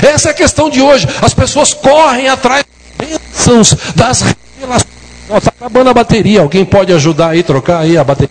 Essa 0.02 0.28
é 0.28 0.30
a 0.32 0.34
questão 0.34 0.68
de 0.68 0.80
hoje. 0.80 1.06
As 1.22 1.32
pessoas 1.32 1.72
correm 1.72 2.28
atrás 2.28 2.64
das 2.98 3.08
bênçãos, 3.08 3.76
das 3.94 4.22
revelações. 4.22 4.96
Está 5.28 5.50
acabando 5.50 5.90
a 5.90 5.94
bateria. 5.94 6.40
Alguém 6.40 6.64
pode 6.64 6.92
ajudar 6.92 7.30
aí, 7.30 7.42
trocar 7.42 7.80
aí 7.80 7.96
a 7.96 8.04
bateria? 8.04 8.30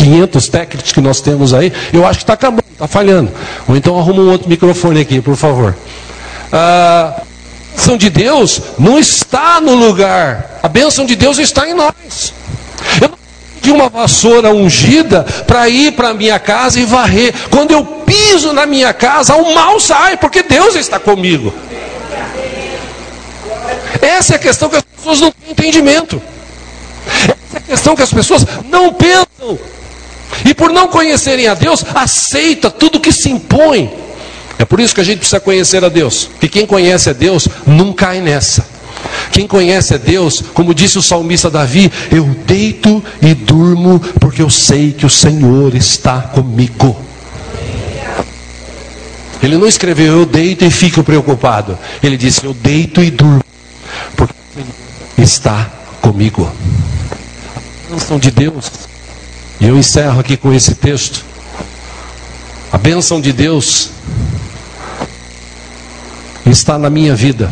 500 0.00 0.48
técnicos 0.48 0.92
que 0.92 1.00
nós 1.00 1.20
temos 1.20 1.52
aí. 1.52 1.72
Eu 1.92 2.06
acho 2.06 2.20
que 2.20 2.22
está 2.22 2.32
acabando, 2.32 2.64
está 2.72 2.88
falhando. 2.88 3.30
Ou 3.68 3.76
então 3.76 3.98
arruma 3.98 4.22
um 4.22 4.30
outro 4.30 4.48
microfone 4.48 5.00
aqui, 5.00 5.20
por 5.20 5.36
favor. 5.36 5.76
Ah, 6.50 7.14
a 7.18 7.76
bênção 7.76 7.96
de 7.96 8.08
Deus 8.08 8.62
não 8.78 8.98
está 8.98 9.60
no 9.60 9.74
lugar. 9.74 10.58
A 10.62 10.68
bênção 10.68 11.04
de 11.04 11.14
Deus 11.14 11.38
está 11.38 11.68
em 11.68 11.74
nós. 11.74 12.32
Eu 13.00 13.08
não 13.10 13.20
de 13.60 13.70
uma 13.70 13.90
vassoura 13.90 14.54
ungida 14.54 15.22
para 15.46 15.68
ir 15.68 15.92
para 15.92 16.08
a 16.08 16.14
minha 16.14 16.38
casa 16.38 16.80
e 16.80 16.86
varrer. 16.86 17.34
Quando 17.50 17.72
eu 17.72 17.84
piso 17.84 18.54
na 18.54 18.64
minha 18.64 18.94
casa, 18.94 19.36
o 19.36 19.54
mal 19.54 19.78
sai, 19.78 20.16
porque 20.16 20.42
Deus 20.42 20.76
está 20.76 20.98
comigo. 20.98 21.52
Essa 24.00 24.32
é 24.32 24.36
a 24.36 24.38
questão 24.38 24.70
que 24.70 24.76
as 24.76 24.82
pessoas 24.82 25.20
não 25.20 25.30
têm 25.30 25.50
entendimento. 25.50 26.22
Essa 27.06 27.56
é 27.56 27.58
a 27.58 27.60
questão 27.60 27.94
que 27.94 28.02
as 28.02 28.12
pessoas 28.12 28.46
não 28.70 28.94
pensam. 28.94 29.58
E 30.44 30.54
por 30.54 30.70
não 30.70 30.88
conhecerem 30.88 31.48
a 31.48 31.54
Deus, 31.54 31.84
aceita 31.94 32.70
tudo 32.70 33.00
que 33.00 33.12
se 33.12 33.30
impõe. 33.30 33.90
É 34.58 34.64
por 34.64 34.78
isso 34.78 34.94
que 34.94 35.00
a 35.00 35.04
gente 35.04 35.18
precisa 35.18 35.40
conhecer 35.40 35.84
a 35.84 35.88
Deus. 35.88 36.24
Porque 36.24 36.48
quem 36.48 36.66
conhece 36.66 37.10
a 37.10 37.12
Deus 37.12 37.48
não 37.66 37.92
cai 37.92 38.20
nessa. 38.20 38.64
Quem 39.32 39.46
conhece 39.46 39.94
a 39.94 39.96
Deus, 39.96 40.42
como 40.52 40.74
disse 40.74 40.98
o 40.98 41.02
salmista 41.02 41.50
Davi, 41.50 41.90
eu 42.10 42.24
deito 42.46 43.02
e 43.22 43.34
durmo 43.34 43.98
porque 44.20 44.42
eu 44.42 44.50
sei 44.50 44.92
que 44.92 45.06
o 45.06 45.10
Senhor 45.10 45.74
está 45.74 46.20
comigo. 46.20 46.96
Ele 49.42 49.56
não 49.56 49.66
escreveu 49.66 50.18
eu 50.18 50.26
deito 50.26 50.64
e 50.64 50.70
fico 50.70 51.02
preocupado. 51.02 51.78
Ele 52.02 52.16
disse 52.16 52.44
eu 52.44 52.52
deito 52.52 53.02
e 53.02 53.10
durmo 53.10 53.42
porque 54.16 54.34
o 54.34 54.54
Senhor 54.54 54.68
está 55.16 55.70
comigo. 56.02 56.50
A 57.88 57.92
bênção 57.92 58.18
de 58.18 58.30
Deus, 58.30 58.70
e 59.60 59.66
eu 59.66 59.76
encerro 59.76 60.20
aqui 60.20 60.36
com 60.36 60.52
esse 60.52 60.74
texto. 60.74 61.24
A 62.72 62.78
bênção 62.78 63.20
de 63.20 63.32
Deus 63.32 63.90
está 66.46 66.78
na 66.78 66.88
minha 66.88 67.14
vida. 67.14 67.50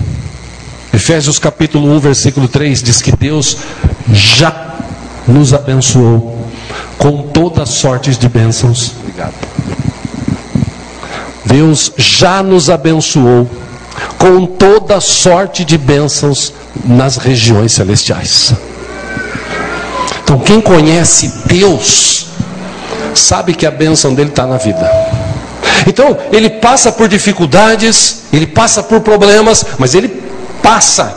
Efésios 0.92 1.38
capítulo 1.38 1.94
1, 1.96 2.00
versículo 2.00 2.48
3 2.48 2.82
diz 2.82 3.02
que 3.02 3.14
Deus 3.14 3.58
já 4.10 4.76
nos 5.26 5.52
abençoou 5.52 6.48
com 6.96 7.22
todas 7.22 7.68
sortes 7.68 8.16
de 8.16 8.28
bênçãos. 8.28 8.92
Obrigado. 9.00 9.34
Deus 11.44 11.92
já 11.96 12.42
nos 12.42 12.70
abençoou 12.70 13.48
com 14.18 14.46
toda 14.46 15.00
sorte 15.00 15.64
de 15.64 15.76
bênçãos 15.76 16.52
nas 16.84 17.16
regiões 17.16 17.72
celestiais. 17.72 18.54
Então, 20.28 20.38
quem 20.40 20.60
conhece 20.60 21.32
Deus, 21.46 22.26
sabe 23.14 23.54
que 23.54 23.64
a 23.64 23.70
bênção 23.70 24.12
dele 24.12 24.28
está 24.28 24.46
na 24.46 24.58
vida. 24.58 24.86
Então, 25.86 26.18
ele 26.30 26.50
passa 26.50 26.92
por 26.92 27.08
dificuldades, 27.08 28.24
ele 28.30 28.46
passa 28.46 28.82
por 28.82 29.00
problemas, 29.00 29.64
mas 29.78 29.94
ele 29.94 30.22
passa. 30.62 31.16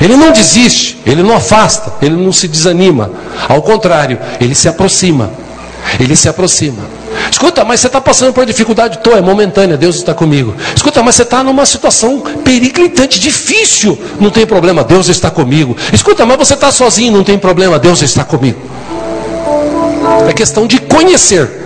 Ele 0.00 0.16
não 0.16 0.32
desiste, 0.32 1.00
ele 1.06 1.22
não 1.22 1.36
afasta, 1.36 1.92
ele 2.02 2.16
não 2.16 2.32
se 2.32 2.48
desanima. 2.48 3.12
Ao 3.48 3.62
contrário, 3.62 4.18
ele 4.40 4.56
se 4.56 4.66
aproxima. 4.68 5.30
Ele 6.00 6.16
se 6.16 6.28
aproxima. 6.28 6.82
Escuta, 7.34 7.64
mas 7.64 7.80
você 7.80 7.88
está 7.88 8.00
passando 8.00 8.32
por 8.32 8.46
dificuldade? 8.46 8.96
Estou, 8.96 9.18
é 9.18 9.20
momentânea, 9.20 9.76
Deus 9.76 9.96
está 9.96 10.14
comigo. 10.14 10.54
Escuta, 10.74 11.02
mas 11.02 11.16
você 11.16 11.22
está 11.22 11.42
numa 11.42 11.66
situação 11.66 12.20
periclitante, 12.44 13.18
difícil. 13.18 14.00
Não 14.20 14.30
tem 14.30 14.46
problema, 14.46 14.84
Deus 14.84 15.08
está 15.08 15.32
comigo. 15.32 15.76
Escuta, 15.92 16.24
mas 16.24 16.38
você 16.38 16.54
está 16.54 16.70
sozinho, 16.70 17.12
não 17.12 17.24
tem 17.24 17.36
problema, 17.36 17.76
Deus 17.76 18.02
está 18.02 18.22
comigo. 18.22 18.60
É 20.28 20.32
questão 20.32 20.64
de 20.64 20.78
conhecer 20.78 21.63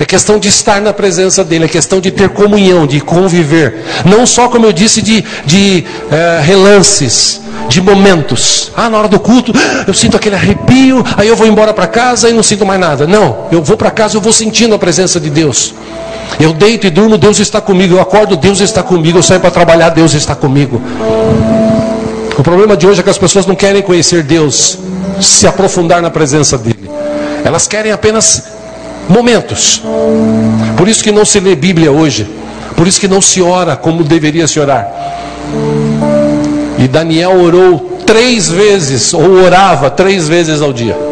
é 0.00 0.04
questão 0.04 0.38
de 0.38 0.48
estar 0.48 0.80
na 0.80 0.92
presença 0.92 1.42
dele, 1.42 1.64
é 1.64 1.68
questão 1.68 2.00
de 2.00 2.10
ter 2.10 2.28
comunhão, 2.28 2.86
de 2.86 3.00
conviver. 3.00 3.82
Não 4.04 4.26
só, 4.26 4.48
como 4.48 4.64
eu 4.64 4.72
disse, 4.72 5.02
de, 5.02 5.24
de 5.44 5.84
é, 6.10 6.40
relances, 6.42 7.40
de 7.68 7.80
momentos. 7.80 8.70
Ah, 8.76 8.88
na 8.88 8.98
hora 8.98 9.08
do 9.08 9.18
culto, 9.18 9.52
eu 9.86 9.94
sinto 9.94 10.16
aquele 10.16 10.36
arrepio, 10.36 11.04
aí 11.16 11.26
eu 11.26 11.34
vou 11.34 11.46
embora 11.46 11.74
para 11.74 11.86
casa 11.86 12.30
e 12.30 12.32
não 12.32 12.42
sinto 12.42 12.64
mais 12.64 12.80
nada. 12.80 13.06
Não, 13.06 13.48
eu 13.50 13.62
vou 13.62 13.76
para 13.76 13.90
casa, 13.90 14.16
eu 14.16 14.20
vou 14.20 14.32
sentindo 14.32 14.74
a 14.74 14.78
presença 14.78 15.18
de 15.18 15.30
Deus. 15.30 15.74
Eu 16.38 16.52
deito 16.52 16.86
e 16.86 16.90
durmo, 16.90 17.18
Deus 17.18 17.40
está 17.40 17.60
comigo. 17.60 17.94
Eu 17.94 18.00
acordo, 18.00 18.36
Deus 18.36 18.60
está 18.60 18.82
comigo. 18.82 19.18
Eu 19.18 19.22
saio 19.22 19.40
para 19.40 19.50
trabalhar, 19.50 19.88
Deus 19.88 20.14
está 20.14 20.34
comigo. 20.34 20.80
O 22.38 22.42
problema 22.42 22.76
de 22.76 22.86
hoje 22.86 23.00
é 23.00 23.02
que 23.02 23.10
as 23.10 23.18
pessoas 23.18 23.46
não 23.46 23.56
querem 23.56 23.82
conhecer 23.82 24.22
Deus, 24.22 24.78
se 25.20 25.46
aprofundar 25.46 26.00
na 26.00 26.10
presença 26.10 26.56
dele. 26.56 26.88
Elas 27.44 27.66
querem 27.66 27.90
apenas 27.90 28.57
momentos. 29.08 29.82
Por 30.76 30.88
isso 30.88 31.02
que 31.02 31.12
não 31.12 31.24
se 31.24 31.40
lê 31.40 31.56
Bíblia 31.56 31.90
hoje. 31.90 32.26
Por 32.76 32.86
isso 32.86 33.00
que 33.00 33.08
não 33.08 33.20
se 33.20 33.42
ora 33.42 33.76
como 33.76 34.04
deveria 34.04 34.46
se 34.46 34.60
orar. 34.60 34.88
E 36.78 36.86
Daniel 36.86 37.40
orou 37.40 37.98
três 38.06 38.48
vezes, 38.48 39.12
ou 39.12 39.44
orava 39.44 39.90
três 39.90 40.28
vezes 40.28 40.62
ao 40.62 40.72
dia. 40.72 41.07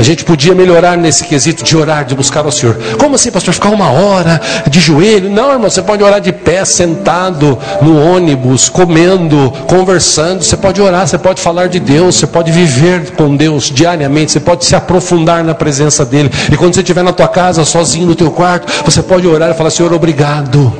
A 0.00 0.02
gente 0.02 0.24
podia 0.24 0.54
melhorar 0.54 0.96
nesse 0.96 1.24
quesito 1.24 1.62
de 1.62 1.76
orar, 1.76 2.06
de 2.06 2.14
buscar 2.14 2.42
ao 2.42 2.50
Senhor. 2.50 2.74
Como 2.98 3.16
assim, 3.16 3.30
pastor? 3.30 3.52
Ficar 3.52 3.68
uma 3.68 3.90
hora 3.90 4.40
de 4.66 4.80
joelho? 4.80 5.28
Não, 5.28 5.52
irmão, 5.52 5.68
você 5.68 5.82
pode 5.82 6.02
orar 6.02 6.22
de 6.22 6.32
pé, 6.32 6.64
sentado 6.64 7.58
no 7.82 8.02
ônibus, 8.02 8.70
comendo, 8.70 9.52
conversando. 9.68 10.42
Você 10.42 10.56
pode 10.56 10.80
orar, 10.80 11.06
você 11.06 11.18
pode 11.18 11.42
falar 11.42 11.68
de 11.68 11.78
Deus, 11.78 12.14
você 12.14 12.26
pode 12.26 12.50
viver 12.50 13.10
com 13.10 13.36
Deus 13.36 13.64
diariamente, 13.64 14.32
você 14.32 14.40
pode 14.40 14.64
se 14.64 14.74
aprofundar 14.74 15.44
na 15.44 15.54
presença 15.54 16.02
dEle. 16.02 16.30
E 16.50 16.56
quando 16.56 16.72
você 16.72 16.80
estiver 16.80 17.04
na 17.04 17.12
tua 17.12 17.28
casa, 17.28 17.62
sozinho 17.66 18.06
no 18.06 18.14
teu 18.14 18.30
quarto, 18.30 18.72
você 18.82 19.02
pode 19.02 19.26
orar 19.26 19.50
e 19.50 19.54
falar: 19.54 19.68
Senhor, 19.68 19.92
obrigado, 19.92 20.72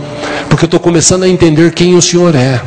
porque 0.48 0.64
eu 0.64 0.66
estou 0.66 0.80
começando 0.80 1.24
a 1.24 1.28
entender 1.28 1.74
quem 1.74 1.94
o 1.94 2.00
Senhor 2.00 2.34
é. 2.34 2.58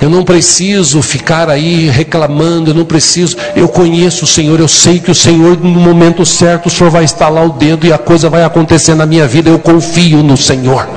Eu 0.00 0.08
não 0.08 0.24
preciso 0.24 1.02
ficar 1.02 1.50
aí 1.50 1.88
reclamando, 1.88 2.70
eu 2.70 2.74
não 2.74 2.84
preciso. 2.84 3.36
Eu 3.54 3.68
conheço 3.68 4.24
o 4.24 4.28
Senhor, 4.28 4.58
eu 4.58 4.68
sei 4.68 4.98
que 4.98 5.10
o 5.10 5.14
Senhor, 5.14 5.58
no 5.58 5.68
momento 5.68 6.24
certo, 6.24 6.66
o 6.66 6.70
Senhor 6.70 6.90
vai 6.90 7.04
estalar 7.04 7.44
o 7.44 7.50
dedo 7.50 7.86
e 7.86 7.92
a 7.92 7.98
coisa 7.98 8.30
vai 8.30 8.42
acontecer 8.42 8.94
na 8.94 9.04
minha 9.04 9.26
vida. 9.26 9.50
Eu 9.50 9.58
confio 9.58 10.22
no 10.22 10.36
Senhor. 10.36 10.88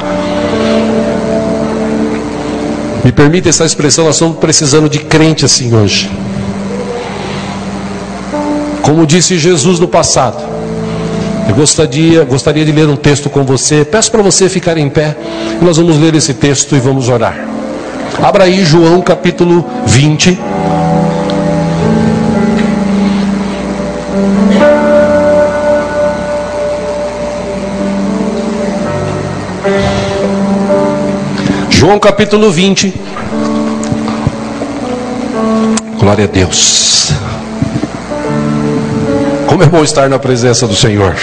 Me 3.03 3.11
permita 3.11 3.49
essa 3.49 3.66
expressão, 3.66 4.05
nós 4.05 4.16
estamos 4.16 4.38
precisando 4.38 4.88
de 4.88 4.99
crente 4.99 5.43
assim 5.43 5.76
hoje. 5.76 6.09
Como 8.82 9.05
disse 9.05 9.38
Jesus 9.38 9.80
no 9.80 9.88
passado, 9.88 10.41
eu 11.49 11.55
gostaria, 11.55 12.24
gostaria 12.24 12.64
de 12.64 12.72
ler 12.72 12.88
um 12.88 12.95
texto 12.95 13.30
com 13.30 13.43
você. 13.43 13.84
Peço 13.84 14.09
para 14.09 14.22
você 14.22 14.47
ficar 14.47 14.78
em 14.78 14.89
pé. 14.89 15.16
Nós 15.61 15.76
vamos 15.76 15.97
ler 15.99 16.16
esse 16.16 16.34
texto 16.34 16.76
e 16.76 16.80
vamos 16.80 17.09
orar. 17.09 17.36
Abra 18.22 18.45
aí 18.45 18.64
João 18.64 19.01
capítulo 19.01 19.66
20. 19.86 20.39
João 31.70 31.99
capítulo 31.99 32.49
20. 32.49 32.93
Glória 35.99 36.26
a 36.26 36.28
Deus. 36.28 37.11
Como 39.47 39.64
é 39.64 39.66
bom 39.66 39.84
estar 39.84 40.09
na 40.09 40.18
presença 40.18 40.66
do 40.66 40.76
Senhor. 40.76 41.16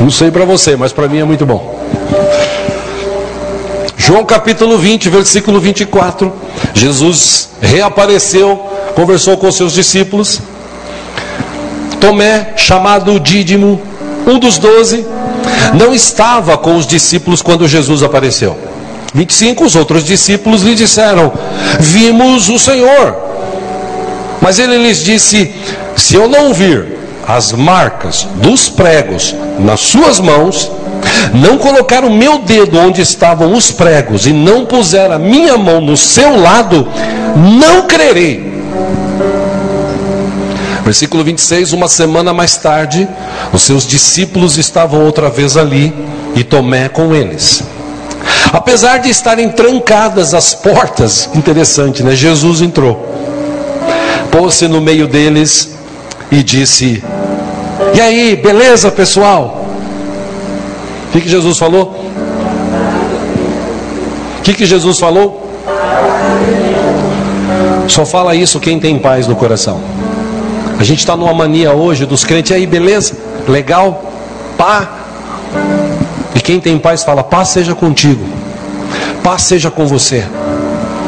Não 0.00 0.10
sei 0.10 0.30
para 0.30 0.44
você, 0.44 0.76
mas 0.76 0.92
para 0.92 1.08
mim 1.08 1.18
é 1.18 1.24
muito 1.24 1.44
bom. 1.44 1.78
João 4.08 4.24
capítulo 4.24 4.78
20, 4.78 5.10
versículo 5.10 5.60
24. 5.60 6.32
Jesus 6.72 7.50
reapareceu, 7.60 8.56
conversou 8.94 9.36
com 9.36 9.52
seus 9.52 9.74
discípulos. 9.74 10.40
Tomé, 12.00 12.54
chamado 12.56 13.20
Dídimo, 13.20 13.78
um 14.26 14.38
dos 14.38 14.56
doze, 14.56 15.06
não 15.78 15.92
estava 15.92 16.56
com 16.56 16.74
os 16.74 16.86
discípulos 16.86 17.42
quando 17.42 17.68
Jesus 17.68 18.02
apareceu. 18.02 18.56
25, 19.12 19.66
os 19.66 19.76
outros 19.76 20.02
discípulos 20.04 20.62
lhe 20.62 20.74
disseram: 20.74 21.30
Vimos 21.78 22.48
o 22.48 22.58
Senhor. 22.58 23.14
Mas 24.40 24.58
ele 24.58 24.78
lhes 24.78 25.04
disse: 25.04 25.52
Se 25.94 26.14
eu 26.14 26.30
não 26.30 26.54
vir 26.54 26.96
as 27.26 27.52
marcas 27.52 28.26
dos 28.36 28.70
pregos 28.70 29.34
nas 29.58 29.80
suas 29.80 30.18
mãos, 30.18 30.70
não 31.34 31.58
colocar 31.58 32.04
o 32.04 32.10
meu 32.10 32.38
dedo 32.38 32.78
onde 32.78 33.00
estavam 33.00 33.54
os 33.54 33.70
pregos 33.70 34.26
e 34.26 34.32
não 34.32 34.64
puser 34.64 35.10
a 35.10 35.18
minha 35.18 35.56
mão 35.56 35.80
no 35.80 35.96
seu 35.96 36.40
lado, 36.40 36.88
não 37.36 37.86
crerei. 37.86 38.48
Versículo 40.84 41.22
26, 41.22 41.74
uma 41.74 41.86
semana 41.86 42.32
mais 42.32 42.56
tarde, 42.56 43.06
os 43.52 43.62
seus 43.62 43.86
discípulos 43.86 44.56
estavam 44.56 45.04
outra 45.04 45.28
vez 45.28 45.56
ali 45.56 45.92
e 46.34 46.42
Tomé 46.42 46.88
com 46.88 47.14
eles. 47.14 47.62
Apesar 48.52 48.98
de 48.98 49.10
estarem 49.10 49.50
trancadas 49.50 50.32
as 50.32 50.54
portas, 50.54 51.28
interessante, 51.34 52.02
né? 52.02 52.14
Jesus 52.14 52.62
entrou, 52.62 53.14
pôs-se 54.30 54.66
no 54.66 54.80
meio 54.80 55.06
deles 55.06 55.76
e 56.32 56.42
disse: 56.42 57.02
E 57.94 58.00
aí, 58.00 58.36
beleza, 58.36 58.90
pessoal? 58.90 59.57
O 61.08 61.10
que, 61.10 61.22
que 61.22 61.28
Jesus 61.28 61.58
falou? 61.58 61.94
O 64.38 64.42
que, 64.42 64.54
que 64.54 64.66
Jesus 64.66 64.98
falou? 64.98 65.48
Só 67.88 68.04
fala 68.04 68.34
isso 68.34 68.60
quem 68.60 68.78
tem 68.78 68.98
paz 68.98 69.26
no 69.26 69.34
coração. 69.34 69.80
A 70.78 70.84
gente 70.84 71.00
está 71.00 71.16
numa 71.16 71.32
mania 71.32 71.72
hoje 71.72 72.06
dos 72.06 72.24
crentes, 72.24 72.52
aí, 72.52 72.66
beleza? 72.66 73.16
Legal? 73.48 74.12
Pá. 74.56 74.88
E 76.34 76.40
quem 76.40 76.60
tem 76.60 76.78
paz 76.78 77.02
fala: 77.02 77.24
paz 77.24 77.48
seja 77.48 77.74
contigo, 77.74 78.24
paz 79.24 79.42
seja 79.42 79.70
com 79.70 79.86
você. 79.86 80.24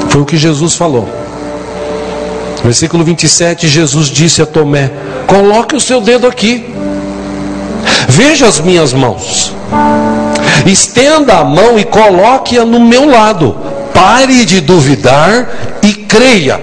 Foi 0.08 0.22
o 0.22 0.24
que 0.24 0.36
Jesus 0.36 0.74
falou. 0.74 1.08
Versículo 2.64 3.04
27, 3.04 3.68
Jesus 3.68 4.08
disse 4.08 4.42
a 4.42 4.46
Tomé: 4.46 4.90
Coloque 5.26 5.76
o 5.76 5.80
seu 5.80 6.00
dedo 6.00 6.26
aqui, 6.26 6.74
veja 8.08 8.46
as 8.46 8.58
minhas 8.58 8.92
mãos, 8.92 9.54
estenda 10.66 11.38
a 11.38 11.44
mão 11.44 11.78
e 11.78 11.84
coloque-a 11.84 12.64
no 12.64 12.80
meu 12.80 13.08
lado. 13.08 13.56
Pare 13.92 14.44
de 14.44 14.60
duvidar 14.60 15.78
e 15.82 15.92
creia. 15.92 16.60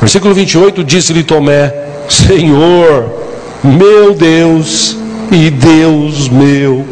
Versículo 0.00 0.34
28 0.34 0.84
disse-lhe 0.84 1.22
Tomé: 1.22 1.72
Senhor, 2.08 3.10
meu 3.62 4.14
Deus 4.14 4.96
e 5.30 5.50
Deus 5.50 6.28
meu. 6.28 6.86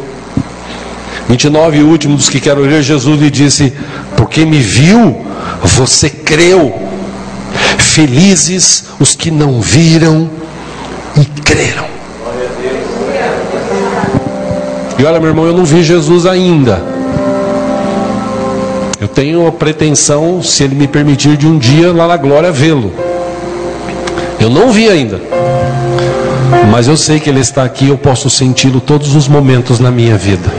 29 1.29 1.77
e 1.77 1.83
último 1.83 2.17
dos 2.17 2.29
que 2.29 2.39
quero 2.39 2.61
ler, 2.61 2.81
Jesus 2.81 3.19
lhe 3.19 3.29
disse: 3.29 3.73
Porque 4.17 4.45
me 4.45 4.59
viu, 4.59 5.25
você 5.61 6.09
creu. 6.09 6.73
Felizes 7.77 8.85
os 8.99 9.15
que 9.15 9.29
não 9.29 9.61
viram 9.61 10.29
e 11.15 11.25
creram. 11.41 11.92
E 14.97 15.03
olha, 15.03 15.19
meu 15.19 15.29
irmão, 15.29 15.45
eu 15.45 15.53
não 15.53 15.65
vi 15.65 15.83
Jesus 15.83 16.25
ainda. 16.25 16.81
Eu 18.99 19.07
tenho 19.07 19.45
a 19.47 19.51
pretensão, 19.51 20.41
se 20.41 20.63
ele 20.63 20.75
me 20.75 20.87
permitir, 20.87 21.35
de 21.35 21.45
um 21.45 21.57
dia 21.57 21.91
lá 21.91 22.07
na 22.07 22.15
glória 22.15 22.51
vê-lo. 22.51 22.91
Eu 24.39 24.49
não 24.49 24.71
vi 24.71 24.89
ainda. 24.89 25.19
Mas 26.71 26.87
eu 26.87 26.95
sei 26.95 27.19
que 27.19 27.29
ele 27.29 27.39
está 27.39 27.63
aqui, 27.63 27.89
eu 27.89 27.97
posso 27.97 28.29
senti-lo 28.29 28.79
todos 28.79 29.15
os 29.15 29.27
momentos 29.27 29.79
na 29.79 29.91
minha 29.91 30.17
vida. 30.17 30.49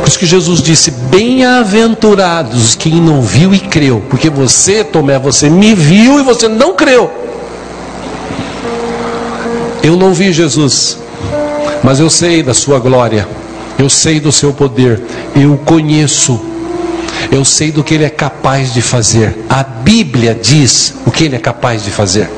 Por 0.00 0.08
isso 0.08 0.18
que 0.18 0.26
Jesus 0.26 0.62
disse: 0.62 0.90
Bem-aventurados 0.90 2.74
quem 2.74 2.94
não 2.94 3.22
viu 3.22 3.54
e 3.54 3.58
creu, 3.58 4.02
porque 4.08 4.30
você, 4.30 4.82
Tomé, 4.82 5.18
você 5.18 5.48
me 5.50 5.74
viu 5.74 6.18
e 6.18 6.22
você 6.22 6.48
não 6.48 6.74
creu. 6.74 7.10
Eu 9.82 9.96
não 9.96 10.12
vi 10.12 10.32
Jesus, 10.32 10.98
mas 11.82 12.00
eu 12.00 12.10
sei 12.10 12.42
da 12.42 12.54
sua 12.54 12.78
glória, 12.78 13.26
eu 13.78 13.88
sei 13.88 14.20
do 14.20 14.32
seu 14.32 14.52
poder, 14.52 15.00
eu 15.34 15.56
conheço 15.64 16.40
eu 17.30 17.44
sei 17.44 17.70
do 17.70 17.84
que 17.84 17.94
ele 17.94 18.04
é 18.04 18.10
capaz 18.10 18.72
de 18.72 18.80
fazer. 18.80 19.44
A 19.48 19.62
Bíblia 19.62 20.34
diz 20.34 20.94
o 21.04 21.10
que 21.10 21.24
ele 21.24 21.36
é 21.36 21.38
capaz 21.38 21.84
de 21.84 21.90
fazer. 21.90 22.30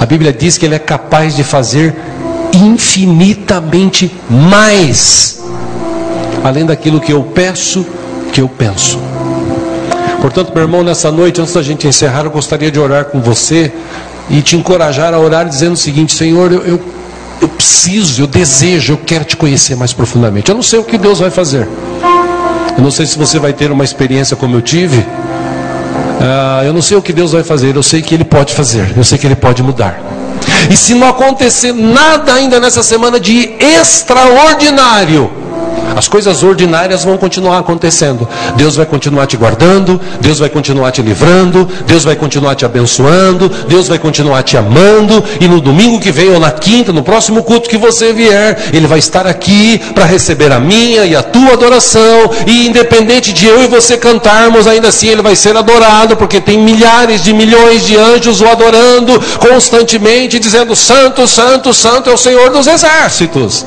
A 0.00 0.06
Bíblia 0.06 0.32
diz 0.32 0.56
que 0.56 0.64
ele 0.64 0.74
é 0.74 0.78
capaz 0.78 1.36
de 1.36 1.44
fazer 1.44 1.94
infinitamente 2.54 4.10
mais, 4.28 5.42
além 6.42 6.66
daquilo 6.66 7.00
que 7.00 7.12
eu 7.12 7.22
peço, 7.22 7.86
que 8.32 8.40
eu 8.40 8.48
penso. 8.48 8.98
Portanto, 10.20 10.52
meu 10.54 10.62
irmão, 10.62 10.82
nessa 10.82 11.10
noite, 11.10 11.40
antes 11.40 11.52
da 11.52 11.62
gente 11.62 11.86
encerrar, 11.86 12.24
eu 12.24 12.30
gostaria 12.30 12.70
de 12.70 12.78
orar 12.78 13.06
com 13.06 13.20
você 13.20 13.72
e 14.30 14.40
te 14.40 14.56
encorajar 14.56 15.12
a 15.12 15.18
orar 15.18 15.48
dizendo 15.48 15.72
o 15.72 15.76
seguinte: 15.76 16.14
Senhor, 16.14 16.52
eu, 16.52 16.62
eu, 16.62 16.80
eu 17.42 17.48
preciso, 17.48 18.22
eu 18.22 18.26
desejo, 18.26 18.92
eu 18.92 18.96
quero 18.96 19.24
te 19.24 19.36
conhecer 19.36 19.74
mais 19.74 19.92
profundamente. 19.92 20.48
Eu 20.48 20.54
não 20.54 20.62
sei 20.62 20.78
o 20.78 20.84
que 20.84 20.96
Deus 20.96 21.18
vai 21.18 21.30
fazer. 21.30 21.68
Eu 22.76 22.82
não 22.82 22.90
sei 22.90 23.04
se 23.04 23.18
você 23.18 23.38
vai 23.38 23.52
ter 23.52 23.70
uma 23.72 23.82
experiência 23.82 24.36
como 24.36 24.56
eu 24.56 24.62
tive. 24.62 24.98
Uh, 24.98 26.64
eu 26.64 26.72
não 26.72 26.80
sei 26.80 26.96
o 26.96 27.02
que 27.02 27.12
Deus 27.12 27.32
vai 27.32 27.42
fazer, 27.42 27.74
eu 27.74 27.82
sei 27.82 28.00
que 28.00 28.14
Ele 28.14 28.24
pode 28.24 28.54
fazer, 28.54 28.94
eu 28.96 29.02
sei 29.02 29.18
que 29.18 29.26
Ele 29.26 29.34
pode 29.34 29.60
mudar. 29.60 30.00
E 30.70 30.76
se 30.76 30.94
não 30.94 31.08
acontecer 31.08 31.72
nada 31.72 32.32
ainda 32.32 32.60
nessa 32.60 32.82
semana 32.82 33.18
de 33.18 33.54
extraordinário, 33.58 35.41
as 35.96 36.08
coisas 36.08 36.42
ordinárias 36.42 37.04
vão 37.04 37.16
continuar 37.16 37.58
acontecendo. 37.58 38.28
Deus 38.56 38.76
vai 38.76 38.86
continuar 38.86 39.26
te 39.26 39.36
guardando, 39.36 40.00
Deus 40.20 40.38
vai 40.38 40.48
continuar 40.48 40.90
te 40.90 41.02
livrando, 41.02 41.68
Deus 41.86 42.04
vai 42.04 42.16
continuar 42.16 42.54
te 42.54 42.64
abençoando, 42.64 43.48
Deus 43.68 43.88
vai 43.88 43.98
continuar 43.98 44.42
te 44.42 44.56
amando. 44.56 45.22
E 45.40 45.48
no 45.48 45.60
domingo 45.60 46.00
que 46.00 46.10
vem, 46.10 46.30
ou 46.30 46.40
na 46.40 46.50
quinta, 46.50 46.92
no 46.92 47.02
próximo 47.02 47.42
culto 47.42 47.68
que 47.68 47.76
você 47.76 48.12
vier, 48.12 48.70
Ele 48.72 48.86
vai 48.86 48.98
estar 48.98 49.26
aqui 49.26 49.80
para 49.94 50.04
receber 50.04 50.52
a 50.52 50.60
minha 50.60 51.04
e 51.04 51.14
a 51.14 51.22
tua 51.22 51.52
adoração. 51.52 52.30
E 52.46 52.66
independente 52.66 53.32
de 53.32 53.46
eu 53.46 53.62
e 53.62 53.66
você 53.66 53.96
cantarmos, 53.96 54.66
ainda 54.66 54.88
assim 54.88 55.08
Ele 55.08 55.22
vai 55.22 55.36
ser 55.36 55.56
adorado, 55.56 56.16
porque 56.16 56.40
tem 56.40 56.58
milhares 56.58 57.22
de 57.22 57.32
milhões 57.32 57.84
de 57.84 57.96
anjos 57.96 58.40
o 58.40 58.46
adorando 58.46 59.20
constantemente, 59.38 60.38
dizendo: 60.38 60.74
Santo, 60.74 61.26
Santo, 61.26 61.74
Santo 61.74 62.10
é 62.10 62.12
o 62.12 62.16
Senhor 62.16 62.50
dos 62.50 62.66
exércitos. 62.66 63.64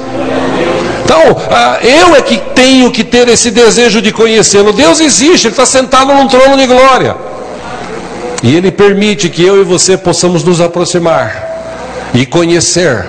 Então, 1.06 1.38
ah, 1.52 1.78
eu 1.84 2.16
é 2.16 2.22
que 2.22 2.36
tenho 2.56 2.92
que 2.92 3.04
ter 3.04 3.28
esse 3.28 3.52
desejo 3.52 4.02
de 4.02 4.12
conhecê-lo. 4.12 4.74
Deus 4.74 5.00
existe, 5.00 5.46
Ele 5.46 5.54
está 5.54 5.66
sentado 5.66 6.12
num 6.12 6.28
trono 6.28 6.58
de 6.58 6.66
glória. 6.66 7.16
E 8.42 8.56
Ele 8.56 8.72
permite 8.72 9.30
que 9.30 9.44
eu 9.44 9.62
e 9.62 9.64
você 9.64 9.96
possamos 9.96 10.44
nos 10.44 10.60
aproximar 10.60 12.10
e 12.12 12.26
conhecer. 12.26 13.06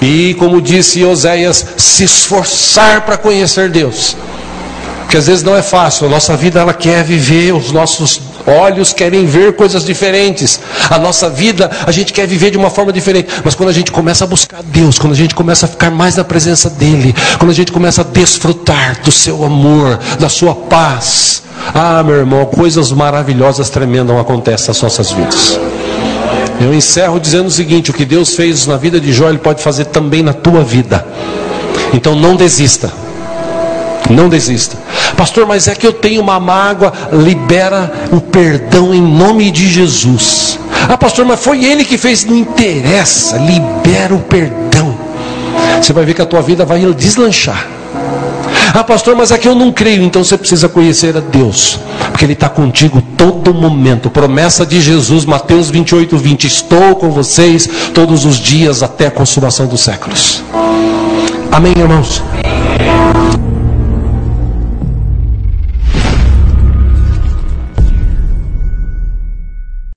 E, 0.00 0.34
como 0.34 0.62
disse 0.62 1.04
Oséias, 1.04 1.66
se 1.76 2.04
esforçar 2.04 3.00
para 3.00 3.16
conhecer 3.16 3.68
Deus. 3.68 4.16
Porque 5.04 5.16
às 5.16 5.26
vezes 5.26 5.42
não 5.42 5.56
é 5.56 5.62
fácil, 5.62 6.06
a 6.06 6.10
nossa 6.10 6.36
vida 6.36 6.60
ela 6.60 6.74
quer 6.74 7.04
viver 7.04 7.52
os 7.52 7.70
nossos 7.70 8.20
olhos 8.46 8.92
querem 8.92 9.26
ver 9.26 9.54
coisas 9.56 9.84
diferentes. 9.84 10.60
A 10.90 10.98
nossa 10.98 11.28
vida, 11.30 11.70
a 11.86 11.90
gente 11.90 12.12
quer 12.12 12.26
viver 12.26 12.50
de 12.50 12.58
uma 12.58 12.70
forma 12.70 12.92
diferente. 12.92 13.28
Mas 13.44 13.54
quando 13.54 13.70
a 13.70 13.72
gente 13.72 13.90
começa 13.90 14.24
a 14.24 14.26
buscar 14.26 14.62
Deus, 14.62 14.98
quando 14.98 15.12
a 15.12 15.16
gente 15.16 15.34
começa 15.34 15.66
a 15.66 15.68
ficar 15.68 15.90
mais 15.90 16.16
na 16.16 16.24
presença 16.24 16.68
dEle, 16.70 17.14
quando 17.38 17.50
a 17.50 17.54
gente 17.54 17.72
começa 17.72 18.02
a 18.02 18.04
desfrutar 18.04 19.00
do 19.02 19.12
seu 19.12 19.44
amor, 19.44 19.98
da 20.18 20.28
sua 20.28 20.54
paz, 20.54 21.42
ah, 21.74 22.02
meu 22.02 22.16
irmão, 22.16 22.44
coisas 22.46 22.92
maravilhosas, 22.92 23.70
tremendas 23.70 24.16
acontecem 24.18 24.68
nas 24.68 24.82
nossas 24.82 25.10
vidas. 25.10 25.58
Eu 26.60 26.72
encerro 26.72 27.18
dizendo 27.18 27.46
o 27.46 27.50
seguinte: 27.50 27.90
o 27.90 27.94
que 27.94 28.04
Deus 28.04 28.34
fez 28.34 28.66
na 28.66 28.76
vida 28.76 29.00
de 29.00 29.12
Jó, 29.12 29.28
Ele 29.28 29.38
pode 29.38 29.62
fazer 29.62 29.86
também 29.86 30.22
na 30.22 30.32
tua 30.32 30.62
vida. 30.62 31.04
Então 31.92 32.14
não 32.14 32.36
desista. 32.36 32.92
Não 34.10 34.28
desista. 34.28 34.83
Pastor, 35.16 35.46
mas 35.46 35.68
é 35.68 35.74
que 35.74 35.86
eu 35.86 35.92
tenho 35.92 36.20
uma 36.20 36.38
mágoa. 36.40 36.92
Libera 37.12 37.92
o 38.12 38.20
perdão 38.20 38.94
em 38.94 39.02
nome 39.02 39.50
de 39.50 39.68
Jesus. 39.68 40.58
Ah, 40.88 40.98
pastor, 40.98 41.24
mas 41.24 41.40
foi 41.40 41.64
ele 41.64 41.84
que 41.84 41.96
fez. 41.96 42.24
Não 42.24 42.36
interessa. 42.36 43.38
Libera 43.38 44.14
o 44.14 44.20
perdão. 44.20 44.94
Você 45.80 45.92
vai 45.92 46.04
ver 46.04 46.14
que 46.14 46.22
a 46.22 46.26
tua 46.26 46.42
vida 46.42 46.64
vai 46.64 46.80
deslanchar. 46.94 47.66
Ah, 48.72 48.82
pastor, 48.82 49.14
mas 49.14 49.30
aqui 49.30 49.46
eu 49.46 49.54
não 49.54 49.70
creio. 49.70 50.02
Então 50.02 50.24
você 50.24 50.36
precisa 50.36 50.68
conhecer 50.68 51.16
a 51.16 51.20
Deus, 51.20 51.78
porque 52.10 52.24
Ele 52.24 52.32
está 52.32 52.48
contigo 52.48 53.00
todo 53.16 53.54
momento. 53.54 54.10
Promessa 54.10 54.66
de 54.66 54.80
Jesus, 54.80 55.24
Mateus 55.24 55.70
28, 55.70 56.18
20: 56.18 56.44
Estou 56.44 56.96
com 56.96 57.10
vocês 57.10 57.68
todos 57.94 58.24
os 58.24 58.36
dias 58.36 58.82
até 58.82 59.06
a 59.06 59.10
consumação 59.12 59.66
dos 59.66 59.80
séculos. 59.80 60.42
Amém, 61.52 61.72
irmãos? 61.76 62.20